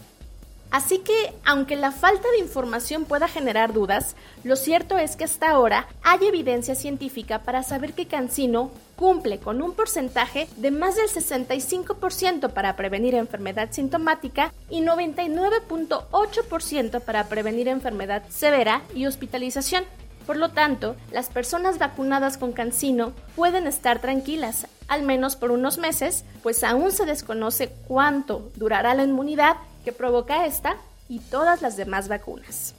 Así 0.73 0.99
que, 0.99 1.33
aunque 1.45 1.75
la 1.75 1.91
falta 1.91 2.31
de 2.31 2.39
información 2.39 3.05
pueda 3.05 3.27
generar 3.27 3.73
dudas, 3.73 4.15
lo 4.43 4.55
cierto 4.55 4.97
es 4.97 5.15
que 5.15 5.25
hasta 5.25 5.51
ahora 5.51 5.87
hay 6.01 6.25
evidencia 6.25 6.73
científica 6.73 7.43
para 7.43 7.61
saber 7.61 7.93
que 7.93 8.07
Cancino 8.07 8.71
cumple 8.95 9.37
con 9.37 9.61
un 9.61 9.75
porcentaje 9.75 10.47
de 10.57 10.71
más 10.71 10.95
del 10.95 11.09
65% 11.09 12.53
para 12.53 12.75
prevenir 12.75 13.13
enfermedad 13.13 13.67
sintomática 13.69 14.51
y 14.67 14.81
99.8% 14.81 17.01
para 17.01 17.25
prevenir 17.25 17.67
enfermedad 17.67 18.23
severa 18.29 18.81
y 18.95 19.05
hospitalización. 19.05 19.83
Por 20.25 20.37
lo 20.37 20.49
tanto, 20.49 20.95
las 21.11 21.29
personas 21.29 21.77
vacunadas 21.77 22.39
con 22.39 22.51
Cancino 22.51 23.13
pueden 23.35 23.67
estar 23.67 23.99
tranquilas, 23.99 24.65
al 24.87 25.03
menos 25.03 25.35
por 25.35 25.51
unos 25.51 25.77
meses, 25.77 26.25
pues 26.41 26.63
aún 26.63 26.91
se 26.91 27.05
desconoce 27.05 27.71
cuánto 27.87 28.49
durará 28.55 28.95
la 28.95 29.03
inmunidad 29.03 29.57
que 29.83 29.91
provoca 29.91 30.45
esta 30.45 30.77
y 31.09 31.19
todas 31.19 31.61
las 31.61 31.77
demás 31.77 32.07
vacunas. 32.07 32.75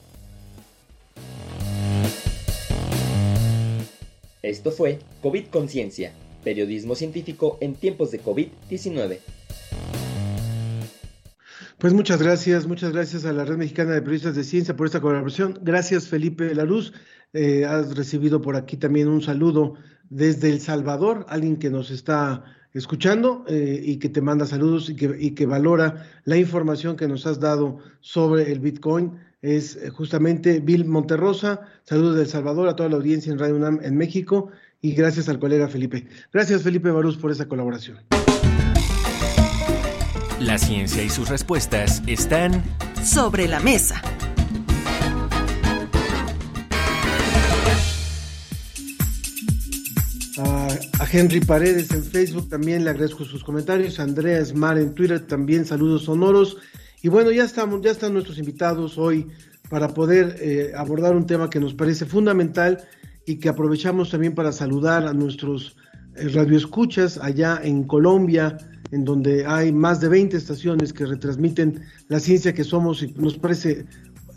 Esto 4.42 4.70
fue 4.70 4.98
COVID 5.22 5.46
Conciencia, 5.46 6.12
periodismo 6.42 6.94
científico 6.94 7.56
en 7.60 7.74
tiempos 7.74 8.10
de 8.10 8.22
COVID-19. 8.22 9.18
Pues 11.78 11.92
muchas 11.92 12.20
gracias, 12.20 12.66
muchas 12.66 12.92
gracias 12.92 13.24
a 13.24 13.32
la 13.32 13.44
Red 13.44 13.56
Mexicana 13.56 13.92
de 13.92 14.00
Periodistas 14.00 14.36
de 14.36 14.44
Ciencia 14.44 14.76
por 14.76 14.86
esta 14.86 15.00
colaboración. 15.00 15.58
Gracias 15.62 16.08
Felipe 16.08 16.54
Laruz. 16.54 16.92
Eh, 17.32 17.64
has 17.64 17.96
recibido 17.96 18.40
por 18.40 18.56
aquí 18.56 18.76
también 18.76 19.08
un 19.08 19.22
saludo 19.22 19.74
desde 20.08 20.50
El 20.50 20.60
Salvador, 20.60 21.26
alguien 21.28 21.56
que 21.56 21.70
nos 21.70 21.90
está 21.90 22.44
escuchando 22.74 23.44
eh, 23.48 23.80
y 23.82 23.96
que 23.96 24.08
te 24.08 24.20
manda 24.20 24.46
saludos 24.46 24.90
y 24.90 24.96
que, 24.96 25.16
y 25.18 25.30
que, 25.30 25.46
valora 25.46 26.06
la 26.24 26.36
información 26.36 26.96
que 26.96 27.08
nos 27.08 27.26
has 27.26 27.40
dado 27.40 27.78
sobre 28.00 28.50
el 28.52 28.58
Bitcoin. 28.58 29.12
Es 29.40 29.76
eh, 29.76 29.90
justamente 29.90 30.60
Bill 30.60 30.84
Monterrosa. 30.84 31.60
Saludos 31.84 32.16
de 32.16 32.22
El 32.22 32.28
Salvador 32.28 32.68
a 32.68 32.76
toda 32.76 32.88
la 32.88 32.96
audiencia 32.96 33.32
en 33.32 33.38
Radio 33.38 33.56
UNAM 33.56 33.80
en 33.82 33.96
México 33.96 34.50
y 34.80 34.92
gracias 34.92 35.28
al 35.28 35.38
colega 35.38 35.68
Felipe. 35.68 36.06
Gracias 36.32 36.62
Felipe 36.62 36.90
Barús 36.90 37.16
por 37.16 37.30
esa 37.30 37.46
colaboración. 37.46 37.98
La 40.40 40.58
ciencia 40.58 41.02
y 41.02 41.08
sus 41.08 41.28
respuestas 41.28 42.02
están 42.06 42.62
sobre 43.02 43.46
la 43.46 43.60
mesa. 43.60 44.02
Henry 51.16 51.38
Paredes 51.38 51.92
en 51.92 52.02
Facebook 52.02 52.48
también 52.48 52.82
le 52.82 52.90
agradezco 52.90 53.24
sus 53.24 53.44
comentarios. 53.44 54.00
Andrea 54.00 54.40
Esmar 54.40 54.78
en 54.78 54.94
Twitter 54.94 55.24
también 55.24 55.64
saludos 55.64 56.06
sonoros. 56.06 56.56
Y 57.02 57.08
bueno, 57.08 57.30
ya 57.30 57.44
estamos, 57.44 57.80
ya 57.82 57.92
están 57.92 58.14
nuestros 58.14 58.36
invitados 58.36 58.98
hoy 58.98 59.28
para 59.70 59.94
poder 59.94 60.34
eh, 60.40 60.72
abordar 60.76 61.14
un 61.14 61.24
tema 61.24 61.48
que 61.48 61.60
nos 61.60 61.72
parece 61.72 62.04
fundamental 62.04 62.82
y 63.26 63.36
que 63.36 63.48
aprovechamos 63.48 64.10
también 64.10 64.34
para 64.34 64.50
saludar 64.50 65.06
a 65.06 65.12
nuestros 65.12 65.76
eh, 66.16 66.26
radioescuchas 66.30 67.16
allá 67.18 67.60
en 67.62 67.84
Colombia, 67.84 68.58
en 68.90 69.04
donde 69.04 69.46
hay 69.46 69.70
más 69.70 70.00
de 70.00 70.08
20 70.08 70.36
estaciones 70.36 70.92
que 70.92 71.06
retransmiten 71.06 71.80
la 72.08 72.18
ciencia 72.18 72.52
que 72.54 72.64
somos 72.64 73.04
y 73.04 73.14
nos 73.16 73.38
parece 73.38 73.86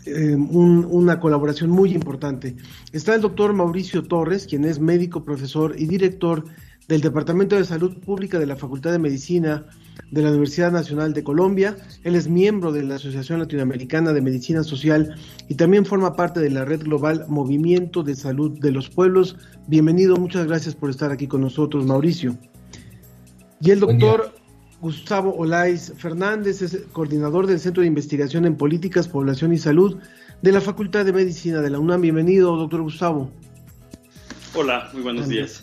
eh, 0.06 0.36
una 0.36 1.18
colaboración 1.18 1.70
muy 1.70 1.92
importante. 1.92 2.54
Está 2.92 3.16
el 3.16 3.20
doctor 3.20 3.52
Mauricio 3.52 4.04
Torres, 4.04 4.46
quien 4.46 4.64
es 4.64 4.78
médico, 4.78 5.24
profesor 5.24 5.74
y 5.76 5.86
director 5.86 6.44
del 6.88 7.02
Departamento 7.02 7.54
de 7.54 7.64
Salud 7.64 7.98
Pública 7.98 8.38
de 8.38 8.46
la 8.46 8.56
Facultad 8.56 8.92
de 8.92 8.98
Medicina 8.98 9.66
de 10.10 10.22
la 10.22 10.30
Universidad 10.30 10.72
Nacional 10.72 11.12
de 11.12 11.22
Colombia. 11.22 11.76
Él 12.02 12.14
es 12.14 12.28
miembro 12.28 12.72
de 12.72 12.82
la 12.82 12.94
Asociación 12.94 13.40
Latinoamericana 13.40 14.14
de 14.14 14.22
Medicina 14.22 14.64
Social 14.64 15.14
y 15.48 15.54
también 15.54 15.84
forma 15.84 16.16
parte 16.16 16.40
de 16.40 16.50
la 16.50 16.64
red 16.64 16.82
global 16.82 17.26
Movimiento 17.28 18.02
de 18.02 18.16
Salud 18.16 18.58
de 18.58 18.72
los 18.72 18.88
Pueblos. 18.88 19.36
Bienvenido, 19.66 20.16
muchas 20.16 20.46
gracias 20.46 20.74
por 20.74 20.88
estar 20.88 21.12
aquí 21.12 21.26
con 21.26 21.42
nosotros, 21.42 21.84
Mauricio. 21.84 22.38
Y 23.60 23.70
el 23.70 23.80
doctor 23.80 24.32
Gustavo 24.80 25.34
Olais 25.36 25.92
Fernández 25.98 26.62
es 26.62 26.78
coordinador 26.92 27.46
del 27.46 27.60
Centro 27.60 27.82
de 27.82 27.88
Investigación 27.88 28.46
en 28.46 28.56
Políticas, 28.56 29.08
Población 29.08 29.52
y 29.52 29.58
Salud 29.58 29.98
de 30.40 30.52
la 30.52 30.62
Facultad 30.62 31.04
de 31.04 31.12
Medicina 31.12 31.60
de 31.60 31.68
la 31.68 31.80
UNAM. 31.80 32.00
Bienvenido, 32.00 32.56
doctor 32.56 32.80
Gustavo. 32.80 33.30
Hola, 34.54 34.88
muy 34.94 35.02
buenos 35.02 35.28
días. 35.28 35.62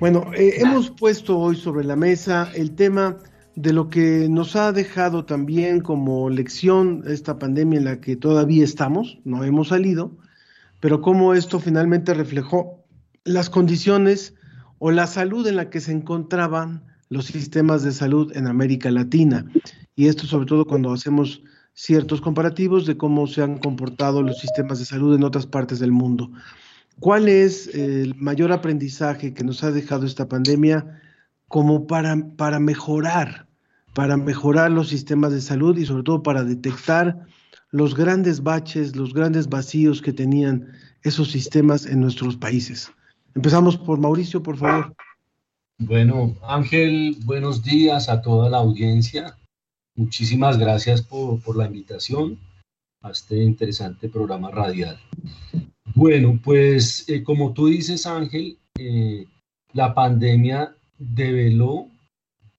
Bueno, 0.00 0.30
eh, 0.32 0.58
hemos 0.58 0.90
puesto 0.90 1.36
hoy 1.38 1.56
sobre 1.56 1.84
la 1.84 1.96
mesa 1.96 2.52
el 2.54 2.76
tema 2.76 3.16
de 3.56 3.72
lo 3.72 3.88
que 3.88 4.28
nos 4.30 4.54
ha 4.54 4.70
dejado 4.70 5.24
también 5.24 5.80
como 5.80 6.30
lección 6.30 7.02
esta 7.08 7.40
pandemia 7.40 7.78
en 7.80 7.84
la 7.84 8.00
que 8.00 8.14
todavía 8.14 8.62
estamos, 8.62 9.18
no 9.24 9.42
hemos 9.42 9.68
salido, 9.68 10.16
pero 10.78 11.00
cómo 11.00 11.34
esto 11.34 11.58
finalmente 11.58 12.14
reflejó 12.14 12.84
las 13.24 13.50
condiciones 13.50 14.34
o 14.78 14.92
la 14.92 15.08
salud 15.08 15.44
en 15.48 15.56
la 15.56 15.68
que 15.68 15.80
se 15.80 15.90
encontraban 15.90 16.84
los 17.08 17.26
sistemas 17.26 17.82
de 17.82 17.90
salud 17.90 18.30
en 18.36 18.46
América 18.46 18.92
Latina. 18.92 19.46
Y 19.96 20.06
esto 20.06 20.26
sobre 20.28 20.46
todo 20.46 20.64
cuando 20.64 20.92
hacemos 20.92 21.42
ciertos 21.74 22.20
comparativos 22.20 22.86
de 22.86 22.96
cómo 22.96 23.26
se 23.26 23.42
han 23.42 23.58
comportado 23.58 24.22
los 24.22 24.38
sistemas 24.38 24.78
de 24.78 24.84
salud 24.84 25.16
en 25.16 25.24
otras 25.24 25.46
partes 25.46 25.80
del 25.80 25.90
mundo. 25.90 26.30
¿Cuál 27.00 27.28
es 27.28 27.68
el 27.74 28.14
mayor 28.16 28.52
aprendizaje 28.52 29.32
que 29.32 29.44
nos 29.44 29.62
ha 29.62 29.70
dejado 29.70 30.04
esta 30.06 30.28
pandemia 30.28 31.00
como 31.46 31.86
para, 31.86 32.16
para 32.36 32.58
mejorar, 32.58 33.46
para 33.94 34.16
mejorar 34.16 34.70
los 34.70 34.88
sistemas 34.88 35.32
de 35.32 35.40
salud 35.40 35.76
y 35.78 35.86
sobre 35.86 36.02
todo 36.02 36.22
para 36.22 36.44
detectar 36.44 37.26
los 37.70 37.94
grandes 37.94 38.42
baches, 38.42 38.96
los 38.96 39.14
grandes 39.14 39.48
vacíos 39.48 40.02
que 40.02 40.12
tenían 40.12 40.72
esos 41.02 41.30
sistemas 41.30 41.86
en 41.86 42.00
nuestros 42.00 42.36
países? 42.36 42.90
Empezamos 43.34 43.76
por 43.76 44.00
Mauricio, 44.00 44.42
por 44.42 44.56
favor. 44.56 44.94
Bueno, 45.78 46.34
Ángel, 46.42 47.16
buenos 47.24 47.62
días 47.62 48.08
a 48.08 48.20
toda 48.20 48.50
la 48.50 48.58
audiencia. 48.58 49.38
Muchísimas 49.94 50.58
gracias 50.58 51.02
por, 51.02 51.56
la 51.56 51.66
invitación 51.66 52.38
a 53.00 53.10
este 53.10 53.42
interesante 53.42 54.08
programa 54.08 54.50
radial. 54.50 54.98
Bueno, 55.98 56.38
pues 56.44 57.08
eh, 57.08 57.24
como 57.24 57.52
tú 57.52 57.66
dices, 57.66 58.06
Ángel, 58.06 58.56
eh, 58.78 59.26
la 59.72 59.92
pandemia 59.94 60.72
develó 60.96 61.88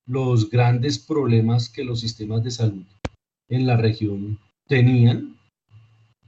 los 0.05 0.49
grandes 0.49 0.99
problemas 0.99 1.69
que 1.69 1.85
los 1.85 2.01
sistemas 2.01 2.43
de 2.43 2.51
salud 2.51 2.83
en 3.47 3.65
la 3.65 3.77
región 3.77 4.37
tenían 4.67 5.37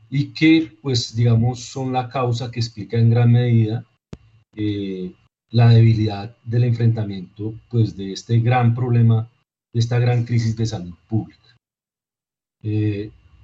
y 0.10 0.28
que, 0.28 0.71
pues, 0.82 1.13
digamos, 1.13 1.60
son 1.60 1.91
la 1.91 2.08
causa 2.08 2.50
que 2.50 2.62
explica 2.62 2.97
en 2.97 3.10
gran 3.10 3.34
medida 3.34 3.84
eh, 4.56 5.12
la 5.50 5.67
debilidad 5.67 6.38
del 6.45 6.63
enfrentamiento 6.63 7.54
pues, 7.69 7.97
de 7.97 8.13
este 8.13 8.39
gran 8.39 8.74
problema, 8.74 9.30
de 9.74 9.82
esta 9.82 10.00
gran 10.00 10.24
crisis 10.24 10.56
de 10.56 10.65
salud 10.65 10.95
pública. 11.10 11.58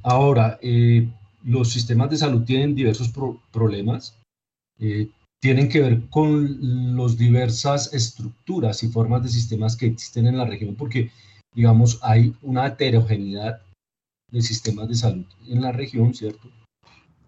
Ahora, 0.03 0.58
los 1.43 1.71
sistemas 1.71 2.10
de 2.10 2.17
salud 2.17 2.43
tienen 2.43 2.76
diversos 2.76 3.12
problemas, 3.52 4.17
eh, 4.80 5.10
tienen 5.39 5.69
que 5.69 5.82
ver 5.82 6.10
con 6.10 6.95
las 6.95 7.17
diversas 7.17 7.93
estructuras 7.93 8.84
y 8.84 8.89
formas 8.89 9.23
de 9.23 9.30
sistemas 9.30 9.76
que 9.76 9.88
existen 9.88 10.28
en 10.28 10.38
la 10.38 10.45
región, 10.45 10.76
porque, 10.76 11.12
digamos, 11.54 12.00
hay 12.02 12.34
una 12.41 12.67
heterogeneidad 12.67 13.62
de 14.32 14.41
sistemas 14.41 14.88
de 14.88 14.95
salud 14.95 15.26
en 15.47 15.62
la 15.62 15.71
región, 15.71 16.13
¿cierto? 16.13 16.50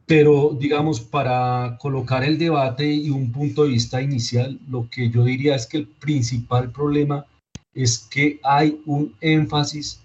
Pero, 0.06 0.58
digamos, 0.60 1.02
para 1.02 1.78
colocar 1.80 2.24
el 2.24 2.40
debate 2.40 2.92
y 2.92 3.12
un 3.12 3.32
punto 3.32 3.64
de 3.64 3.70
vista 3.70 4.02
inicial, 4.02 4.60
lo 4.68 4.90
que 4.90 5.10
yo 5.12 5.24
diría 5.24 5.56
es 5.56 5.68
que 5.68 5.78
el 5.78 5.88
principal 5.88 6.72
problema 6.72 7.28
es 7.76 8.00
que 8.10 8.40
hay 8.44 8.82
un 8.88 9.14
énfasis 9.22 10.02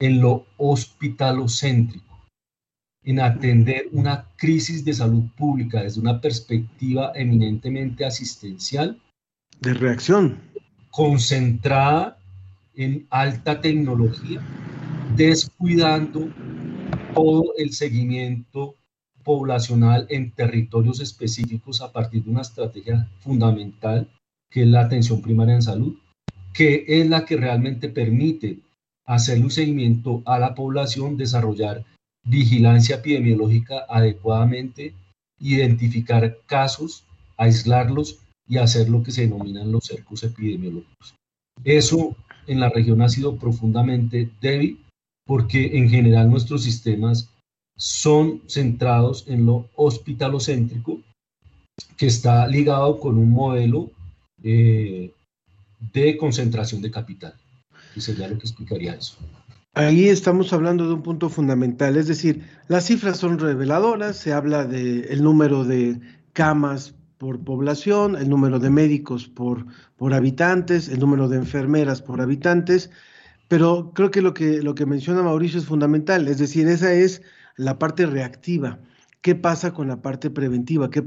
en 0.00 0.20
lo 0.20 0.44
hospitalocéntrico, 0.56 2.07
en 3.04 3.20
atender 3.20 3.88
una 3.92 4.26
crisis 4.36 4.84
de 4.84 4.92
salud 4.92 5.24
pública 5.36 5.82
desde 5.82 6.00
una 6.00 6.20
perspectiva 6.20 7.12
eminentemente 7.14 8.04
asistencial. 8.04 9.00
De 9.60 9.74
reacción. 9.74 10.40
Concentrada 10.90 12.18
en 12.74 13.06
alta 13.10 13.60
tecnología, 13.60 14.40
descuidando 15.16 16.28
todo 17.14 17.52
el 17.56 17.72
seguimiento 17.72 18.74
poblacional 19.24 20.06
en 20.08 20.30
territorios 20.30 21.00
específicos 21.00 21.82
a 21.82 21.92
partir 21.92 22.24
de 22.24 22.30
una 22.30 22.42
estrategia 22.42 23.08
fundamental 23.18 24.08
que 24.50 24.62
es 24.62 24.68
la 24.68 24.82
atención 24.82 25.20
primaria 25.20 25.54
en 25.54 25.62
salud, 25.62 25.96
que 26.54 26.84
es 26.86 27.08
la 27.08 27.24
que 27.24 27.36
realmente 27.36 27.88
permite 27.88 28.60
hacer 29.04 29.40
un 29.40 29.50
seguimiento 29.50 30.22
a 30.24 30.38
la 30.38 30.54
población, 30.54 31.16
desarrollar 31.16 31.84
vigilancia 32.28 32.96
epidemiológica 32.96 33.84
adecuadamente, 33.88 34.94
identificar 35.40 36.38
casos, 36.46 37.04
aislarlos 37.36 38.18
y 38.46 38.58
hacer 38.58 38.88
lo 38.88 39.02
que 39.02 39.12
se 39.12 39.22
denominan 39.22 39.72
los 39.72 39.84
cercos 39.84 40.22
epidemiológicos. 40.22 41.14
Eso 41.64 42.16
en 42.46 42.60
la 42.60 42.68
región 42.68 43.02
ha 43.02 43.08
sido 43.08 43.36
profundamente 43.36 44.30
débil 44.40 44.78
porque 45.26 45.78
en 45.78 45.90
general 45.90 46.30
nuestros 46.30 46.62
sistemas 46.62 47.30
son 47.76 48.42
centrados 48.48 49.24
en 49.28 49.46
lo 49.46 49.68
hospitalocéntrico, 49.76 51.00
que 51.96 52.06
está 52.06 52.46
ligado 52.46 52.98
con 52.98 53.18
un 53.18 53.30
modelo 53.30 53.90
eh, 54.42 55.12
de 55.92 56.16
concentración 56.16 56.82
de 56.82 56.90
capital. 56.90 57.34
Y 57.94 58.00
sería 58.00 58.28
lo 58.28 58.38
que 58.38 58.46
explicaría 58.46 58.94
eso. 58.94 59.16
Ahí 59.78 60.08
estamos 60.08 60.52
hablando 60.52 60.88
de 60.88 60.94
un 60.94 61.04
punto 61.04 61.28
fundamental, 61.28 61.96
es 61.96 62.08
decir, 62.08 62.42
las 62.66 62.86
cifras 62.86 63.16
son 63.16 63.38
reveladoras, 63.38 64.16
se 64.16 64.32
habla 64.32 64.64
del 64.64 65.22
número 65.22 65.62
de 65.62 66.00
camas 66.32 66.96
por 67.16 67.44
población, 67.44 68.16
el 68.16 68.28
número 68.28 68.58
de 68.58 68.70
médicos 68.70 69.28
por, 69.28 69.66
por 69.96 70.14
habitantes, 70.14 70.88
el 70.88 70.98
número 70.98 71.28
de 71.28 71.36
enfermeras 71.36 72.02
por 72.02 72.20
habitantes, 72.20 72.90
pero 73.46 73.92
creo 73.94 74.10
que 74.10 74.20
lo 74.20 74.34
que, 74.34 74.62
lo 74.62 74.74
que 74.74 74.84
menciona 74.84 75.22
Mauricio 75.22 75.60
es 75.60 75.66
fundamental, 75.66 76.26
es 76.26 76.38
decir, 76.38 76.66
esa 76.66 76.92
es 76.92 77.22
la 77.54 77.78
parte 77.78 78.04
reactiva. 78.04 78.80
¿Qué 79.20 79.34
pasa 79.34 79.72
con 79.74 79.88
la 79.88 80.00
parte 80.00 80.30
preventiva? 80.30 80.90
¿Qué, 80.90 81.04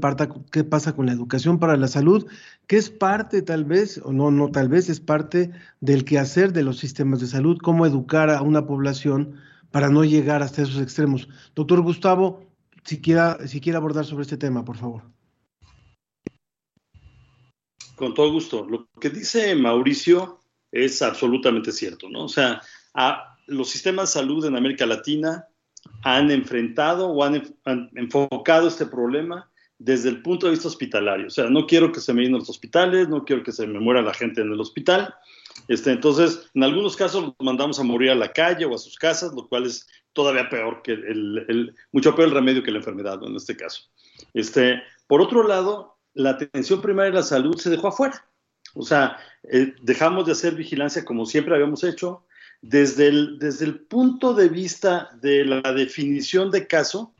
¿Qué 0.50 0.64
pasa 0.64 0.94
con 0.94 1.06
la 1.06 1.12
educación 1.12 1.58
para 1.58 1.76
la 1.76 1.88
salud? 1.88 2.26
Que 2.66 2.76
es 2.76 2.90
parte 2.90 3.40
tal 3.40 3.64
vez, 3.64 4.00
o 4.04 4.12
no, 4.12 4.30
no 4.30 4.50
tal 4.50 4.68
vez, 4.68 4.90
es 4.90 5.00
parte 5.00 5.50
del 5.80 6.04
quehacer 6.04 6.52
de 6.52 6.62
los 6.62 6.78
sistemas 6.78 7.20
de 7.20 7.26
salud, 7.26 7.58
cómo 7.62 7.86
educar 7.86 8.28
a 8.28 8.42
una 8.42 8.66
población 8.66 9.40
para 9.70 9.88
no 9.88 10.04
llegar 10.04 10.42
hasta 10.42 10.62
esos 10.62 10.80
extremos. 10.80 11.28
Doctor 11.54 11.80
Gustavo, 11.80 12.44
si 12.84 13.00
quiera, 13.00 13.38
si 13.46 13.60
quiere 13.60 13.78
abordar 13.78 14.04
sobre 14.04 14.22
este 14.22 14.36
tema, 14.36 14.64
por 14.64 14.76
favor. 14.76 15.02
Con 17.96 18.12
todo 18.12 18.30
gusto. 18.30 18.66
Lo 18.68 18.88
que 19.00 19.08
dice 19.08 19.54
Mauricio 19.54 20.40
es 20.70 21.00
absolutamente 21.00 21.72
cierto, 21.72 22.10
¿no? 22.10 22.24
O 22.24 22.28
sea, 22.28 22.60
a 22.94 23.38
los 23.46 23.70
sistemas 23.70 24.10
de 24.12 24.20
salud 24.20 24.44
en 24.44 24.56
América 24.56 24.84
Latina 24.84 25.46
han 26.02 26.30
enfrentado 26.30 27.08
o 27.08 27.24
han, 27.24 27.42
enfocado 27.94 28.68
este 28.68 28.86
problema 28.86 29.50
desde 29.78 30.08
el 30.08 30.22
punto 30.22 30.46
de 30.46 30.52
vista 30.52 30.68
hospitalario. 30.68 31.26
O 31.26 31.30
sea, 31.30 31.48
no 31.48 31.66
quiero 31.66 31.90
que 31.90 32.00
se 32.00 32.12
me 32.12 32.22
llenen 32.22 32.38
los 32.38 32.50
hospitales, 32.50 33.08
no 33.08 33.24
quiero 33.24 33.42
que 33.42 33.52
se 33.52 33.66
me 33.66 33.80
muera 33.80 34.02
la 34.02 34.14
gente 34.14 34.40
en 34.40 34.52
el 34.52 34.60
hospital. 34.60 35.14
Este, 35.68 35.90
entonces, 35.90 36.50
en 36.54 36.62
algunos 36.62 36.96
casos 36.96 37.24
los 37.24 37.34
mandamos 37.40 37.78
a 37.78 37.84
morir 37.84 38.10
a 38.10 38.14
la 38.14 38.32
calle 38.32 38.64
o 38.64 38.74
a 38.74 38.78
sus 38.78 38.96
casas, 38.96 39.32
lo 39.34 39.48
cual 39.48 39.66
es 39.66 39.86
todavía 40.12 40.48
peor 40.48 40.82
que 40.82 40.92
el, 40.92 41.74
mucho 41.92 42.14
peor 42.14 42.28
el 42.28 42.34
remedio 42.34 42.62
que 42.62 42.70
la 42.70 42.78
enfermedad, 42.78 43.22
en 43.24 43.34
este 43.34 43.56
caso. 43.56 43.84
Este, 44.34 44.82
por 45.06 45.20
otro 45.20 45.46
lado, 45.46 45.98
la 46.14 46.30
atención 46.30 46.80
primaria 46.80 47.10
de 47.10 47.16
la 47.18 47.22
salud 47.22 47.56
se 47.56 47.70
dejó 47.70 47.88
afuera. 47.88 48.24
O 48.74 48.82
sea, 48.82 49.18
eh, 49.50 49.74
dejamos 49.82 50.26
de 50.26 50.32
hacer 50.32 50.54
vigilancia 50.54 51.04
como 51.04 51.26
siempre 51.26 51.54
habíamos 51.54 51.84
hecho, 51.84 52.24
desde 52.62 53.08
el, 53.08 53.38
desde 53.38 53.66
el 53.66 53.80
punto 53.80 54.34
de 54.34 54.48
vista 54.48 55.10
de 55.20 55.44
la 55.44 55.72
definición 55.72 56.50
de 56.50 56.66
caso, 56.66 57.14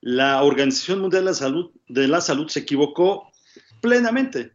la 0.00 0.42
Organización 0.42 1.00
Mundial 1.00 1.24
de 1.24 1.30
la 1.30 1.34
Salud, 1.34 1.70
de 1.88 2.06
la 2.06 2.20
Salud 2.20 2.48
se 2.48 2.60
equivocó 2.60 3.32
plenamente. 3.80 4.52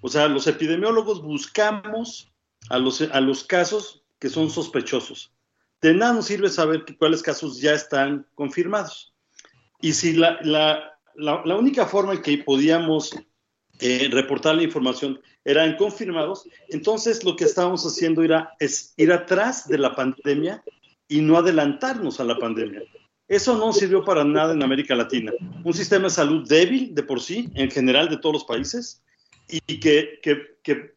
O 0.00 0.08
sea, 0.08 0.28
los 0.28 0.46
epidemiólogos 0.46 1.22
buscamos 1.22 2.32
a 2.70 2.78
los, 2.78 3.02
a 3.02 3.20
los 3.20 3.44
casos 3.44 4.04
que 4.18 4.30
son 4.30 4.48
sospechosos. 4.48 5.32
De 5.82 5.92
nada 5.92 6.14
nos 6.14 6.26
sirve 6.26 6.48
saber 6.48 6.84
cuáles 6.98 7.22
casos 7.22 7.60
ya 7.60 7.74
están 7.74 8.26
confirmados. 8.34 9.12
Y 9.80 9.92
si 9.92 10.14
la, 10.14 10.38
la, 10.42 10.98
la, 11.14 11.56
única 11.56 11.84
forma 11.86 12.14
en 12.14 12.22
que 12.22 12.38
podíamos 12.38 13.14
eh, 13.80 14.08
reportar 14.10 14.54
la 14.54 14.62
información 14.62 15.20
eran 15.44 15.76
confirmados, 15.76 16.48
entonces 16.68 17.22
lo 17.24 17.36
que 17.36 17.44
estábamos 17.44 17.84
haciendo 17.84 18.22
era, 18.22 18.54
es 18.60 18.94
ir 18.96 19.12
atrás 19.12 19.68
de 19.68 19.78
la 19.78 19.94
pandemia 19.94 20.62
y 21.08 21.20
no 21.20 21.36
adelantarnos 21.36 22.20
a 22.20 22.24
la 22.24 22.36
pandemia. 22.38 22.82
Eso 23.28 23.56
no 23.56 23.72
sirvió 23.72 24.04
para 24.04 24.24
nada 24.24 24.52
en 24.52 24.62
América 24.62 24.94
Latina. 24.94 25.32
Un 25.64 25.72
sistema 25.72 26.04
de 26.04 26.10
salud 26.10 26.46
débil 26.46 26.94
de 26.94 27.02
por 27.02 27.20
sí, 27.20 27.50
en 27.54 27.70
general 27.70 28.08
de 28.08 28.18
todos 28.18 28.34
los 28.34 28.44
países, 28.44 29.02
y 29.48 29.80
que, 29.80 30.20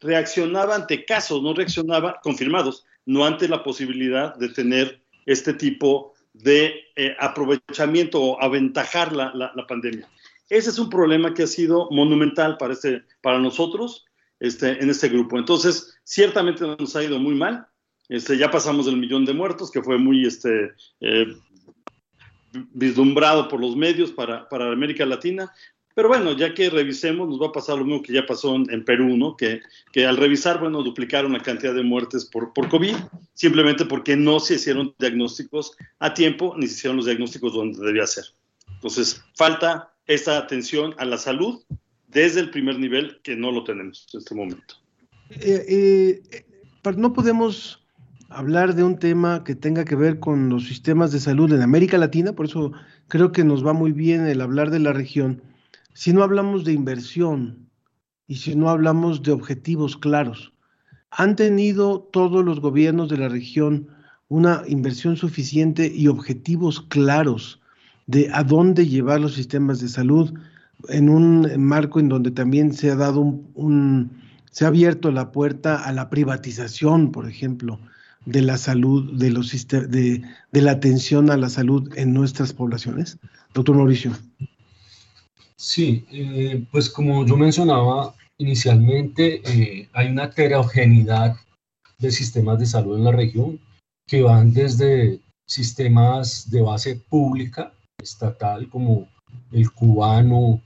reaccionaba 0.00 0.74
ante 0.74 1.04
casos, 1.04 1.42
no 1.42 1.54
reaccionaba 1.54 2.20
confirmados, 2.22 2.84
no 3.06 3.24
ante 3.24 3.48
la 3.48 3.62
posibilidad 3.62 4.34
de 4.36 4.48
tener 4.48 5.00
este 5.26 5.52
tipo 5.54 6.14
de 6.32 6.74
eh, 6.96 7.16
aprovechamiento 7.18 8.22
o 8.22 8.42
aventajar 8.42 9.12
la, 9.12 9.32
la, 9.34 9.66
pandemia. 9.66 10.08
Ese 10.48 10.70
es 10.70 10.78
un 10.78 10.88
problema 10.88 11.34
que 11.34 11.42
ha 11.42 11.46
sido 11.46 11.88
monumental 11.90 12.56
para, 12.56 12.72
este, 12.72 13.02
para 13.20 13.38
nosotros 13.38 14.06
este, 14.40 14.82
en 14.82 14.88
este 14.88 15.08
grupo. 15.08 15.38
Entonces, 15.38 15.98
ciertamente 16.04 16.64
nos 16.66 16.96
ha 16.96 17.04
ido 17.04 17.18
muy 17.18 17.34
mal. 17.34 17.66
Este, 18.08 18.38
ya 18.38 18.50
pasamos 18.50 18.86
del 18.86 18.96
millón 18.96 19.26
de 19.26 19.34
muertos, 19.34 19.70
que 19.70 19.82
fue 19.82 19.98
muy 19.98 20.26
este, 20.26 20.72
eh, 21.00 21.26
vislumbrado 22.72 23.48
por 23.48 23.60
los 23.60 23.76
medios 23.76 24.10
para, 24.10 24.48
para, 24.48 24.72
América 24.72 25.04
Latina. 25.04 25.52
Pero 25.94 26.08
bueno, 26.08 26.32
ya 26.32 26.54
que 26.54 26.70
revisemos, 26.70 27.28
nos 27.28 27.42
va 27.42 27.48
a 27.48 27.52
pasar 27.52 27.76
lo 27.76 27.84
mismo 27.84 28.02
que 28.02 28.12
ya 28.12 28.24
pasó 28.24 28.54
en, 28.54 28.84
Perú, 28.84 29.16
¿no? 29.16 29.36
Que, 29.36 29.60
que, 29.92 30.06
al 30.06 30.16
revisar, 30.16 30.60
bueno, 30.60 30.82
duplicaron 30.82 31.32
la 31.32 31.40
cantidad 31.40 31.74
de 31.74 31.82
muertes 31.82 32.24
por, 32.24 32.52
por 32.54 32.68
COVID, 32.68 32.94
simplemente 33.34 33.84
porque 33.84 34.16
no 34.16 34.38
se 34.38 34.54
hicieron 34.54 34.94
diagnósticos 34.98 35.76
a 35.98 36.14
tiempo, 36.14 36.54
ni 36.56 36.68
se 36.68 36.74
hicieron 36.74 36.96
los 36.98 37.06
diagnósticos 37.06 37.52
donde 37.52 37.84
debía 37.84 38.06
ser. 38.06 38.24
Entonces, 38.74 39.20
falta 39.34 39.92
esta 40.08 40.38
atención 40.38 40.94
a 40.98 41.04
la 41.04 41.18
salud 41.18 41.62
desde 42.08 42.40
el 42.40 42.50
primer 42.50 42.78
nivel 42.78 43.20
que 43.22 43.36
no 43.36 43.52
lo 43.52 43.62
tenemos 43.62 44.06
en 44.12 44.18
este 44.18 44.34
momento. 44.34 44.74
Eh, 45.30 46.22
eh, 46.32 46.44
no 46.96 47.12
podemos 47.12 47.86
hablar 48.30 48.74
de 48.74 48.82
un 48.82 48.98
tema 48.98 49.44
que 49.44 49.54
tenga 49.54 49.84
que 49.84 49.94
ver 49.94 50.18
con 50.18 50.48
los 50.48 50.66
sistemas 50.66 51.12
de 51.12 51.20
salud 51.20 51.52
en 51.52 51.62
América 51.62 51.98
Latina, 51.98 52.32
por 52.32 52.46
eso 52.46 52.72
creo 53.08 53.32
que 53.32 53.44
nos 53.44 53.64
va 53.64 53.72
muy 53.72 53.92
bien 53.92 54.26
el 54.26 54.40
hablar 54.40 54.70
de 54.70 54.80
la 54.80 54.92
región, 54.92 55.42
si 55.92 56.12
no 56.12 56.22
hablamos 56.22 56.64
de 56.64 56.72
inversión 56.72 57.68
y 58.26 58.36
si 58.36 58.56
no 58.56 58.70
hablamos 58.70 59.22
de 59.22 59.32
objetivos 59.32 59.96
claros. 59.96 60.52
¿Han 61.10 61.36
tenido 61.36 62.00
todos 62.12 62.44
los 62.44 62.60
gobiernos 62.60 63.08
de 63.08 63.18
la 63.18 63.28
región 63.28 63.88
una 64.28 64.62
inversión 64.66 65.16
suficiente 65.16 65.90
y 65.94 66.06
objetivos 66.08 66.82
claros 66.82 67.60
de 68.08 68.28
a 68.32 68.42
dónde 68.42 68.88
llevar 68.88 69.20
los 69.20 69.34
sistemas 69.34 69.80
de 69.80 69.88
salud? 69.88 70.34
en 70.88 71.08
un 71.08 71.60
marco 71.60 72.00
en 72.00 72.08
donde 72.08 72.30
también 72.30 72.72
se 72.72 72.90
ha 72.90 72.96
dado 72.96 73.20
un, 73.20 74.22
se 74.50 74.64
ha 74.64 74.68
abierto 74.68 75.10
la 75.10 75.32
puerta 75.32 75.82
a 75.82 75.92
la 75.92 76.08
privatización, 76.08 77.10
por 77.10 77.28
ejemplo, 77.28 77.80
de 78.26 78.42
la 78.42 78.58
salud, 78.58 79.18
de 79.18 79.30
los 79.30 79.50
de, 79.68 80.22
de 80.52 80.62
la 80.62 80.72
atención 80.72 81.30
a 81.30 81.36
la 81.36 81.48
salud 81.48 81.90
en 81.96 82.12
nuestras 82.12 82.52
poblaciones. 82.52 83.18
Doctor 83.54 83.76
Mauricio. 83.76 84.12
Sí, 85.56 86.04
eh, 86.10 86.64
pues 86.70 86.88
como 86.88 87.26
yo 87.26 87.36
mencionaba 87.36 88.14
inicialmente, 88.36 89.42
eh, 89.44 89.88
hay 89.92 90.08
una 90.08 90.24
heterogeneidad 90.24 91.36
de 91.98 92.10
sistemas 92.12 92.60
de 92.60 92.66
salud 92.66 92.96
en 92.96 93.04
la 93.04 93.12
región 93.12 93.58
que 94.06 94.22
van 94.22 94.52
desde 94.52 95.20
sistemas 95.46 96.48
de 96.50 96.62
base 96.62 97.02
pública, 97.08 97.72
estatal, 98.02 98.68
como 98.68 99.08
el 99.52 99.70
cubano, 99.72 100.62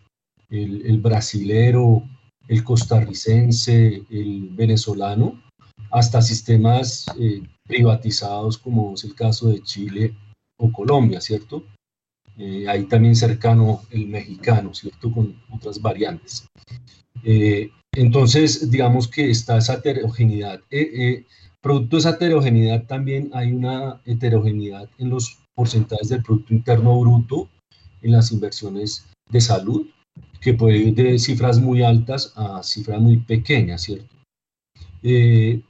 el, 0.51 1.01
brasilero, 1.01 2.03
el 2.49 2.63
costarricense, 2.63 4.03
el 4.11 4.51
venezolano, 4.51 5.43
hasta 5.91 6.23
sistemas 6.23 7.07
eh, 7.19 7.43
privatizados 7.67 8.59
como 8.59 8.95
es 8.95 9.05
el 9.05 9.15
caso 9.15 9.49
de 9.49 9.63
Chile 9.63 10.15
o 10.59 10.71
Colombia, 10.71 11.21
¿cierto? 11.21 11.65
Eh, 12.39 12.67
ahí 12.69 12.85
también 12.85 13.17
cercano 13.17 13.83
el 13.91 14.07
mexicano, 14.07 14.75
¿cierto? 14.75 15.13
Con 15.13 15.37
otras 15.51 15.81
variantes. 15.81 16.47
Eh, 17.25 17.71
entonces, 17.95 18.71
digamos 18.71 19.09
que 19.09 19.31
está 19.31 19.59
esa 19.59 19.75
heterogeneidad. 19.75 20.61
producto 21.61 21.97
de 21.97 22.01
esa 22.01 22.11
heterogeneidad 22.11 22.87
también 22.87 23.31
hay 23.33 23.53
una 23.53 24.01
heterogeneidad 24.05 24.89
en 24.99 25.11
los 25.11 25.42
porcentajes 25.55 26.09
del 26.09 26.23
Producto 26.23 26.55
Interno 26.55 26.99
Bruto 27.01 27.49
en 28.03 28.13
las 28.13 28.33
inversiones 28.33 29.07
de 29.31 29.41
salud 29.41 29.87
que 30.41 30.55
puede 30.55 30.79
ir 30.79 30.95
de 30.95 31.19
cifras 31.19 31.61
muy 31.61 31.83
altas 31.83 32.33
a 32.37 32.63
cifras 32.63 33.01
muy 33.01 33.19
pequeñas, 33.19 33.83
¿cierto? 33.83 34.15
Eh, 35.03 35.63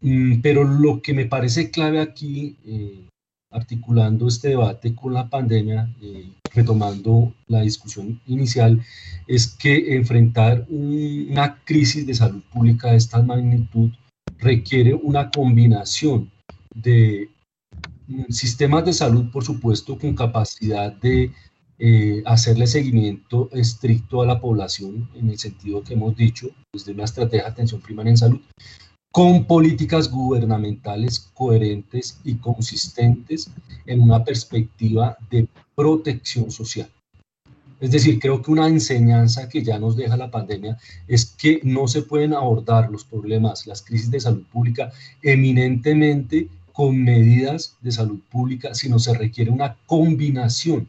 mm, 0.00 0.40
pero 0.40 0.64
lo 0.64 1.00
que 1.00 1.14
me 1.14 1.26
parece 1.26 1.70
clave 1.70 2.00
aquí, 2.00 2.56
eh, 2.66 3.04
articulando 3.50 4.28
este 4.28 4.48
debate 4.48 4.94
con 4.94 5.14
la 5.14 5.28
pandemia, 5.28 5.90
eh, 6.02 6.30
retomando 6.54 7.34
la 7.48 7.62
discusión 7.62 8.20
inicial, 8.26 8.82
es 9.26 9.48
que 9.48 9.96
enfrentar 9.96 10.66
una 10.68 11.56
crisis 11.64 12.06
de 12.06 12.14
salud 12.14 12.42
pública 12.52 12.90
de 12.90 12.98
esta 12.98 13.22
magnitud 13.22 13.90
requiere 14.38 14.94
una 14.94 15.30
combinación 15.30 16.30
de 16.74 17.30
sistemas 18.28 18.84
de 18.84 18.92
salud, 18.92 19.30
por 19.30 19.44
supuesto, 19.44 19.98
con 19.98 20.14
capacidad 20.14 20.92
de 20.92 21.32
eh, 21.78 22.22
hacerle 22.26 22.66
seguimiento 22.66 23.48
estricto 23.52 24.22
a 24.22 24.26
la 24.26 24.40
población 24.40 25.08
en 25.14 25.30
el 25.30 25.38
sentido 25.38 25.82
que 25.82 25.94
hemos 25.94 26.16
dicho, 26.16 26.48
desde 26.72 26.92
una 26.92 27.04
estrategia 27.04 27.44
de 27.44 27.50
atención 27.50 27.80
primaria 27.80 28.10
en 28.10 28.16
salud, 28.16 28.40
con 29.12 29.44
políticas 29.44 30.10
gubernamentales 30.10 31.30
coherentes 31.34 32.18
y 32.24 32.36
consistentes 32.36 33.50
en 33.84 34.00
una 34.00 34.24
perspectiva 34.24 35.16
de 35.30 35.48
protección 35.74 36.50
social. 36.50 36.88
Es 37.78 37.90
decir, 37.90 38.20
creo 38.20 38.40
que 38.40 38.52
una 38.52 38.68
enseñanza 38.68 39.48
que 39.48 39.64
ya 39.64 39.76
nos 39.76 39.96
deja 39.96 40.16
la 40.16 40.30
pandemia 40.30 40.78
es 41.08 41.26
que 41.26 41.60
no 41.64 41.88
se 41.88 42.02
pueden 42.02 42.32
abordar 42.32 42.88
los 42.92 43.04
problemas, 43.04 43.66
las 43.66 43.82
crisis 43.82 44.08
de 44.08 44.20
salud 44.20 44.44
pública 44.52 44.92
eminentemente 45.20 46.48
con 46.72 47.02
medidas 47.02 47.76
de 47.80 47.92
salud 47.92 48.20
pública, 48.30 48.74
sino 48.74 48.98
se 48.98 49.14
requiere 49.14 49.50
una 49.50 49.76
combinación 49.86 50.88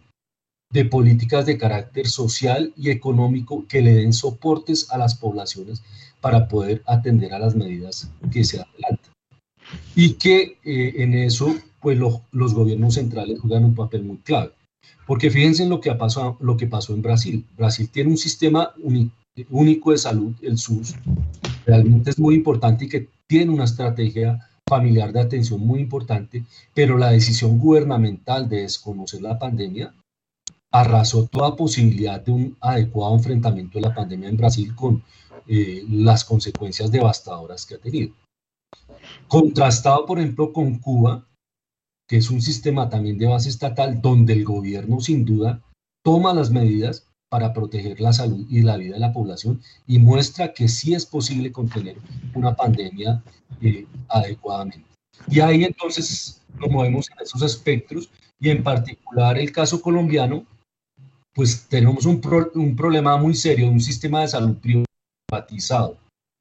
de 0.72 0.86
políticas 0.86 1.46
de 1.46 1.58
carácter 1.58 2.08
social 2.08 2.74
y 2.76 2.90
económico 2.90 3.66
que 3.68 3.82
le 3.82 3.94
den 3.94 4.14
soportes 4.14 4.92
a 4.92 4.98
las 4.98 5.16
poblaciones 5.16 5.84
para 6.20 6.48
poder 6.48 6.82
atender 6.88 7.34
a 7.34 7.40
las 7.40 7.56
medidas 7.56 8.10
que 8.32 8.44
se 8.44 8.58
adelantan. 8.60 9.14
Y 9.96 10.14
que 10.14 10.58
eh, 10.64 10.94
en 10.98 11.14
eso, 11.14 11.56
pues 11.80 11.98
los 11.98 12.54
gobiernos 12.54 12.96
centrales 12.96 13.40
juegan 13.40 13.66
un 13.66 13.76
papel 13.76 14.04
muy 14.04 14.18
clave. 14.18 14.52
Porque 15.06 15.30
fíjense 15.30 15.64
en 15.64 15.70
lo 15.70 15.80
que, 15.80 15.90
ha 15.90 15.98
pasado, 15.98 16.38
lo 16.40 16.58
que 16.58 16.68
pasó 16.68 16.94
en 16.94 17.02
Brasil. 17.02 17.46
Brasil 17.58 17.90
tiene 17.90 18.10
un 18.10 18.18
sistema 18.18 18.72
único 19.50 19.92
de 19.92 19.98
salud, 19.98 20.34
el 20.42 20.58
SUS, 20.58 20.96
realmente 21.66 22.10
es 22.10 22.20
muy 22.20 22.36
importante 22.36 22.86
y 22.86 22.90
que 22.90 23.10
tiene 23.28 23.52
una 23.52 23.66
estrategia 23.66 24.40
familiar 24.76 25.14
de 25.14 25.22
atención 25.22 25.60
muy 25.60 25.80
importante, 25.82 26.44
pero 26.74 26.98
la 26.98 27.12
decisión 27.12 27.60
gubernamental 27.60 28.50
de 28.50 28.62
desconocer 28.62 29.22
la 29.22 29.38
pandemia 29.38 29.94
arrasó 30.72 31.28
toda 31.28 31.56
posibilidad 31.56 32.20
de 32.20 32.32
un 32.32 32.58
adecuado 32.60 33.14
enfrentamiento 33.16 33.78
de 33.78 33.88
la 33.88 33.94
pandemia 33.94 34.30
en 34.30 34.38
Brasil 34.38 34.74
con 34.74 35.04
eh, 35.48 35.84
las 35.90 36.26
consecuencias 36.26 36.92
devastadoras 36.92 37.66
que 37.66 37.76
ha 37.76 37.78
tenido. 37.78 38.16
Contrastado, 39.28 40.08
por 40.08 40.18
ejemplo, 40.18 40.52
con 40.52 40.80
Cuba, 40.80 41.28
que 42.08 42.18
es 42.18 42.32
un 42.32 42.42
sistema 42.42 42.90
también 42.90 43.20
de 43.20 43.28
base 43.28 43.50
estatal 43.50 44.02
donde 44.02 44.34
el 44.34 44.44
gobierno 44.44 45.00
sin 45.00 45.24
duda 45.24 45.62
toma 46.04 46.34
las 46.34 46.50
medidas 46.50 47.08
para 47.34 47.52
proteger 47.52 48.00
la 48.00 48.14
salud 48.14 48.46
y 48.48 48.62
la 48.62 48.78
vida 48.78 48.94
de 48.94 49.00
la 49.00 49.12
población 49.12 49.60
y 49.88 49.98
muestra 49.98 50.54
que 50.54 50.68
sí 50.68 50.94
es 50.94 51.04
posible 51.04 51.52
contener 51.52 51.96
una 52.36 52.54
pandemia 52.56 53.24
eh, 53.60 53.88
adecuadamente. 54.08 54.86
Y 55.28 55.40
ahí 55.40 55.64
entonces 55.64 56.44
como 56.60 56.84
vemos 56.84 57.10
en 57.10 57.24
esos 57.24 57.42
espectros 57.42 58.08
y 58.40 58.52
en 58.52 58.62
particular 58.62 59.40
el 59.40 59.52
caso 59.52 59.82
colombiano, 59.82 60.46
pues 61.34 61.66
tenemos 61.68 62.06
un, 62.06 62.22
un 62.54 62.76
problema 62.76 63.18
muy 63.18 63.34
serio, 63.34 63.68
un 63.68 63.82
sistema 63.82 64.22
de 64.22 64.28
salud 64.28 64.58
privatizado, 65.28 65.98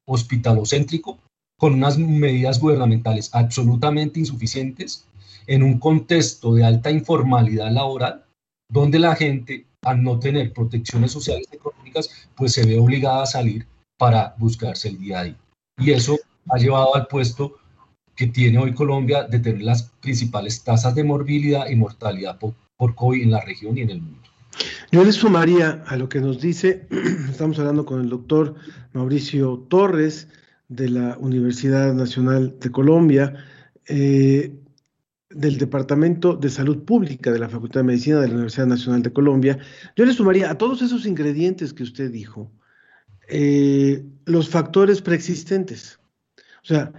hospitalocéntrico, 0.07 1.17
con 1.57 1.73
unas 1.73 1.97
medidas 1.97 2.59
gubernamentales 2.59 3.33
absolutamente 3.33 4.19
insuficientes 4.19 5.07
en 5.47 5.63
un 5.63 5.79
contexto 5.79 6.53
de 6.53 6.65
alta 6.65 6.91
informalidad 6.91 7.71
laboral, 7.71 8.23
donde 8.69 8.99
la 8.99 9.15
gente, 9.15 9.65
al 9.83 10.03
no 10.03 10.19
tener 10.19 10.53
protecciones 10.53 11.11
sociales 11.11 11.47
y 11.51 11.55
económicas, 11.55 12.09
pues 12.35 12.53
se 12.53 12.65
ve 12.65 12.79
obligada 12.79 13.23
a 13.23 13.27
salir 13.27 13.65
para 13.97 14.35
buscarse 14.37 14.89
el 14.89 14.99
día 14.99 15.19
a 15.19 15.23
día. 15.25 15.39
Y 15.77 15.91
eso 15.91 16.17
ha 16.49 16.57
llevado 16.57 16.95
al 16.95 17.07
puesto 17.07 17.57
que 18.15 18.27
tiene 18.27 18.59
hoy 18.59 18.73
Colombia 18.73 19.23
de 19.23 19.39
tener 19.39 19.63
las 19.63 19.83
principales 20.01 20.63
tasas 20.63 20.93
de 20.95 21.03
morbilidad 21.03 21.67
y 21.69 21.75
mortalidad 21.75 22.37
por, 22.37 22.53
por 22.77 22.95
COVID 22.95 23.23
en 23.23 23.31
la 23.31 23.41
región 23.41 23.77
y 23.77 23.81
en 23.81 23.89
el 23.89 24.01
mundo. 24.01 24.29
Yo 24.91 25.03
le 25.03 25.11
sumaría 25.11 25.83
a 25.87 25.95
lo 25.95 26.09
que 26.09 26.19
nos 26.19 26.39
dice, 26.39 26.87
estamos 27.29 27.57
hablando 27.59 27.85
con 27.85 28.01
el 28.01 28.09
doctor 28.09 28.55
Mauricio 28.93 29.65
Torres 29.67 30.27
de 30.67 30.89
la 30.89 31.17
Universidad 31.17 31.93
Nacional 31.93 32.57
de 32.59 32.71
Colombia, 32.71 33.33
eh, 33.87 34.53
del 35.35 35.57
Departamento 35.57 36.35
de 36.35 36.49
Salud 36.49 36.83
Pública 36.83 37.31
de 37.31 37.39
la 37.39 37.49
Facultad 37.49 37.81
de 37.81 37.87
Medicina 37.87 38.19
de 38.19 38.27
la 38.27 38.33
Universidad 38.35 38.67
Nacional 38.67 39.01
de 39.01 39.13
Colombia, 39.13 39.57
yo 39.95 40.05
le 40.05 40.13
sumaría 40.13 40.49
a 40.49 40.57
todos 40.57 40.81
esos 40.81 41.05
ingredientes 41.05 41.73
que 41.73 41.83
usted 41.83 42.11
dijo, 42.11 42.51
eh, 43.29 44.03
los 44.25 44.49
factores 44.49 45.01
preexistentes. 45.01 45.99
O 46.63 46.65
sea, 46.65 46.93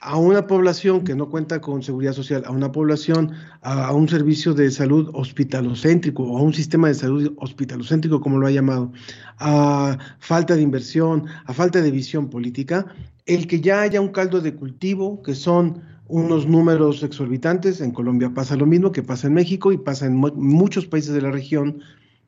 a 0.00 0.16
una 0.16 0.46
población 0.46 1.04
que 1.04 1.14
no 1.14 1.28
cuenta 1.28 1.60
con 1.60 1.82
seguridad 1.82 2.14
social, 2.14 2.42
a 2.46 2.50
una 2.50 2.72
población, 2.72 3.32
a, 3.60 3.92
un 3.92 4.08
servicio 4.08 4.54
de 4.54 4.70
salud 4.70 5.10
hospitalocéntrico 5.12 6.22
o 6.22 6.38
a 6.38 6.42
un 6.42 6.54
sistema 6.54 6.88
de 6.88 6.94
salud 6.94 7.34
hospitalocéntrico, 7.36 8.20
como 8.20 8.38
lo 8.38 8.46
ha 8.46 8.50
llamado, 8.50 8.92
a 9.38 9.98
falta 10.18 10.56
de 10.56 10.62
inversión, 10.62 11.26
a 11.44 11.52
falta 11.52 11.82
de 11.82 11.90
visión 11.90 12.30
política, 12.30 12.86
el 13.26 13.46
que 13.46 13.60
ya 13.60 13.82
haya 13.82 14.00
un 14.00 14.08
caldo 14.08 14.40
de 14.40 14.54
cultivo, 14.54 15.22
que 15.22 15.34
son 15.34 15.82
unos 16.10 16.46
números 16.46 17.02
exorbitantes. 17.02 17.80
En 17.80 17.92
Colombia 17.92 18.30
pasa 18.34 18.56
lo 18.56 18.66
mismo 18.66 18.92
que 18.92 19.02
pasa 19.02 19.28
en 19.28 19.34
México 19.34 19.72
y 19.72 19.78
pasa 19.78 20.06
en 20.06 20.16
muchos 20.16 20.86
países 20.86 21.14
de 21.14 21.22
la 21.22 21.30
región, 21.30 21.80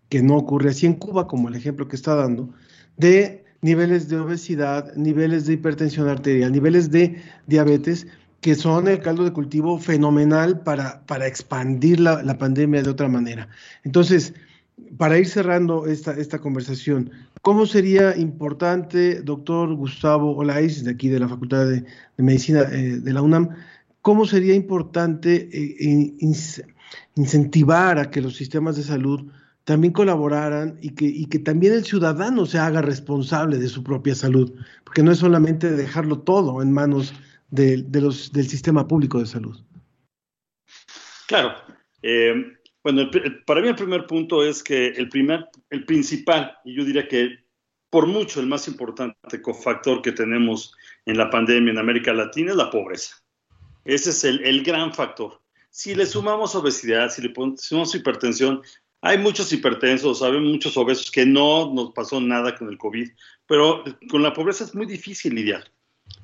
que 0.08 0.22
no 0.22 0.36
ocurre 0.36 0.70
así 0.70 0.86
en 0.86 0.94
Cuba, 0.94 1.26
como 1.26 1.48
el 1.48 1.54
ejemplo 1.54 1.88
que 1.88 1.96
está 1.96 2.14
dando, 2.14 2.48
de 2.96 3.44
niveles 3.60 4.08
de 4.08 4.18
obesidad, 4.18 4.94
niveles 4.94 5.46
de 5.46 5.54
hipertensión 5.54 6.08
arterial, 6.08 6.52
niveles 6.52 6.90
de 6.90 7.22
diabetes, 7.46 8.06
que 8.40 8.54
son 8.54 8.88
el 8.88 9.00
caldo 9.00 9.24
de 9.24 9.32
cultivo 9.32 9.78
fenomenal 9.78 10.60
para, 10.60 11.04
para 11.06 11.26
expandir 11.26 12.00
la, 12.00 12.22
la 12.22 12.38
pandemia 12.38 12.82
de 12.82 12.90
otra 12.90 13.08
manera. 13.08 13.48
Entonces, 13.84 14.34
para 14.96 15.18
ir 15.18 15.26
cerrando 15.26 15.86
esta, 15.86 16.12
esta 16.12 16.38
conversación, 16.38 17.10
¿cómo 17.42 17.66
sería 17.66 18.16
importante, 18.16 19.22
doctor 19.22 19.74
Gustavo 19.74 20.36
Olaiz, 20.36 20.84
de 20.84 20.90
aquí 20.90 21.08
de 21.08 21.20
la 21.20 21.28
Facultad 21.28 21.66
de, 21.66 21.84
Medicina 22.16 22.62
eh, 22.72 22.98
de 23.00 23.12
la 23.12 23.22
UNAM, 23.22 23.50
cómo 24.00 24.26
sería 24.26 24.54
importante 24.54 25.48
eh, 25.52 26.14
incentivar 27.14 27.98
a 27.98 28.10
que 28.10 28.20
los 28.20 28.36
sistemas 28.36 28.76
de 28.76 28.82
salud 28.82 29.30
también 29.64 29.92
colaboraran 29.92 30.78
y 30.80 30.90
que, 30.90 31.04
y 31.04 31.26
que 31.26 31.38
también 31.38 31.72
el 31.74 31.84
ciudadano 31.84 32.46
se 32.46 32.58
haga 32.58 32.82
responsable 32.82 33.58
de 33.58 33.68
su 33.68 33.84
propia 33.84 34.14
salud, 34.14 34.52
porque 34.84 35.02
no 35.02 35.12
es 35.12 35.18
solamente 35.18 35.70
dejarlo 35.70 36.18
todo 36.18 36.62
en 36.62 36.72
manos 36.72 37.14
del 37.50 38.48
sistema 38.48 38.88
público 38.88 39.20
de 39.20 39.26
salud. 39.26 39.56
Claro. 41.28 41.52
Eh, 42.02 42.34
bueno, 42.82 43.10
para 43.46 43.60
mí 43.60 43.68
el 43.68 43.76
primer 43.76 44.06
punto 44.06 44.44
es 44.44 44.62
que 44.62 44.88
el, 44.88 45.08
primer, 45.08 45.46
el 45.70 45.84
principal, 45.84 46.58
y 46.64 46.74
yo 46.74 46.84
diría 46.84 47.06
que 47.06 47.38
por 47.90 48.06
mucho 48.06 48.40
el 48.40 48.46
más 48.46 48.66
importante 48.68 49.42
cofactor 49.42 50.02
que 50.02 50.12
tenemos 50.12 50.74
en 51.04 51.18
la 51.18 51.30
pandemia 51.30 51.72
en 51.72 51.78
América 51.78 52.12
Latina 52.12 52.50
es 52.50 52.56
la 52.56 52.70
pobreza. 52.70 53.22
Ese 53.84 54.10
es 54.10 54.24
el, 54.24 54.44
el 54.44 54.62
gran 54.62 54.94
factor. 54.94 55.40
Si 55.70 55.94
le 55.94 56.06
sumamos 56.06 56.54
obesidad, 56.54 57.10
si 57.10 57.22
le 57.22 57.32
sumamos 57.56 57.94
hipertensión, 57.94 58.62
hay 59.02 59.18
muchos 59.18 59.52
hipertensos, 59.52 60.22
hay 60.22 60.38
muchos 60.40 60.76
obesos 60.76 61.10
que 61.10 61.26
no 61.26 61.72
nos 61.74 61.92
pasó 61.92 62.20
nada 62.20 62.56
con 62.56 62.68
el 62.68 62.78
COVID, 62.78 63.10
pero 63.46 63.82
con 64.08 64.22
la 64.22 64.32
pobreza 64.32 64.64
es 64.64 64.74
muy 64.74 64.86
difícil 64.86 65.34
lidiar. 65.34 65.64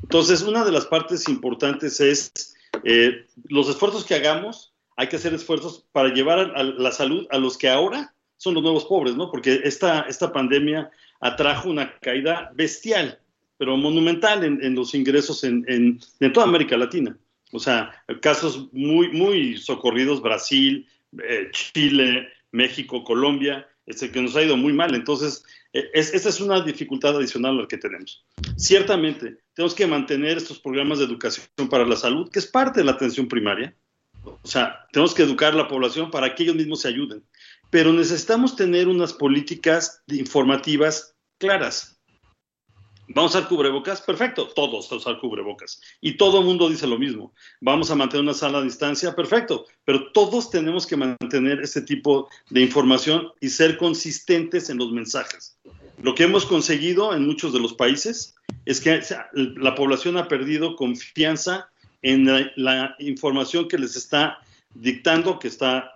Entonces, 0.03 0.43
una 0.43 0.65
de 0.65 0.73
las 0.73 0.87
partes 0.87 1.29
importantes 1.29 2.01
es 2.01 2.57
eh, 2.85 3.27
los 3.49 3.69
esfuerzos 3.69 4.05
que 4.05 4.15
hagamos, 4.15 4.73
hay 4.99 5.09
que 5.09 5.14
hacer 5.14 5.32
esfuerzos 5.32 5.86
para 5.92 6.12
llevar 6.12 6.40
a, 6.57 6.62
la 6.64 6.90
salud 6.90 7.24
a 7.30 7.38
los 7.38 7.57
que 7.57 7.68
ahora 7.68 8.12
son 8.36 8.55
los 8.55 8.64
nuevos 8.64 8.84
pobres, 8.84 9.14
¿no? 9.14 9.30
Porque 9.30 9.61
esta, 9.62 10.01
esta 10.03 10.32
pandemia 10.32 10.90
atrajo 11.20 11.70
una 11.70 11.96
caída 12.01 12.51
bestial, 12.57 13.20
pero 13.57 13.76
monumental 13.76 14.42
en, 14.44 14.74
los 14.74 14.96
ingresos 14.96 15.44
en, 15.44 15.64
en, 15.68 16.32
toda 16.32 16.46
América 16.46 16.76
Latina. 16.76 17.16
O 17.53 17.61
sea, 17.61 17.92
casos 18.20 18.68
muy, 18.72 19.09
muy 19.12 19.57
socorridos, 19.57 20.20
Brasil, 20.20 20.88
eh, 21.22 21.49
Chile, 21.53 22.28
México, 22.51 23.05
Colombia, 23.05 23.68
este, 23.86 24.11
que 24.11 24.20
nos 24.20 24.34
ha 24.34 24.42
ido 24.42 24.57
muy 24.57 24.72
mal. 24.72 24.96
Entonces, 24.96 25.44
eh, 25.72 25.90
es, 25.94 26.12
esa 26.12 26.28
es 26.28 26.40
una 26.40 26.61
dificultad 26.61 27.16
adicional 27.16 27.57
a 27.57 27.62
la 27.62 27.68
que 27.68 27.78
tenemos. 27.78 28.26
Ciertamente, 28.57 29.38
tenemos 29.55 29.76
que 29.76 29.86
mantener 29.86 30.38
estos 30.38 30.59
programas 30.59 30.99
de 30.99 31.05
educación 31.05 31.68
para 31.70 31.86
la 31.86 31.94
salud, 31.94 32.28
que 32.32 32.40
es 32.40 32.46
parte 32.49 32.80
de 32.80 32.84
la 32.84 32.92
atención 32.92 33.28
primaria. 33.28 33.76
O 34.43 34.49
sea, 34.49 34.87
tenemos 34.93 35.14
que 35.14 35.22
educar 35.22 35.53
a 35.53 35.57
la 35.57 35.68
población 35.68 36.11
para 36.11 36.35
que 36.35 36.43
ellos 36.43 36.57
mismos 36.57 36.81
se 36.83 36.89
ayuden. 36.89 37.24
Pero 37.70 37.93
necesitamos 37.93 38.57
tener 38.57 38.89
unas 38.89 39.12
políticas 39.12 40.03
informativas 40.09 41.14
claras. 41.39 41.99
¿Vamos 43.11 43.35
a 43.35 43.39
usar 43.39 43.49
cubrebocas? 43.49 44.03
Perfecto, 44.03 44.49
todos 44.49 44.93
a 44.93 44.97
usar 44.97 45.18
cubrebocas. 45.18 45.81
Y 46.01 46.18
todo 46.18 46.41
el 46.41 46.45
mundo 46.45 46.68
dice 46.68 46.87
lo 46.87 46.99
mismo. 46.99 47.33
¿Vamos 47.61 47.91
a 47.91 47.95
mantener 47.95 48.22
una 48.22 48.35
sala 48.35 48.59
a 48.59 48.62
distancia? 48.62 49.16
Perfecto, 49.16 49.64
pero 49.85 50.12
todos 50.12 50.51
tenemos 50.51 50.87
que 50.87 50.97
mantener 50.97 51.61
este 51.61 51.81
tipo 51.81 52.29
de 52.51 52.61
información 52.61 53.33
y 53.41 53.49
ser 53.49 53.79
consistentes 53.79 54.68
en 54.68 54.76
los 54.76 54.93
mensajes. 54.93 55.59
Lo 56.03 56.14
que 56.14 56.24
hemos 56.24 56.45
conseguido 56.45 57.14
en 57.14 57.26
muchos 57.26 57.55
de 57.55 57.61
los 57.61 57.72
países 57.72 58.35
es 58.66 58.81
que 58.81 59.01
la 59.35 59.74
población 59.74 60.18
ha 60.18 60.29
perdido 60.29 60.76
confianza 60.76 61.70
en 62.03 62.26
la, 62.57 62.94
información 62.99 63.68
que 63.68 63.78
les 63.78 63.96
está 63.96 64.38
dictando 64.74 65.38
que, 65.38 65.49
está, 65.49 65.94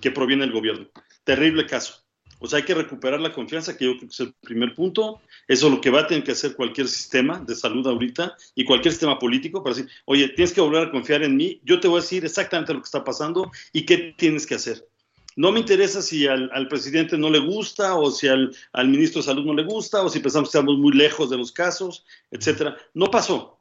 que 0.00 0.10
proviene 0.10 0.44
del 0.44 0.52
gobierno. 0.52 0.88
Terrible 1.24 1.66
caso. 1.66 1.94
O 2.42 2.46
sea, 2.46 2.58
hay 2.58 2.64
que 2.64 2.74
recuperar 2.74 3.20
la 3.20 3.32
confianza, 3.32 3.76
que 3.76 3.84
yo 3.84 3.96
creo 3.96 4.08
que 4.08 4.14
es 4.14 4.20
el 4.20 4.32
primer 4.40 4.74
punto. 4.74 5.20
Eso 5.46 5.66
es 5.66 5.72
lo 5.74 5.80
que 5.80 5.90
va 5.90 6.00
a 6.00 6.06
tener 6.06 6.24
que 6.24 6.32
hacer 6.32 6.56
cualquier 6.56 6.88
sistema 6.88 7.38
de 7.38 7.54
salud 7.54 7.86
ahorita 7.86 8.34
y 8.54 8.64
cualquier 8.64 8.92
sistema 8.92 9.18
político 9.18 9.62
para 9.62 9.76
decir, 9.76 9.90
oye, 10.06 10.28
tienes 10.30 10.52
que 10.54 10.62
volver 10.62 10.88
a 10.88 10.90
confiar 10.90 11.22
en 11.22 11.36
mí, 11.36 11.60
yo 11.64 11.80
te 11.80 11.88
voy 11.88 11.98
a 11.98 12.02
decir 12.02 12.24
exactamente 12.24 12.72
lo 12.72 12.80
que 12.80 12.86
está 12.86 13.04
pasando 13.04 13.50
y 13.72 13.84
qué 13.84 14.14
tienes 14.16 14.46
que 14.46 14.54
hacer. 14.54 14.88
No 15.36 15.52
me 15.52 15.60
interesa 15.60 16.02
si 16.02 16.26
al, 16.26 16.68
presidente 16.68 17.16
no 17.16 17.30
le 17.30 17.38
gusta 17.38 17.94
o 17.94 18.10
si 18.10 18.26
al, 18.26 18.52
ministro 18.86 19.20
de 19.20 19.26
Salud 19.26 19.44
no 19.44 19.54
le 19.54 19.62
gusta 19.62 20.02
o 20.02 20.08
si 20.08 20.20
pensamos 20.20 20.50
que 20.50 20.58
estamos 20.58 20.78
muy 20.78 20.92
lejos 20.92 21.30
de 21.30 21.36
los 21.36 21.52
casos, 21.52 22.04
etcétera. 22.30 22.76
No 22.94 23.10
pasó. 23.10 23.59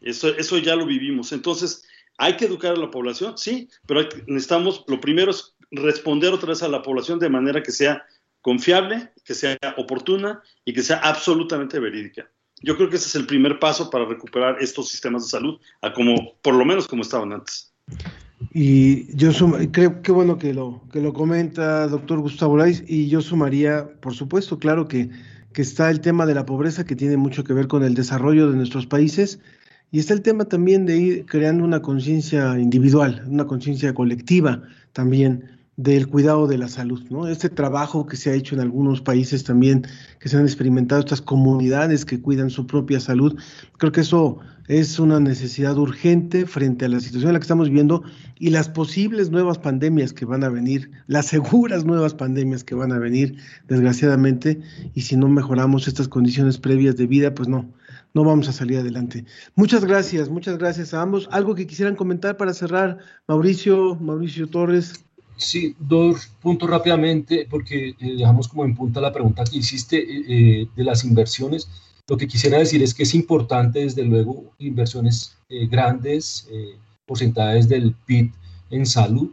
Eso, 0.00 0.28
eso 0.28 0.58
ya 0.58 0.76
lo 0.76 0.86
vivimos. 0.86 1.32
Entonces, 1.32 1.84
¿hay 2.18 2.36
que 2.36 2.46
educar 2.46 2.72
a 2.72 2.76
la 2.76 2.90
población? 2.90 3.36
Sí, 3.36 3.68
pero 3.86 4.02
necesitamos, 4.26 4.84
lo 4.86 5.00
primero 5.00 5.30
es 5.30 5.54
responder 5.70 6.32
otra 6.32 6.50
vez 6.50 6.62
a 6.62 6.68
la 6.68 6.82
población 6.82 7.18
de 7.18 7.28
manera 7.28 7.62
que 7.62 7.72
sea 7.72 8.04
confiable, 8.40 9.10
que 9.24 9.34
sea 9.34 9.58
oportuna 9.76 10.40
y 10.64 10.72
que 10.72 10.82
sea 10.82 10.98
absolutamente 10.98 11.80
verídica. 11.80 12.30
Yo 12.62 12.76
creo 12.76 12.88
que 12.88 12.96
ese 12.96 13.08
es 13.08 13.14
el 13.16 13.26
primer 13.26 13.58
paso 13.58 13.90
para 13.90 14.06
recuperar 14.06 14.56
estos 14.60 14.88
sistemas 14.88 15.24
de 15.24 15.30
salud 15.30 15.60
a 15.82 15.92
como, 15.92 16.34
por 16.42 16.54
lo 16.54 16.64
menos 16.64 16.86
como 16.86 17.02
estaban 17.02 17.32
antes. 17.32 17.72
Y 18.52 19.14
yo 19.16 19.30
creo 19.72 20.02
que 20.02 20.12
bueno 20.12 20.38
que 20.38 20.54
lo, 20.54 20.82
que 20.92 21.00
lo 21.00 21.12
comenta 21.12 21.88
doctor 21.88 22.20
Gustavo 22.20 22.56
Lais, 22.56 22.84
y 22.86 23.08
yo 23.08 23.20
sumaría, 23.20 23.88
por 24.00 24.14
supuesto, 24.14 24.58
claro 24.58 24.88
que, 24.88 25.10
que 25.52 25.62
está 25.62 25.90
el 25.90 26.00
tema 26.00 26.26
de 26.26 26.34
la 26.34 26.46
pobreza 26.46 26.84
que 26.84 26.96
tiene 26.96 27.16
mucho 27.16 27.44
que 27.44 27.52
ver 27.52 27.66
con 27.66 27.82
el 27.82 27.94
desarrollo 27.94 28.50
de 28.50 28.56
nuestros 28.56 28.86
países, 28.86 29.40
y 29.90 29.98
está 29.98 30.14
el 30.14 30.22
tema 30.22 30.44
también 30.44 30.86
de 30.86 30.96
ir 30.96 31.26
creando 31.26 31.64
una 31.64 31.80
conciencia 31.80 32.58
individual, 32.58 33.24
una 33.28 33.46
conciencia 33.46 33.94
colectiva 33.94 34.62
también 34.92 35.56
del 35.76 36.08
cuidado 36.08 36.46
de 36.46 36.56
la 36.56 36.68
salud, 36.68 37.02
¿no? 37.10 37.28
Este 37.28 37.50
trabajo 37.50 38.06
que 38.06 38.16
se 38.16 38.30
ha 38.30 38.34
hecho 38.34 38.54
en 38.54 38.62
algunos 38.62 39.02
países 39.02 39.44
también, 39.44 39.86
que 40.18 40.28
se 40.30 40.36
han 40.38 40.44
experimentado 40.44 41.00
estas 41.00 41.20
comunidades 41.20 42.06
que 42.06 42.20
cuidan 42.20 42.48
su 42.48 42.66
propia 42.66 42.98
salud, 42.98 43.38
creo 43.76 43.92
que 43.92 44.00
eso 44.00 44.38
es 44.68 44.98
una 44.98 45.20
necesidad 45.20 45.76
urgente 45.76 46.46
frente 46.46 46.86
a 46.86 46.88
la 46.88 46.98
situación 47.00 47.28
en 47.28 47.34
la 47.34 47.40
que 47.40 47.44
estamos 47.44 47.68
viendo 47.68 48.02
y 48.38 48.50
las 48.50 48.70
posibles 48.70 49.30
nuevas 49.30 49.58
pandemias 49.58 50.14
que 50.14 50.24
van 50.24 50.44
a 50.44 50.48
venir, 50.48 50.90
las 51.06 51.26
seguras 51.26 51.84
nuevas 51.84 52.14
pandemias 52.14 52.64
que 52.64 52.74
van 52.74 52.90
a 52.92 52.98
venir, 52.98 53.36
desgraciadamente, 53.68 54.60
y 54.94 55.02
si 55.02 55.16
no 55.16 55.28
mejoramos 55.28 55.88
estas 55.88 56.08
condiciones 56.08 56.56
previas 56.56 56.96
de 56.96 57.06
vida, 57.06 57.34
pues 57.34 57.48
no, 57.48 57.70
no 58.16 58.24
vamos 58.24 58.48
a 58.48 58.52
salir 58.52 58.78
adelante. 58.78 59.26
Muchas 59.56 59.84
gracias, 59.84 60.30
muchas 60.30 60.56
gracias 60.56 60.94
a 60.94 61.02
ambos. 61.02 61.28
¿Algo 61.32 61.54
que 61.54 61.66
quisieran 61.66 61.94
comentar 61.94 62.38
para 62.38 62.54
cerrar, 62.54 62.96
Mauricio, 63.28 63.94
Mauricio 63.96 64.48
Torres? 64.48 65.04
Sí, 65.36 65.76
dos 65.78 66.28
puntos 66.40 66.70
rápidamente, 66.70 67.46
porque 67.50 67.90
eh, 67.90 68.16
dejamos 68.16 68.48
como 68.48 68.64
en 68.64 68.74
punta 68.74 69.02
la 69.02 69.12
pregunta 69.12 69.44
que 69.44 69.58
hiciste 69.58 69.98
eh, 69.98 70.24
eh, 70.28 70.66
de 70.74 70.84
las 70.84 71.04
inversiones. 71.04 71.68
Lo 72.08 72.16
que 72.16 72.26
quisiera 72.26 72.56
decir 72.56 72.82
es 72.82 72.94
que 72.94 73.02
es 73.02 73.14
importante, 73.14 73.80
desde 73.80 74.02
luego, 74.02 74.54
inversiones 74.60 75.36
grandes, 75.68 76.48
porcentajes 77.04 77.68
del 77.68 77.94
PIB 78.06 78.30
en 78.70 78.86
salud, 78.86 79.30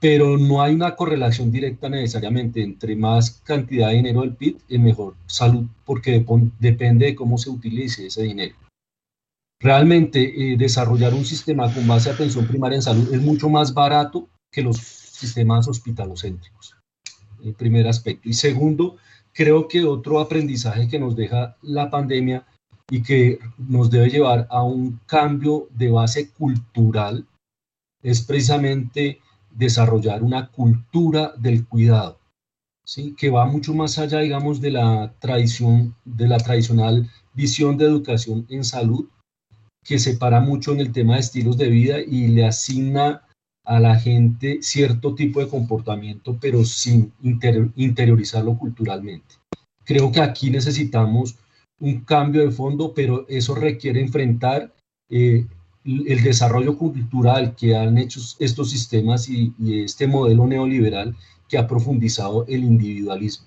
pero 0.00 0.38
no 0.38 0.62
hay 0.62 0.74
una 0.74 0.96
correlación 0.96 1.52
directa 1.52 1.90
necesariamente 1.90 2.62
entre 2.62 2.96
más 2.96 3.42
cantidad 3.44 3.88
de 3.88 3.96
dinero 3.96 4.22
del 4.22 4.34
PIB 4.34 4.56
y 4.68 4.78
mejor 4.78 5.14
salud, 5.26 5.66
porque 5.84 6.24
depende 6.58 7.06
de 7.06 7.14
cómo 7.14 7.36
se 7.36 7.50
utilice 7.50 8.06
ese 8.06 8.22
dinero. 8.22 8.56
Realmente 9.60 10.56
desarrollar 10.56 11.12
un 11.12 11.26
sistema 11.26 11.72
con 11.72 11.86
base 11.86 12.08
a 12.08 12.14
atención 12.14 12.46
primaria 12.46 12.76
en 12.76 12.82
salud 12.82 13.12
es 13.12 13.20
mucho 13.20 13.50
más 13.50 13.74
barato 13.74 14.26
que 14.50 14.62
los 14.62 14.78
sistemas 14.78 15.68
hospitalocéntricos. 15.68 16.74
El 17.44 17.52
primer 17.52 17.86
aspecto. 17.86 18.26
Y 18.26 18.32
segundo, 18.32 18.96
creo 19.34 19.68
que 19.68 19.84
otro 19.84 20.18
aprendizaje 20.18 20.88
que 20.88 20.98
nos 20.98 21.14
deja 21.14 21.56
la 21.60 21.90
pandemia 21.90 22.46
y 22.90 23.02
que 23.02 23.38
nos 23.58 23.90
debe 23.90 24.08
llevar 24.08 24.46
a 24.50 24.62
un 24.62 24.98
cambio 25.06 25.68
de 25.70 25.90
base 25.90 26.30
cultural 26.30 27.26
es 28.02 28.22
precisamente 28.22 29.20
desarrollar 29.60 30.22
una 30.22 30.48
cultura 30.48 31.34
del 31.36 31.66
cuidado, 31.68 32.18
¿sí? 32.84 33.14
que 33.16 33.28
va 33.28 33.44
mucho 33.44 33.74
más 33.74 33.98
allá, 33.98 34.20
digamos, 34.20 34.60
de 34.60 34.70
la 34.70 35.14
tradición, 35.20 35.94
de 36.04 36.26
la 36.26 36.38
tradicional 36.38 37.08
visión 37.34 37.76
de 37.76 37.84
educación 37.84 38.46
en 38.48 38.64
salud, 38.64 39.06
que 39.84 39.98
se 39.98 40.16
para 40.16 40.40
mucho 40.40 40.72
en 40.72 40.80
el 40.80 40.92
tema 40.92 41.14
de 41.14 41.20
estilos 41.20 41.58
de 41.58 41.68
vida 41.68 42.00
y 42.00 42.28
le 42.28 42.46
asigna 42.46 43.22
a 43.66 43.78
la 43.78 43.96
gente 43.96 44.60
cierto 44.62 45.14
tipo 45.14 45.40
de 45.40 45.48
comportamiento, 45.48 46.38
pero 46.40 46.64
sin 46.64 47.12
interiorizarlo 47.20 48.56
culturalmente. 48.56 49.34
Creo 49.84 50.10
que 50.10 50.20
aquí 50.20 50.50
necesitamos 50.50 51.36
un 51.78 52.00
cambio 52.00 52.46
de 52.46 52.50
fondo, 52.50 52.94
pero 52.94 53.26
eso 53.28 53.54
requiere 53.54 54.00
enfrentar 54.00 54.72
eh, 55.10 55.46
el 55.84 56.22
desarrollo 56.22 56.76
cultural 56.76 57.54
que 57.56 57.76
han 57.76 57.96
hecho 57.96 58.20
estos 58.38 58.70
sistemas 58.70 59.28
y, 59.28 59.54
este 59.82 60.06
modelo 60.06 60.46
neoliberal 60.46 61.16
que 61.48 61.58
ha 61.58 61.66
profundizado 61.66 62.44
el 62.46 62.64
individualismo. 62.64 63.46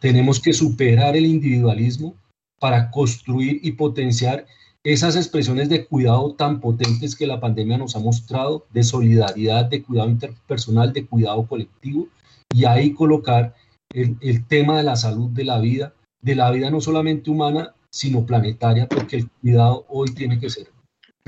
Tenemos 0.00 0.40
que 0.40 0.52
superar 0.52 1.16
el 1.16 1.26
individualismo 1.26 2.14
para 2.58 2.90
construir 2.90 3.60
y 3.62 3.72
potenciar 3.72 4.46
esas 4.84 5.16
expresiones 5.16 5.68
de 5.68 5.86
cuidado 5.86 6.34
tan 6.34 6.60
potentes 6.60 7.14
que 7.14 7.26
la 7.26 7.40
pandemia 7.40 7.78
nos 7.78 7.94
ha 7.96 8.00
mostrado, 8.00 8.66
de 8.72 8.82
solidaridad, 8.82 9.66
de 9.66 9.82
cuidado 9.82 10.08
interpersonal, 10.08 10.92
de 10.92 11.06
cuidado 11.06 11.46
colectivo, 11.46 12.08
y 12.54 12.64
ahí 12.64 12.94
colocar 12.94 13.54
el, 13.92 14.46
tema 14.46 14.78
de 14.78 14.84
la 14.84 14.96
salud 14.96 15.28
de 15.30 15.44
la 15.44 15.58
vida, 15.58 15.94
de 16.22 16.34
la 16.34 16.50
vida 16.50 16.70
no 16.70 16.80
solamente 16.80 17.30
humana, 17.30 17.74
sino 17.90 18.24
planetaria, 18.24 18.88
porque 18.88 19.16
el 19.16 19.30
cuidado 19.30 19.84
hoy 19.88 20.14
tiene 20.14 20.38
que 20.38 20.50
ser 20.50 20.68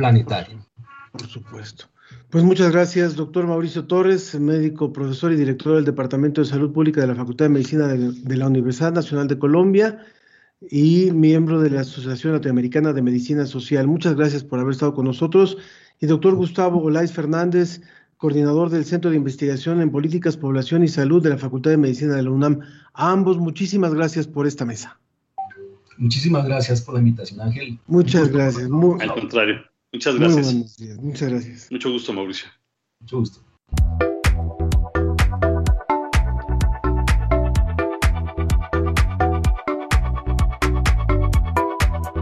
planetario. 0.00 0.66
Por 1.12 1.26
supuesto. 1.26 1.84
Pues 2.30 2.42
muchas 2.42 2.72
gracias, 2.72 3.16
doctor 3.16 3.46
Mauricio 3.46 3.84
Torres, 3.84 4.38
médico, 4.40 4.92
profesor 4.92 5.30
y 5.32 5.36
director 5.36 5.74
del 5.74 5.84
Departamento 5.84 6.40
de 6.40 6.46
Salud 6.46 6.72
Pública 6.72 7.00
de 7.02 7.06
la 7.06 7.14
Facultad 7.14 7.44
de 7.44 7.50
Medicina 7.50 7.86
de 7.88 8.36
la 8.36 8.46
Universidad 8.46 8.92
Nacional 8.92 9.28
de 9.28 9.38
Colombia 9.38 9.98
y 10.70 11.10
miembro 11.12 11.60
de 11.60 11.70
la 11.70 11.82
Asociación 11.82 12.32
Latinoamericana 12.32 12.92
de 12.92 13.02
Medicina 13.02 13.44
Social. 13.46 13.86
Muchas 13.88 14.14
gracias 14.14 14.42
por 14.42 14.58
haber 14.58 14.72
estado 14.72 14.94
con 14.94 15.04
nosotros. 15.04 15.58
Y 16.00 16.06
doctor 16.06 16.34
Gustavo 16.34 16.82
Olais 16.82 17.12
Fernández, 17.12 17.82
coordinador 18.16 18.70
del 18.70 18.86
Centro 18.86 19.10
de 19.10 19.18
Investigación 19.18 19.82
en 19.82 19.90
Políticas, 19.90 20.36
Población 20.36 20.82
y 20.82 20.88
Salud 20.88 21.22
de 21.22 21.30
la 21.30 21.38
Facultad 21.38 21.72
de 21.72 21.76
Medicina 21.76 22.14
de 22.14 22.22
la 22.22 22.30
UNAM. 22.30 22.60
A 22.94 23.12
ambos, 23.12 23.36
muchísimas 23.38 23.92
gracias 23.92 24.26
por 24.26 24.46
esta 24.46 24.64
mesa. 24.64 24.98
Muchísimas 25.98 26.46
gracias 26.46 26.80
por 26.80 26.94
la 26.94 27.00
invitación, 27.00 27.42
Ángel. 27.42 27.78
Muchas 27.86 28.30
gracias. 28.30 28.70
Al 29.00 29.12
contrario, 29.12 29.56
muchas 29.92 30.16
gracias. 30.16 30.78
Muchas 31.00 31.28
gracias. 31.28 31.68
Mucho 31.70 31.90
gusto, 31.90 32.12
Mauricio. 32.12 32.48
Mucho 33.00 33.18
gusto. 33.18 33.44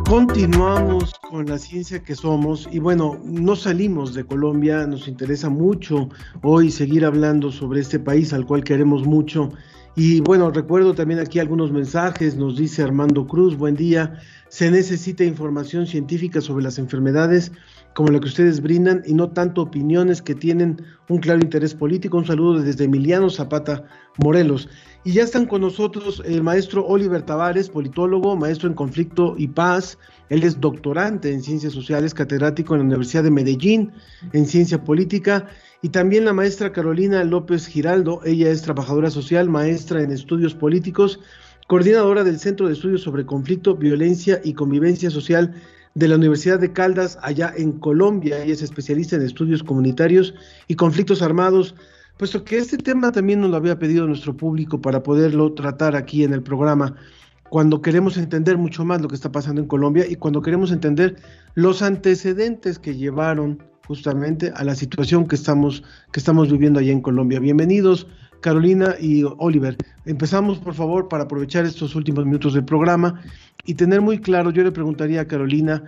Continuamos 0.09 1.13
con 1.29 1.45
la 1.45 1.59
ciencia 1.59 2.03
que 2.03 2.15
somos 2.15 2.67
y 2.73 2.79
bueno, 2.79 3.21
no 3.25 3.55
salimos 3.55 4.15
de 4.15 4.25
Colombia, 4.25 4.87
nos 4.87 5.07
interesa 5.07 5.51
mucho 5.51 6.09
hoy 6.43 6.71
seguir 6.71 7.05
hablando 7.05 7.53
sobre 7.53 7.81
este 7.83 7.99
país 7.99 8.33
al 8.33 8.47
cual 8.47 8.65
queremos 8.65 9.05
mucho. 9.05 9.53
Y 10.01 10.21
bueno, 10.21 10.53
recuerdo 10.53 10.95
también 10.95 11.19
aquí 11.19 11.41
algunos 11.41 11.73
mensajes, 11.73 12.37
nos 12.37 12.57
dice 12.57 12.85
Armando 12.85 13.27
Cruz, 13.27 13.57
buen 13.57 13.75
día, 13.75 14.21
se 14.49 14.71
necesita 14.71 15.25
información 15.25 15.89
científica 15.89 16.41
sobre 16.41 16.63
las 16.63 16.79
enfermedades 16.79 17.51
como 17.99 18.13
la 18.13 18.21
que 18.21 18.29
ustedes 18.29 18.63
brindan 18.63 19.03
y 19.07 19.13
no 19.13 19.31
tanto 19.31 19.61
opiniones 19.61 20.23
que 20.23 20.37
tienen 20.37 20.81
un 21.09 21.19
claro 21.19 21.41
interés 21.41 21.75
político. 21.75 22.17
Un 22.17 22.27
saludo 22.27 22.63
desde 22.63 22.85
Emiliano 22.85 23.29
Zapata, 23.29 23.83
Morelos. 24.19 24.69
Y 25.03 25.15
ya 25.15 25.25
están 25.25 25.47
con 25.47 25.63
nosotros 25.63 26.23
el 26.25 26.45
maestro 26.45 26.87
Oliver 26.87 27.23
Tavares, 27.23 27.69
politólogo, 27.69 28.37
maestro 28.37 28.69
en 28.69 28.77
conflicto 28.77 29.35
y 29.37 29.49
paz. 29.49 29.99
Él 30.29 30.45
es 30.45 30.61
doctorante 30.61 31.33
en 31.33 31.43
ciencias 31.43 31.73
sociales, 31.73 32.15
catedrático 32.15 32.75
en 32.75 32.83
la 32.83 32.87
Universidad 32.87 33.25
de 33.25 33.33
Medellín 33.33 33.91
en 34.33 34.47
ciencia 34.47 34.85
política. 34.85 35.49
Y 35.83 35.89
también 35.89 36.25
la 36.25 36.33
maestra 36.33 36.71
Carolina 36.71 37.25
López 37.25 37.67
Giraldo. 37.67 38.21
Ella 38.25 38.49
es 38.49 38.63
trabajadora 38.63 39.11
social, 39.11 39.49
maestra 39.49 40.05
en 40.05 40.13
estudios 40.13 40.55
políticos, 40.55 41.19
coordinadora 41.67 42.23
del 42.23 42.39
Centro 42.39 42.69
de 42.69 42.75
Estudios 42.75 43.03
sobre 43.03 43.27
Conflicto, 43.27 43.75
Violencia 43.75 44.41
y 44.45 44.55
Convivencia 44.55 45.11
Social 45.11 45.53
de 45.99 46.09
la 46.09 46.17
Universidad 46.17 46.61
de 46.61 46.73
Caldas, 46.73 47.19
allá 47.23 47.53
en 47.57 47.73
Colombia. 47.73 48.43
Ella 48.43 48.55
es 48.55 48.63
especialista 48.63 49.17
en 49.17 49.23
estudios 49.23 49.63
comunitarios 49.63 50.35
y 50.69 50.77
conflictos 50.77 51.23
armados 51.23 51.75
puesto 52.19 52.45
que 52.45 52.59
este 52.59 52.77
tema 52.77 53.13
también 53.13 53.41
nos 53.41 53.51
lo 53.51 53.57
había 53.57 53.79
pedido 53.79 54.07
nuestro 54.07 54.37
público 54.37 54.81
para 54.81 55.03
poderlo 55.03 55.55
tratar 55.55 55.95
aquí 55.95 56.25
en 56.25 56.35
el 56.35 56.43
programa, 56.43 56.97
cuando 57.49 57.81
queremos 57.81 58.19
entender 58.19 58.59
mucho 58.59 58.85
más 58.85 59.01
lo 59.01 59.09
que 59.09 59.15
está 59.15 59.33
pasando 59.33 59.61
en 59.61 59.69
Colombia 59.69 60.05
y 60.07 60.17
cuando 60.17 60.43
queremos 60.43 60.73
entender 60.73 61.17
los 61.55 61.81
antecedentes 61.81 62.79
que 62.79 62.97
llevaron 62.97 63.63
justamente 63.87 64.53
a 64.55 64.65
la 64.65 64.75
situación 64.75 65.27
que 65.27 65.37
estamos, 65.37 65.83
que 66.13 66.21
estamos 66.21 66.51
viviendo 66.51 66.81
allá 66.81 66.93
en 66.93 67.01
Colombia. 67.01 67.41
Bienvenidos, 67.41 68.07
Carolina 68.41 68.95
y 69.01 69.25
Oliver. 69.39 69.77
Empezamos, 70.05 70.59
por 70.59 70.75
favor, 70.75 71.09
para 71.09 71.25
aprovechar 71.25 71.65
estos 71.65 71.95
últimos 71.95 72.25
minutos 72.25 72.55
del 72.55 72.65
programa 72.65 73.21
y 73.65 73.75
tener 73.75 74.01
muy 74.01 74.19
claro, 74.19 74.51
yo 74.51 74.63
le 74.63 74.73
preguntaría 74.73 75.23
a 75.23 75.27
Carolina, 75.27 75.83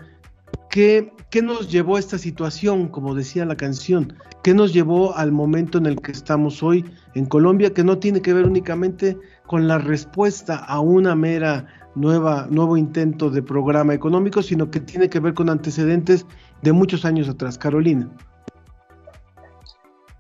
¿qué, 0.71 1.13
¿qué 1.31 1.43
nos 1.43 1.71
llevó 1.71 1.97
a 1.97 2.01
esta 2.01 2.19
situación, 2.19 2.89
como 2.89 3.15
decía 3.15 3.45
la 3.45 3.57
canción? 3.57 4.15
¿Qué 4.43 4.55
nos 4.55 4.73
llevó 4.73 5.17
al 5.17 5.33
momento 5.33 5.79
en 5.79 5.87
el 5.87 6.01
que 6.01 6.13
estamos 6.13 6.63
hoy 6.63 6.85
en 7.15 7.27
Colombia, 7.27 7.73
que 7.73 7.85
no 7.85 7.99
tiene 7.99 8.21
que 8.21 8.35
ver 8.35 8.47
únicamente 8.47 9.17
con 9.47 9.69
la 9.69 9.79
respuesta 9.79 10.57
a 10.57 10.81
una 10.81 11.15
mera 11.15 11.67
nueva, 11.95 12.47
nuevo 12.51 12.77
intento 12.77 13.31
de 13.31 13.43
programa 13.43 13.95
económico, 13.95 14.43
sino 14.43 14.71
que 14.71 14.81
tiene 14.81 15.09
que 15.09 15.21
ver 15.21 15.35
con 15.35 15.51
antecedentes 15.51 16.27
de 16.63 16.73
muchos 16.73 17.05
años 17.05 17.29
atrás? 17.29 17.59
Carolina. 17.59 18.09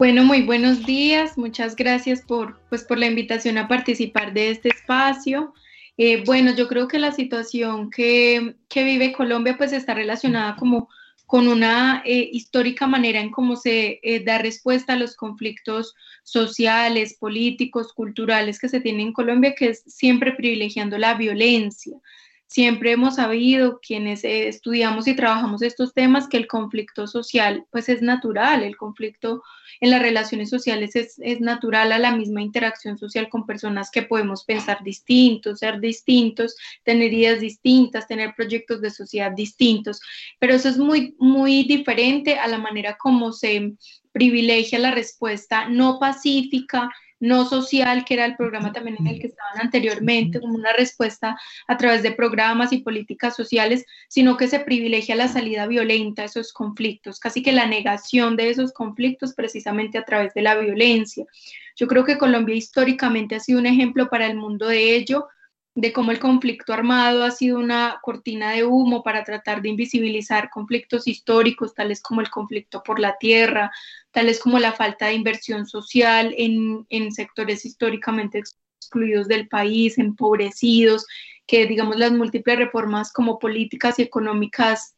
Bueno, 0.01 0.25
muy 0.25 0.41
buenos 0.41 0.87
días. 0.87 1.37
Muchas 1.37 1.77
gracias 1.77 2.23
por, 2.23 2.59
pues, 2.71 2.85
por 2.85 2.97
la 2.97 3.07
invitación 3.07 3.59
a 3.59 3.69
participar 3.69 4.33
de 4.33 4.49
este 4.49 4.71
espacio. 4.71 5.53
Eh, 5.99 6.23
bueno, 6.25 6.55
yo 6.57 6.69
creo 6.69 6.89
que 6.89 6.99
la 6.99 7.13
situación 7.13 7.91
que, 7.91 8.57
que, 8.71 8.83
vive 8.83 9.13
Colombia 9.13 9.59
pues 9.59 9.75
está 9.75 9.93
relacionada 9.93 10.57
como 10.57 10.89
con 11.27 11.49
una 11.49 12.03
eh, 12.07 12.31
histórica 12.33 12.87
manera 12.87 13.21
en 13.21 13.31
cómo 13.31 13.57
se 13.57 14.01
eh, 14.03 14.25
da 14.25 14.39
respuesta 14.39 14.95
a 14.95 14.97
los 14.97 15.17
conflictos 15.17 15.95
sociales, 16.23 17.19
políticos, 17.21 17.93
culturales 17.93 18.59
que 18.59 18.71
se 18.71 18.81
tienen 18.81 19.09
en 19.09 19.13
Colombia, 19.13 19.55
que 19.55 19.69
es 19.69 19.83
siempre 19.87 20.33
privilegiando 20.33 20.97
la 20.97 21.13
violencia. 21.13 21.99
Siempre 22.51 22.91
hemos 22.91 23.15
sabido, 23.15 23.79
quienes 23.79 24.25
eh, 24.25 24.49
estudiamos 24.49 25.07
y 25.07 25.15
trabajamos 25.15 25.63
estos 25.63 25.95
temas, 25.95 26.27
que 26.27 26.37
el 26.37 26.49
conflicto 26.49 27.07
social 27.07 27.65
pues 27.71 27.89
es 27.89 28.03
natural, 28.03 28.65
el 28.65 28.77
conflicto 28.77 29.45
en 29.81 29.91
las 29.91 30.03
relaciones 30.03 30.51
sociales 30.51 30.97
es, 30.97 31.21
es, 31.21 31.41
natural 31.41 31.93
a 31.93 32.01
la 32.01 32.11
misma 32.11 32.43
interacción 32.43 32.99
social 32.99 33.29
con 33.29 33.47
personas 33.47 33.89
que 33.93 34.03
podemos 34.03 34.43
pensar 34.43 34.83
distintos, 34.83 35.61
ser 35.61 35.79
distintos, 35.79 36.57
tener 36.83 37.13
ideas 37.13 37.39
distintas, 37.39 38.09
tener 38.09 38.35
proyectos 38.35 38.81
de 38.81 38.91
sociedad 38.91 39.31
distintos, 39.31 40.01
pero 40.41 40.53
eso 40.53 40.71
es 40.71 40.77
muy, 40.77 41.15
muy 41.21 41.63
diferente 41.63 42.37
a 42.37 42.49
la 42.49 42.59
manera 42.59 42.99
como 42.99 43.33
se 43.33 43.75
privilegia 44.11 44.81
la 44.81 44.91
respuesta 44.91 45.69
no 45.69 46.01
pacífica, 46.01 46.91
no 47.21 47.45
social, 47.45 48.05
que 48.05 48.15
era 48.15 48.25
el 48.25 48.37
programa 48.37 48.73
también 48.73 48.97
en 48.99 49.07
el 49.07 49.21
que 49.21 49.29
estaban 49.29 49.61
anteriormente, 49.61 50.41
como 50.41 50.55
una 50.55 50.73
respuesta 50.73 51.39
a 51.69 51.77
través 51.77 52.03
de 52.03 52.13
programas 52.13 52.73
y 52.73 52.79
políticas 52.79 53.37
sociales, 53.37 53.85
sino 54.09 54.37
que 54.37 54.49
se 54.49 54.61
privilegia 54.61 55.15
la 55.15 55.29
salida 55.29 55.67
violenta 55.67 56.23
a 56.23 56.25
esos 56.25 56.53
conflictos, 56.53 57.21
casi 57.21 57.43
que 57.43 57.53
la 57.53 57.67
negación 57.67 58.37
de 58.37 58.51
esos 58.51 58.73
conflictos 58.73 59.35
precisamente 59.35 59.99
a 59.99 60.05
través 60.05 60.35
de 60.35 60.43
la 60.43 60.57
violencia. 60.57 61.27
Yo 61.77 61.87
creo 61.87 62.05
que 62.05 62.19
Colombia 62.19 62.55
históricamente 62.55 63.37
ha 63.37 63.41
sido 63.41 63.59
un 63.59 63.67
ejemplo 63.67 64.09
para 64.09 64.27
el 64.27 64.37
mundo 64.37 64.67
de 64.67 64.97
ello, 64.97 65.29
de 65.75 65.93
cómo 65.93 66.11
el 66.11 66.19
conflicto 66.19 66.73
armado 66.73 67.25
ha 67.25 67.31
sido 67.31 67.59
una 67.59 68.01
cortina 68.03 68.53
de 68.53 68.65
humo 68.65 69.03
para 69.03 69.25
tratar 69.25 69.63
de 69.63 69.69
invisibilizar 69.69 70.51
conflictos 70.51 71.07
históricos, 71.07 71.75
tales 71.75 72.03
como 72.03 72.21
el 72.21 72.31
conflicto 72.31 72.83
por 72.83 72.99
la 72.99 73.17
tierra, 73.19 73.71
tales 74.11 74.41
como 74.41 74.59
la 74.59 74.73
falta 74.73 75.07
de 75.07 75.15
inversión 75.15 75.67
social 75.67 76.35
en, 76.37 76.87
en 76.89 77.13
sectores 77.13 77.65
históricamente 77.65 78.43
excluidos 78.81 79.29
del 79.29 79.49
país, 79.49 79.99
empobrecidos, 79.99 81.07
que 81.47 81.67
digamos 81.67 81.97
las 81.97 82.13
múltiples 82.13 82.59
reformas 82.59 83.13
como 83.13 83.39
políticas 83.39 83.99
y 83.99 84.03
económicas 84.03 84.97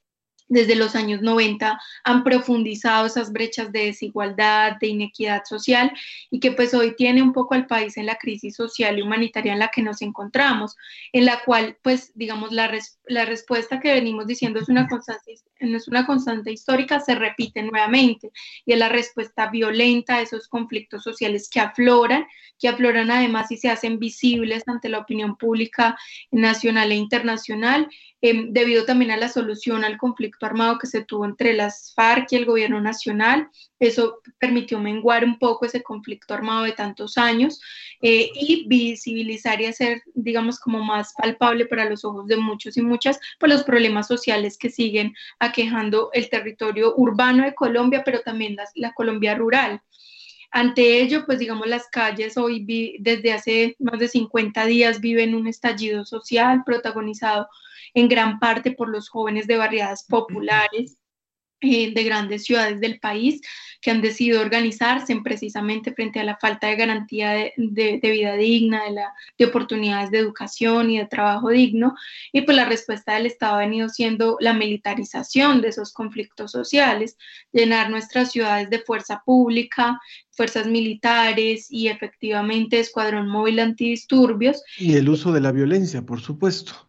desde 0.48 0.74
los 0.74 0.94
años 0.94 1.22
90 1.22 1.78
han 2.04 2.24
profundizado 2.24 3.06
esas 3.06 3.32
brechas 3.32 3.72
de 3.72 3.86
desigualdad, 3.86 4.76
de 4.80 4.88
inequidad 4.88 5.42
social 5.44 5.92
y 6.30 6.40
que 6.40 6.52
pues 6.52 6.74
hoy 6.74 6.94
tiene 6.96 7.22
un 7.22 7.32
poco 7.32 7.54
al 7.54 7.66
país 7.66 7.96
en 7.96 8.06
la 8.06 8.16
crisis 8.16 8.56
social 8.56 8.98
y 8.98 9.02
humanitaria 9.02 9.52
en 9.52 9.58
la 9.58 9.68
que 9.68 9.82
nos 9.82 10.02
encontramos, 10.02 10.76
en 11.12 11.24
la 11.24 11.42
cual 11.44 11.78
pues 11.82 12.12
digamos 12.14 12.52
la, 12.52 12.70
la 13.06 13.24
respuesta 13.24 13.80
que 13.80 13.92
venimos 13.92 14.26
diciendo 14.26 14.60
es 14.60 14.68
una, 14.68 14.88
constante, 14.88 15.34
es 15.62 15.88
una 15.88 16.06
constante 16.06 16.52
histórica, 16.52 17.00
se 17.00 17.14
repite 17.14 17.62
nuevamente 17.62 18.30
y 18.64 18.72
es 18.72 18.78
la 18.78 18.88
respuesta 18.88 19.50
violenta 19.50 20.16
a 20.16 20.22
esos 20.22 20.48
conflictos 20.48 21.02
sociales 21.02 21.48
que 21.48 21.60
afloran, 21.60 22.26
que 22.58 22.68
afloran 22.68 23.10
además 23.10 23.50
y 23.50 23.56
se 23.56 23.70
hacen 23.70 23.98
visibles 23.98 24.62
ante 24.66 24.88
la 24.88 24.98
opinión 24.98 25.36
pública 25.36 25.96
nacional 26.30 26.92
e 26.92 26.96
internacional 26.96 27.88
Em, 28.24 28.52
debido 28.52 28.84
también 28.84 29.10
a 29.10 29.16
la 29.16 29.28
solución 29.28 29.84
al 29.84 29.98
conflicto 29.98 30.46
armado 30.46 30.78
que 30.78 30.86
se 30.86 31.04
tuvo 31.04 31.24
entre 31.24 31.54
las 31.54 31.92
FARC 31.96 32.30
y 32.30 32.36
el 32.36 32.44
gobierno 32.44 32.80
nacional. 32.80 33.50
Eso 33.80 34.20
permitió 34.38 34.78
menguar 34.78 35.24
un 35.24 35.40
poco 35.40 35.66
ese 35.66 35.82
conflicto 35.82 36.32
armado 36.32 36.62
de 36.62 36.70
tantos 36.70 37.18
años 37.18 37.60
eh, 38.00 38.30
y 38.32 38.68
visibilizar 38.68 39.60
y 39.60 39.66
hacer, 39.66 40.02
digamos, 40.14 40.60
como 40.60 40.84
más 40.84 41.14
palpable 41.18 41.66
para 41.66 41.90
los 41.90 42.04
ojos 42.04 42.28
de 42.28 42.36
muchos 42.36 42.76
y 42.76 42.82
muchas, 42.82 43.18
pues 43.40 43.52
los 43.52 43.64
problemas 43.64 44.06
sociales 44.06 44.56
que 44.56 44.70
siguen 44.70 45.16
aquejando 45.52 46.10
el 46.12 46.28
territorio 46.28 46.94
urbano 46.96 47.44
de 47.44 47.54
Colombia, 47.54 48.02
pero 48.04 48.20
también 48.22 48.56
la 48.74 48.92
Colombia 48.94 49.34
rural. 49.34 49.80
Ante 50.50 51.00
ello, 51.00 51.24
pues 51.24 51.38
digamos, 51.38 51.66
las 51.66 51.88
calles 51.88 52.36
hoy 52.36 52.66
desde 52.98 53.32
hace 53.32 53.76
más 53.78 53.98
de 53.98 54.08
50 54.08 54.66
días 54.66 55.00
viven 55.00 55.34
un 55.34 55.46
estallido 55.46 56.04
social 56.04 56.62
protagonizado 56.64 57.48
en 57.94 58.08
gran 58.08 58.38
parte 58.38 58.72
por 58.72 58.88
los 58.88 59.08
jóvenes 59.08 59.46
de 59.46 59.56
barriadas 59.56 60.04
populares 60.04 60.98
de 61.62 62.04
grandes 62.04 62.44
ciudades 62.44 62.80
del 62.80 62.98
país 62.98 63.40
que 63.80 63.90
han 63.90 64.00
decidido 64.00 64.40
organizarse 64.40 65.14
precisamente 65.22 65.92
frente 65.92 66.20
a 66.20 66.24
la 66.24 66.36
falta 66.36 66.68
de 66.68 66.76
garantía 66.76 67.32
de, 67.56 68.00
vida 68.02 68.34
digna, 68.34 68.84
de, 68.84 68.92
la, 68.92 69.12
de 69.36 69.44
oportunidades 69.44 70.10
de 70.10 70.18
educación 70.18 70.90
y 70.90 70.98
de 70.98 71.06
trabajo 71.06 71.50
digno. 71.50 71.94
Y 72.32 72.42
pues 72.42 72.56
la 72.56 72.64
respuesta 72.64 73.14
del 73.14 73.26
Estado 73.26 73.56
ha 73.56 73.58
venido 73.58 73.88
siendo 73.88 74.36
la 74.40 74.54
militarización 74.54 75.60
de 75.60 75.68
esos 75.68 75.92
conflictos 75.92 76.52
sociales, 76.52 77.16
llenar 77.52 77.90
nuestras 77.90 78.30
ciudades 78.30 78.70
de 78.70 78.78
fuerza 78.78 79.22
pública, 79.24 80.00
fuerzas 80.30 80.66
militares 80.66 81.66
y 81.68 81.88
efectivamente 81.88 82.78
escuadrón 82.78 83.28
móvil 83.28 83.58
antidisturbios. 83.58 84.62
Y 84.78 84.94
el 84.94 85.08
uso 85.08 85.32
de 85.32 85.40
la 85.40 85.50
violencia, 85.50 86.02
por 86.02 86.20
supuesto. 86.20 86.88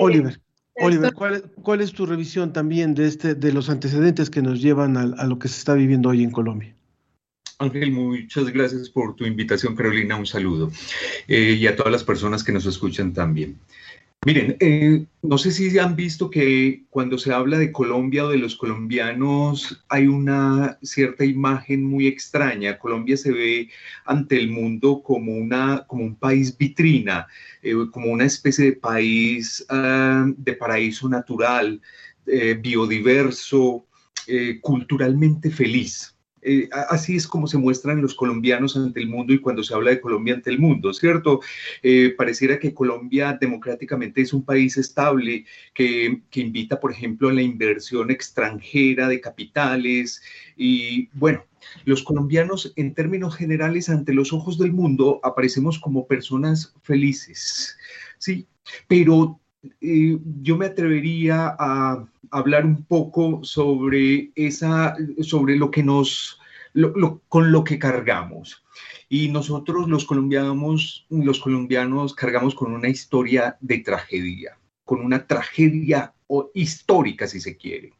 Oliver, 0.00 0.40
Oliver 0.78 1.14
¿cuál, 1.14 1.80
es 1.80 1.92
tu 1.92 2.04
revisión 2.04 2.52
también 2.52 2.94
de, 2.94 3.06
este, 3.06 3.34
de 3.34 3.52
los 3.52 3.70
antecedentes 3.70 4.28
que 4.28 4.42
nos 4.42 4.60
llevan 4.60 4.96
a, 4.96 5.24
lo 5.24 5.38
que 5.38 5.48
se 5.48 5.58
está 5.58 5.74
viviendo 5.74 6.10
hoy 6.10 6.22
en 6.22 6.30
Colombia? 6.30 6.74
Ángel, 7.58 7.90
muchas 7.90 8.50
gracias 8.50 8.90
por 8.90 9.16
tu 9.16 9.24
invitación, 9.24 9.74
Carolina. 9.74 10.16
Un 10.16 10.26
saludo. 10.26 10.70
Eh, 11.26 11.56
y 11.58 11.66
a 11.66 11.74
todas 11.74 11.90
las 11.90 12.04
personas 12.04 12.44
que 12.44 12.52
nos 12.52 12.66
escuchan 12.66 13.14
también. 13.14 13.58
Miren, 14.26 14.56
eh, 14.58 15.06
no 15.22 15.38
sé 15.38 15.52
si 15.52 15.78
han 15.78 15.94
visto 15.94 16.28
que 16.28 16.82
cuando 16.90 17.16
se 17.16 17.32
habla 17.32 17.58
de 17.58 17.70
Colombia 17.70 18.24
o 18.24 18.28
de 18.30 18.38
los 18.38 18.56
colombianos 18.56 19.84
hay 19.88 20.08
una 20.08 20.80
cierta 20.82 21.24
imagen 21.24 21.84
muy 21.84 22.08
extraña. 22.08 22.76
Colombia 22.76 23.16
se 23.16 23.30
ve 23.30 23.70
ante 24.04 24.36
el 24.36 24.50
mundo 24.50 25.00
como, 25.04 25.32
una, 25.32 25.84
como 25.86 26.02
un 26.02 26.16
país 26.16 26.58
vitrina, 26.58 27.28
eh, 27.62 27.76
como 27.92 28.10
una 28.10 28.24
especie 28.24 28.64
de 28.64 28.72
país 28.72 29.64
ah, 29.68 30.26
de 30.36 30.54
paraíso 30.54 31.08
natural, 31.08 31.80
eh, 32.26 32.58
biodiverso, 32.60 33.86
culturalmente 34.60 35.50
feliz. 35.52 36.15
Eh, 36.48 36.68
así 36.70 37.16
es 37.16 37.26
como 37.26 37.48
se 37.48 37.58
muestran 37.58 38.00
los 38.00 38.14
colombianos 38.14 38.76
ante 38.76 39.00
el 39.00 39.08
mundo 39.08 39.32
y 39.32 39.40
cuando 39.40 39.64
se 39.64 39.74
habla 39.74 39.90
de 39.90 40.00
Colombia 40.00 40.34
ante 40.34 40.48
el 40.50 40.60
mundo, 40.60 40.94
¿cierto? 40.94 41.40
Eh, 41.82 42.14
pareciera 42.16 42.60
que 42.60 42.72
Colombia 42.72 43.36
democráticamente 43.40 44.20
es 44.20 44.32
un 44.32 44.44
país 44.44 44.76
estable 44.76 45.44
que, 45.74 46.22
que, 46.30 46.40
invita, 46.40 46.78
por 46.78 46.92
ejemplo, 46.92 47.28
a 47.28 47.32
la 47.32 47.42
inversión 47.42 48.12
extranjera 48.12 49.08
de 49.08 49.20
capitales 49.20 50.22
y, 50.56 51.08
bueno, 51.14 51.44
los 51.84 52.04
colombianos 52.04 52.72
en 52.76 52.94
términos 52.94 53.34
generales 53.34 53.88
ante 53.88 54.14
los 54.14 54.32
ojos 54.32 54.56
del 54.56 54.72
mundo 54.72 55.18
aparecemos 55.24 55.80
como 55.80 56.06
personas 56.06 56.72
felices, 56.82 57.76
¿sí? 58.18 58.46
Pero 58.86 59.40
yo 59.80 60.56
me 60.56 60.66
atrevería 60.66 61.56
a 61.58 62.06
hablar 62.30 62.66
un 62.66 62.84
poco 62.84 63.40
sobre 63.42 64.30
esa, 64.34 64.96
sobre 65.22 65.56
lo 65.56 65.70
que 65.70 65.82
nos, 65.82 66.38
con 67.28 67.52
lo 67.52 67.64
que 67.64 67.78
cargamos. 67.78 68.64
Y 69.08 69.28
nosotros 69.28 69.88
los 69.88 70.04
colombianos, 70.04 71.06
los 71.10 71.40
colombianos 71.40 72.14
cargamos 72.14 72.54
con 72.54 72.72
una 72.72 72.88
historia 72.88 73.56
de 73.60 73.78
tragedia, 73.78 74.58
con 74.84 75.00
una 75.00 75.26
tragedia 75.26 76.12
histórica, 76.54 77.26
si 77.26 77.40
se 77.40 77.56
quiere. 77.56 77.92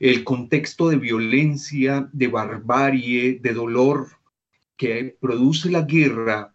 El 0.00 0.24
contexto 0.24 0.88
de 0.88 0.96
violencia, 0.96 2.08
de 2.12 2.28
barbarie, 2.28 3.38
de 3.40 3.52
dolor 3.52 4.08
que 4.76 5.16
produce 5.20 5.70
la 5.70 5.82
guerra 5.82 6.54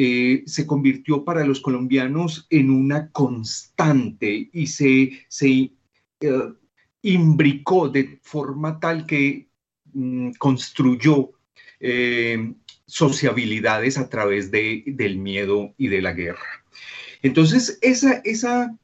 eh, 0.00 0.44
se 0.46 0.64
convirtió 0.64 1.24
para 1.24 1.44
los 1.44 1.58
colombianos 1.58 2.46
en 2.50 2.70
una 2.70 3.10
constante 3.10 4.48
y 4.52 4.68
se, 4.68 5.26
se 5.26 5.72
eh, 6.20 6.52
imbricó 7.02 7.88
de 7.88 8.20
forma 8.22 8.78
tal 8.78 9.06
que 9.06 9.48
mm, 9.92 10.34
construyó 10.38 11.32
eh, 11.80 12.54
sociabilidades 12.86 13.98
a 13.98 14.08
través 14.08 14.52
de, 14.52 14.84
del 14.86 15.18
miedo 15.18 15.74
y 15.76 15.88
de 15.88 16.00
la 16.00 16.12
guerra. 16.12 16.64
Entonces, 17.22 17.80
esa, 17.82 18.20
esa 18.22 18.78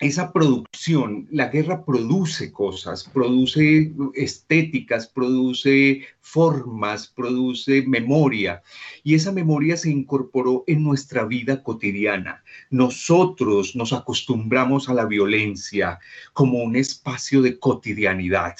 esa 0.00 0.32
producción, 0.32 1.26
la 1.32 1.48
guerra 1.48 1.84
produce 1.84 2.52
cosas, 2.52 3.10
produce 3.12 3.92
estéticas, 4.14 5.08
produce 5.08 6.02
formas, 6.20 7.08
produce 7.08 7.82
memoria, 7.82 8.62
y 9.02 9.14
esa 9.14 9.32
memoria 9.32 9.76
se 9.76 9.90
incorporó 9.90 10.62
en 10.68 10.84
nuestra 10.84 11.24
vida 11.24 11.64
cotidiana. 11.64 12.44
Nosotros 12.70 13.74
nos 13.74 13.92
acostumbramos 13.92 14.88
a 14.88 14.94
la 14.94 15.04
violencia 15.04 15.98
como 16.32 16.62
un 16.62 16.76
espacio 16.76 17.42
de 17.42 17.58
cotidianidad. 17.58 18.54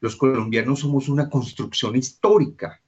Los 0.00 0.16
colombianos 0.16 0.80
somos 0.80 1.10
una 1.10 1.28
construcción 1.28 1.96
histórica 1.96 2.80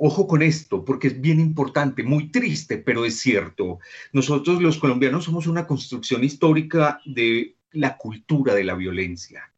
Ojo 0.00 0.28
con 0.28 0.42
esto, 0.42 0.84
porque 0.84 1.08
es 1.08 1.20
bien 1.20 1.40
importante, 1.40 2.04
muy 2.04 2.30
triste, 2.30 2.78
pero 2.78 3.04
es 3.04 3.18
cierto. 3.18 3.80
Nosotros 4.12 4.62
los 4.62 4.78
colombianos 4.78 5.24
somos 5.24 5.48
una 5.48 5.66
construcción 5.66 6.22
histórica 6.22 7.00
de 7.04 7.56
la 7.72 7.96
cultura 7.96 8.54
de 8.54 8.62
la 8.64 8.74
violencia. 8.74 9.52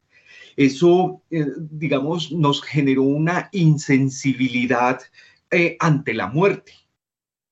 Eso, 0.55 1.21
eh, 1.29 1.45
digamos, 1.57 2.31
nos 2.31 2.61
generó 2.63 3.03
una 3.03 3.49
insensibilidad 3.51 4.99
eh, 5.51 5.77
ante 5.79 6.13
la 6.13 6.27
muerte. 6.27 6.73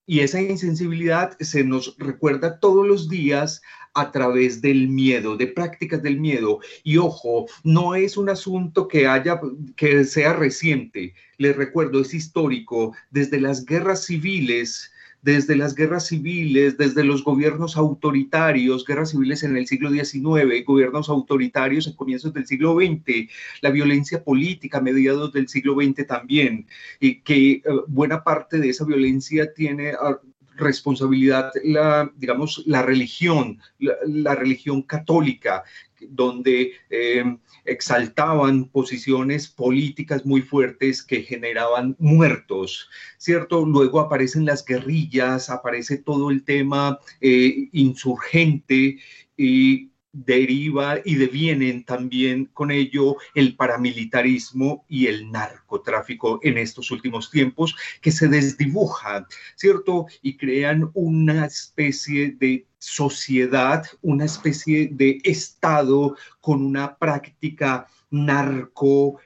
Y 0.09 0.21
esa 0.21 0.41
insensibilidad 0.41 1.37
se 1.39 1.63
nos 1.63 1.95
recuerda 1.99 2.59
todos 2.59 2.87
los 2.87 3.09
días 3.09 3.61
a 3.93 4.11
través 4.11 4.59
del 4.59 4.87
miedo, 4.87 5.37
de 5.37 5.45
prácticas 5.45 6.01
del 6.01 6.19
miedo. 6.19 6.61
Y 6.83 6.97
ojo, 6.97 7.45
no 7.63 7.93
es 7.93 8.17
un 8.17 8.27
asunto 8.27 8.87
que 8.87 9.05
haya, 9.05 9.39
que 9.75 10.03
sea 10.05 10.33
reciente. 10.33 11.13
Les 11.37 11.55
recuerdo, 11.55 12.01
es 12.01 12.15
histórico. 12.15 12.95
Desde 13.11 13.39
las 13.39 13.65
guerras 13.65 14.05
civiles, 14.05 14.91
desde 15.21 15.55
las 15.55 15.75
guerras 15.75 16.07
civiles, 16.07 16.77
desde 16.77 17.03
los 17.03 17.23
gobiernos 17.23 17.75
autoritarios, 17.77 18.85
guerras 18.85 19.11
civiles 19.11 19.43
en 19.43 19.57
el 19.57 19.67
siglo 19.67 19.91
XIX, 19.91 20.65
gobiernos 20.65 21.09
autoritarios 21.09 21.87
en 21.87 21.93
comienzos 21.93 22.33
del 22.33 22.47
siglo 22.47 22.75
XX, 22.75 23.29
la 23.61 23.71
violencia 23.71 24.23
política 24.23 24.77
a 24.77 24.81
mediados 24.81 25.33
del 25.33 25.47
siglo 25.47 25.75
XX 25.75 26.07
también, 26.07 26.67
y 26.99 27.21
que 27.21 27.51
eh, 27.51 27.63
buena 27.87 28.23
parte 28.23 28.59
de 28.59 28.69
esa 28.69 28.85
violencia 28.85 29.53
tiene 29.53 29.91
ah, 29.91 30.19
responsabilidad 30.59 31.51
la, 31.63 32.11
digamos, 32.17 32.63
la 32.67 32.81
religión, 32.81 33.59
la, 33.79 34.35
religión 34.35 34.81
católica, 34.83 35.63
donde 36.07 36.73
eh, 36.89 37.23
exaltaban 37.65 38.65
posiciones 38.65 39.47
políticas 39.47 40.25
muy 40.25 40.41
fuertes 40.41 41.03
que 41.03 41.23
generaban 41.23 41.95
muertos, 41.99 42.89
¿cierto? 43.17 43.65
Luego 43.65 43.99
aparecen 43.99 44.45
las 44.45 44.63
guerrillas, 44.65 45.49
aparece 45.49 45.97
todo 45.97 46.29
el 46.31 46.43
tema 46.43 46.99
eh, 47.21 47.69
insurgente 47.71 48.97
y 49.37 49.88
deriva 50.11 50.97
y 51.05 51.15
devienen 51.15 51.83
también 51.83 52.45
con 52.45 52.71
ello 52.71 53.17
el 53.35 53.55
paramilitarismo 53.55 54.85
y 54.87 55.07
el 55.07 55.31
narcotráfico 55.31 56.39
en 56.43 56.57
estos 56.57 56.91
últimos 56.91 57.29
tiempos 57.29 57.75
que 58.01 58.11
se 58.11 58.27
desdibujan, 58.27 59.25
¿cierto? 59.55 60.07
Y 60.21 60.37
crean 60.37 60.89
una 60.93 61.45
especie 61.45 62.31
de 62.31 62.65
sociedad, 62.79 63.85
una 64.01 64.25
especie 64.25 64.89
de 64.91 65.19
Estado 65.23 66.15
con 66.41 66.63
una 66.63 66.97
práctica 66.97 67.87
narco 68.09 69.19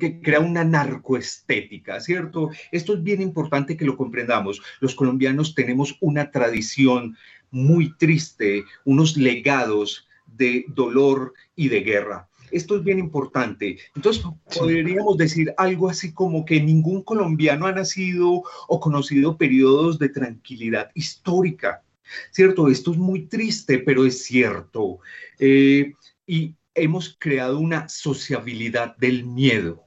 que 0.00 0.20
crea 0.22 0.40
una 0.40 0.64
narcoestética, 0.64 2.00
¿cierto? 2.00 2.48
Esto 2.72 2.94
es 2.94 3.02
bien 3.02 3.20
importante 3.20 3.76
que 3.76 3.84
lo 3.84 3.98
comprendamos. 3.98 4.62
Los 4.80 4.94
colombianos 4.94 5.54
tenemos 5.54 5.98
una 6.00 6.30
tradición 6.30 7.18
muy 7.54 7.94
triste, 7.96 8.64
unos 8.84 9.16
legados 9.16 10.06
de 10.26 10.64
dolor 10.68 11.32
y 11.54 11.68
de 11.68 11.80
guerra. 11.80 12.28
Esto 12.50 12.76
es 12.76 12.84
bien 12.84 12.98
importante. 12.98 13.78
Entonces, 13.94 14.24
podríamos 14.56 15.16
decir 15.16 15.52
algo 15.56 15.88
así 15.88 16.12
como 16.12 16.44
que 16.44 16.60
ningún 16.60 17.02
colombiano 17.02 17.66
ha 17.66 17.72
nacido 17.72 18.42
o 18.68 18.80
conocido 18.80 19.36
periodos 19.36 19.98
de 19.98 20.08
tranquilidad 20.08 20.90
histórica. 20.94 21.82
¿Cierto? 22.30 22.68
Esto 22.68 22.92
es 22.92 22.98
muy 22.98 23.26
triste, 23.26 23.78
pero 23.78 24.04
es 24.04 24.24
cierto. 24.24 24.98
Eh, 25.38 25.94
y 26.26 26.54
hemos 26.74 27.16
creado 27.18 27.58
una 27.58 27.88
sociabilidad 27.88 28.96
del 28.96 29.24
miedo. 29.24 29.83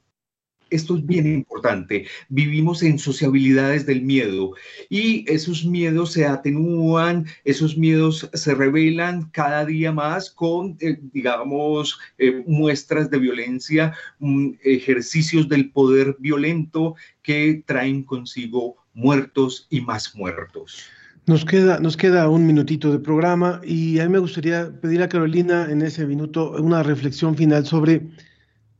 Esto 0.69 0.97
es 0.97 1.05
bien 1.05 1.27
importante. 1.27 2.05
Vivimos 2.29 2.83
en 2.83 2.99
sociabilidades 2.99 3.85
del 3.85 4.01
miedo 4.01 4.51
y 4.89 5.25
esos 5.31 5.65
miedos 5.65 6.13
se 6.13 6.25
atenúan, 6.25 7.25
esos 7.43 7.77
miedos 7.77 8.29
se 8.33 8.55
revelan 8.55 9.29
cada 9.31 9.65
día 9.65 9.91
más 9.91 10.29
con, 10.29 10.77
eh, 10.79 10.99
digamos, 11.13 11.99
eh, 12.17 12.43
muestras 12.47 13.09
de 13.09 13.19
violencia, 13.19 13.93
mm, 14.19 14.51
ejercicios 14.63 15.47
del 15.49 15.71
poder 15.71 16.15
violento 16.19 16.95
que 17.21 17.63
traen 17.65 18.03
consigo 18.03 18.77
muertos 18.93 19.67
y 19.69 19.81
más 19.81 20.15
muertos. 20.15 20.83
Nos 21.27 21.43
queda, 21.43 21.79
nos 21.79 21.97
queda 21.97 22.29
un 22.29 22.47
minutito 22.47 22.89
de 22.89 22.99
programa 22.99 23.59
y 23.63 23.99
a 23.99 24.05
mí 24.05 24.09
me 24.09 24.19
gustaría 24.19 24.71
pedir 24.79 25.03
a 25.03 25.09
Carolina 25.09 25.67
en 25.69 25.81
ese 25.81 26.05
minuto 26.05 26.51
una 26.51 26.83
reflexión 26.83 27.35
final 27.35 27.65
sobre 27.65 28.07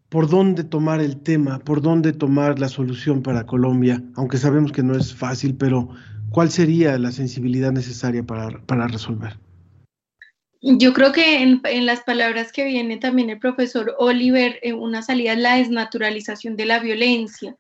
por 0.10 0.30
dónde 0.30 0.64
tomar 0.64 1.02
el 1.02 1.22
tema, 1.22 1.60
por 1.60 1.82
dónde 1.82 2.14
tomar 2.14 2.60
la 2.60 2.70
solución 2.70 3.22
para 3.22 3.46
Colombia, 3.46 4.02
aunque 4.16 4.38
sabemos 4.38 4.72
que 4.72 4.84
no 4.84 4.96
es 4.96 5.14
fácil, 5.14 5.56
pero 5.56 5.90
¿cuál 6.30 6.50
sería 6.50 6.98
la 6.98 7.12
sensibilidad 7.12 7.72
necesaria 7.72 8.24
para, 8.24 8.60
para 8.66 8.88
resolver? 8.88 9.38
Yo 10.62 10.94
creo 10.94 11.12
que 11.12 11.42
en, 11.42 11.86
las 11.86 12.02
palabras 12.02 12.52
que 12.52 12.66
viene 12.66 12.98
también 12.98 13.30
el 13.30 13.40
profesor 13.40 13.96
Oliver, 14.00 14.60
eh, 14.64 14.74
una 14.74 15.02
salida 15.02 15.34
es 15.34 15.40
la 15.40 15.58
desnaturalización 15.58 16.56
de 16.56 16.66
la 16.66 16.80
violencia 16.80 17.56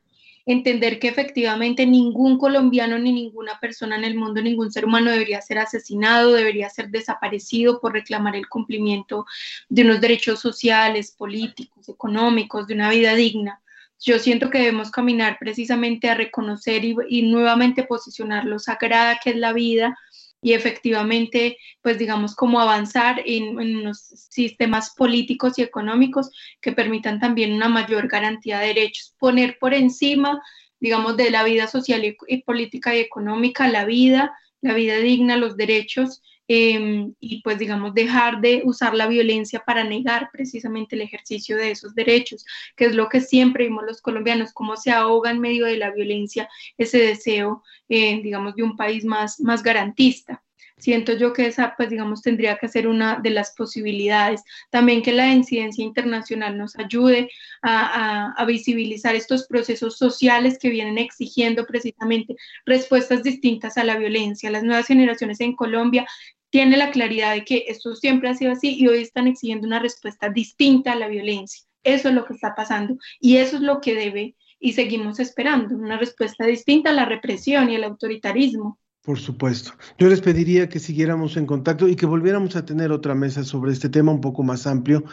entender 0.47 0.97
que 0.97 1.09
efectivamente 1.09 1.85
ningún 1.85 2.37
colombiano 2.37 2.97
ni 2.97 3.11
ninguna 3.11 3.59
persona 3.59 3.97
en 3.97 4.05
el 4.05 4.15
mundo, 4.15 4.41
ningún 4.41 4.71
ser 4.71 4.85
humano 4.85 5.11
debería 5.11 5.41
ser 5.41 5.59
asesinado, 5.59 6.31
debería 6.31 6.69
ser 6.69 6.89
desaparecido 6.89 7.81
por 7.81 7.91
reclamar 7.93 8.35
el 8.35 8.47
cumplimiento 8.47 9.25
de 9.67 9.81
unos 9.83 9.99
derechos 9.99 10.39
sociales, 10.39 11.11
políticos, 11.11 11.89
económicos, 11.89 12.65
de 12.65 12.75
una 12.75 12.89
vida 12.89 13.13
digna. 13.13 13.61
Yo 13.99 14.19
siento 14.19 14.49
que 14.49 14.59
debemos 14.59 14.91
caminar 14.91 15.37
precisamente 15.39 16.09
a 16.09 16.15
reconocer 16.15 16.85
y, 16.85 17.23
nuevamente 17.23 17.83
posicionar 17.83 18.45
lo 18.45 18.59
sagrada 18.59 19.19
que 19.21 19.31
es 19.31 19.35
la 19.35 19.53
vida, 19.53 19.97
y 20.41 20.53
efectivamente, 20.53 21.57
pues 21.81 21.97
digamos, 21.97 22.35
como 22.35 22.59
avanzar 22.59 23.21
en, 23.25 23.59
en, 23.59 23.77
unos 23.77 23.99
sistemas 23.99 24.93
políticos 24.95 25.57
y 25.57 25.63
económicos 25.63 26.31
que 26.61 26.71
permitan 26.71 27.19
también 27.19 27.53
una 27.53 27.69
mayor 27.69 28.07
garantía 28.07 28.59
de 28.59 28.67
derechos, 28.67 29.15
poner 29.17 29.57
por 29.59 29.73
encima, 29.73 30.41
digamos, 30.79 31.17
de 31.17 31.31
la 31.31 31.43
vida 31.43 31.67
social 31.67 32.15
y 32.27 32.41
política 32.43 32.95
y 32.95 32.99
económica 32.99 33.67
la 33.67 33.85
vida, 33.85 34.37
la 34.61 34.73
vida 34.73 34.97
digna, 34.97 35.37
los 35.37 35.57
derechos 35.57 36.21
Em, 36.49 37.13
y 37.19 37.41
pues 37.41 37.59
digamos 37.59 37.93
dejar 37.93 38.39
de 38.39 38.61
usar 38.63 38.93
la 38.95 39.07
violencia 39.07 39.63
para 39.65 39.83
negar 39.83 40.29
precisamente 40.31 40.95
el 40.95 41.01
ejercicio 41.01 41.57
de 41.57 41.71
esos 41.71 41.93
derechos, 41.93 42.45
que 42.75 42.85
es 42.85 42.95
lo 42.95 43.09
que 43.09 43.19
siempre 43.21 43.65
vimos 43.65 43.83
los 43.85 44.01
colombianos, 44.01 44.53
cómo 44.53 44.77
se 44.77 44.91
ahoga 44.91 45.31
en 45.31 45.41
medio 45.41 45.65
de 45.65 45.77
la 45.77 45.91
violencia 45.91 46.47
ese 46.77 46.99
deseo, 46.99 47.63
eh, 47.89 48.21
digamos, 48.21 48.55
de 48.55 48.63
un 48.63 48.77
país 48.77 49.03
más, 49.03 49.39
más 49.41 49.61
garantista 49.61 50.41
siento 50.77 51.13
yo 51.13 51.33
que 51.33 51.47
esa, 51.47 51.73
pues 51.75 51.89
digamos, 51.89 52.21
tendría 52.21 52.57
que 52.57 52.67
ser 52.67 52.87
una 52.87 53.19
de 53.19 53.31
las 53.31 53.53
posibilidades. 53.55 54.43
También 54.69 55.01
que 55.01 55.11
la 55.11 55.33
incidencia 55.33 55.83
internacional 55.83 56.57
nos 56.57 56.77
ayude 56.77 57.29
a, 57.61 58.33
a, 58.37 58.45
visibilizar 58.45 59.15
estos 59.15 59.47
procesos 59.47 59.97
sociales 59.97 60.57
que 60.59 60.69
vienen 60.69 60.97
exigiendo 60.97 61.65
precisamente 61.65 62.35
respuestas 62.65 63.23
distintas 63.23 63.77
a 63.77 63.83
la 63.83 63.97
violencia. 63.97 64.51
Las 64.51 64.63
nuevas 64.63 64.87
generaciones 64.87 65.39
en 65.41 65.55
Colombia 65.55 66.05
tienen 66.49 66.79
la 66.79 66.91
claridad 66.91 67.33
de 67.33 67.43
que 67.43 67.65
esto 67.67 67.95
siempre 67.95 68.29
ha 68.29 68.35
sido 68.35 68.51
así 68.51 68.75
y 68.77 68.87
hoy 68.87 68.99
están 68.99 69.27
exigiendo 69.27 69.67
una 69.67 69.79
respuesta 69.79 70.29
distinta 70.29 70.93
a 70.93 70.95
la 70.95 71.07
violencia. 71.07 71.63
Eso 71.83 72.09
es 72.09 72.15
lo 72.15 72.25
que 72.25 72.33
está 72.33 72.55
pasando 72.55 72.97
y 73.19 73.37
eso 73.37 73.57
es 73.57 73.61
lo 73.61 73.81
que 73.81 73.95
debe 73.95 74.35
y 74.59 74.73
seguimos 74.73 75.19
esperando, 75.19 75.75
una 75.75 75.97
respuesta 75.97 76.45
distinta 76.45 76.89
a 76.89 76.93
la 76.93 77.05
represión 77.05 77.69
y 77.69 77.75
al 77.75 77.83
autoritarismo. 77.83 78.79
Por 79.03 79.19
supuesto. 79.19 79.71
Yo 79.97 80.09
les 80.09 80.19
pediría 80.19 80.67
que 80.67 80.79
siguiéramos 80.79 81.37
en 81.37 81.45
contacto 81.45 81.87
y 81.87 81.95
que 81.95 82.05
volviéramos 82.05 82.55
a 82.55 82.65
tener 82.65 82.91
otra 82.91 83.15
mesa 83.15 83.43
sobre 83.43 83.71
este 83.71 83.87
tema 83.87 84.11
un 84.11 84.19
poco 84.19 84.43
más 84.43 84.67
amplio 84.67 85.05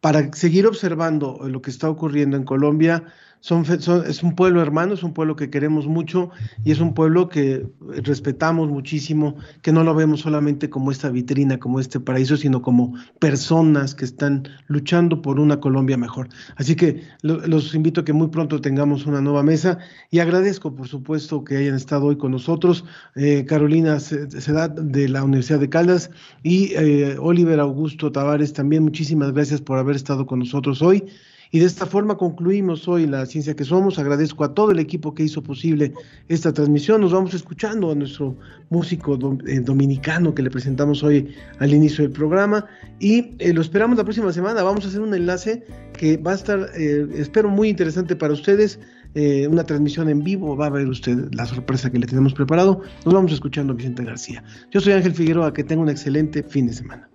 para 0.00 0.32
seguir 0.32 0.66
observando 0.66 1.40
lo 1.48 1.62
que 1.62 1.70
está 1.70 1.88
ocurriendo 1.88 2.36
en 2.36 2.44
Colombia, 2.44 3.04
son, 3.40 3.64
es 4.06 4.22
un 4.22 4.34
pueblo 4.34 4.60
hermano, 4.60 4.94
es 4.94 5.02
un 5.02 5.14
pueblo 5.14 5.36
que 5.36 5.50
queremos 5.50 5.86
mucho 5.86 6.30
y 6.64 6.72
es 6.72 6.80
un 6.80 6.94
pueblo 6.94 7.28
que 7.28 7.66
respetamos 7.80 8.68
muchísimo, 8.68 9.36
que 9.62 9.72
no 9.72 9.84
lo 9.84 9.94
vemos 9.94 10.20
solamente 10.20 10.68
como 10.70 10.90
esta 10.90 11.08
vitrina, 11.10 11.58
como 11.58 11.80
este 11.80 12.00
paraíso, 12.00 12.36
sino 12.36 12.62
como 12.62 12.94
personas 13.20 13.94
que 13.94 14.04
están 14.04 14.48
luchando 14.66 15.22
por 15.22 15.38
una 15.38 15.60
Colombia 15.60 15.96
mejor. 15.96 16.28
Así 16.56 16.74
que 16.74 17.02
los 17.22 17.74
invito 17.74 18.00
a 18.00 18.04
que 18.04 18.12
muy 18.12 18.28
pronto 18.28 18.60
tengamos 18.60 19.06
una 19.06 19.20
nueva 19.20 19.42
mesa 19.42 19.78
y 20.10 20.18
agradezco, 20.18 20.74
por 20.74 20.88
supuesto, 20.88 21.44
que 21.44 21.56
hayan 21.56 21.74
estado 21.74 22.06
hoy 22.06 22.16
con 22.16 22.32
nosotros, 22.32 22.84
eh, 23.14 23.44
Carolina 23.46 24.00
Sedad 24.00 24.70
de 24.70 25.08
la 25.08 25.22
Universidad 25.24 25.60
de 25.60 25.68
Caldas 25.68 26.10
y 26.42 26.72
eh, 26.74 27.16
Oliver 27.18 27.60
Augusto 27.60 28.10
Tavares 28.10 28.52
también. 28.52 28.82
Muchísimas 28.82 29.32
gracias 29.32 29.60
por 29.60 29.78
haber 29.78 29.96
estado 29.96 30.26
con 30.26 30.40
nosotros 30.40 30.82
hoy. 30.82 31.04
Y 31.50 31.60
de 31.60 31.66
esta 31.66 31.86
forma 31.86 32.16
concluimos 32.16 32.86
hoy 32.88 33.06
la 33.06 33.24
ciencia 33.26 33.54
que 33.54 33.64
somos. 33.64 33.98
Agradezco 33.98 34.44
a 34.44 34.54
todo 34.54 34.70
el 34.70 34.78
equipo 34.78 35.14
que 35.14 35.22
hizo 35.22 35.42
posible 35.42 35.94
esta 36.28 36.52
transmisión. 36.52 37.00
Nos 37.00 37.12
vamos 37.12 37.32
escuchando 37.34 37.90
a 37.90 37.94
nuestro 37.94 38.36
músico 38.68 39.18
eh, 39.46 39.60
dominicano 39.60 40.34
que 40.34 40.42
le 40.42 40.50
presentamos 40.50 41.02
hoy 41.02 41.34
al 41.58 41.72
inicio 41.72 42.04
del 42.04 42.12
programa. 42.12 42.66
Y 43.00 43.34
eh, 43.38 43.52
lo 43.54 43.62
esperamos 43.62 43.96
la 43.96 44.04
próxima 44.04 44.32
semana. 44.32 44.62
Vamos 44.62 44.84
a 44.84 44.88
hacer 44.88 45.00
un 45.00 45.14
enlace 45.14 45.64
que 45.94 46.18
va 46.18 46.32
a 46.32 46.34
estar, 46.34 46.70
eh, 46.76 47.06
espero, 47.14 47.48
muy 47.48 47.68
interesante 47.68 48.14
para 48.16 48.32
ustedes. 48.32 48.78
una 49.50 49.64
transmisión 49.64 50.08
en 50.10 50.22
vivo. 50.22 50.54
Va 50.54 50.66
a 50.66 50.70
ver 50.70 50.86
usted 50.86 51.32
la 51.32 51.46
sorpresa 51.46 51.90
que 51.90 51.98
le 51.98 52.06
tenemos 52.06 52.34
preparado. 52.34 52.82
Nos 53.04 53.14
vamos 53.14 53.32
escuchando 53.32 53.74
Vicente 53.74 54.04
García. 54.04 54.44
Yo 54.70 54.80
soy 54.80 54.92
Ángel 54.92 55.14
Figueroa. 55.14 55.52
Que 55.52 55.64
tenga 55.64 55.82
un 55.82 55.88
excelente 55.88 56.42
fin 56.42 56.66
de 56.66 56.74
semana. 56.74 57.08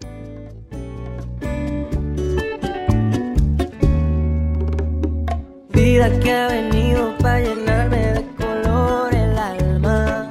Vida 5.94 6.10
que 6.22 6.32
ha 6.32 6.48
venido 6.48 7.16
para 7.20 7.40
llenarme 7.42 7.98
de 7.98 8.26
color 8.36 9.14
el 9.14 9.38
alma. 9.38 10.28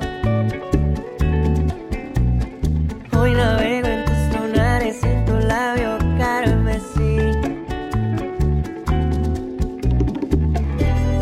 Hoy 3.16 3.32
navego 3.32 3.86
en 3.86 4.04
tus 4.04 4.40
lunares 4.40 4.98
y 5.04 5.06
en 5.06 5.24
tu 5.24 5.34
labio 5.46 5.98
carmesí. 6.18 7.16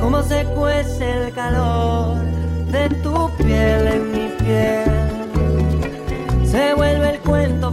Cómo 0.01 0.22
se 0.22 0.45
cuece 0.57 1.05
el 1.18 1.32
calor 1.34 2.16
de 2.72 2.88
tu 3.03 3.30
piel 3.36 3.86
en 3.97 4.03
mi 4.12 4.26
piel. 4.38 4.91
Se 6.47 6.72
vuelve 6.74 7.11
el 7.11 7.18
cuento 7.20 7.72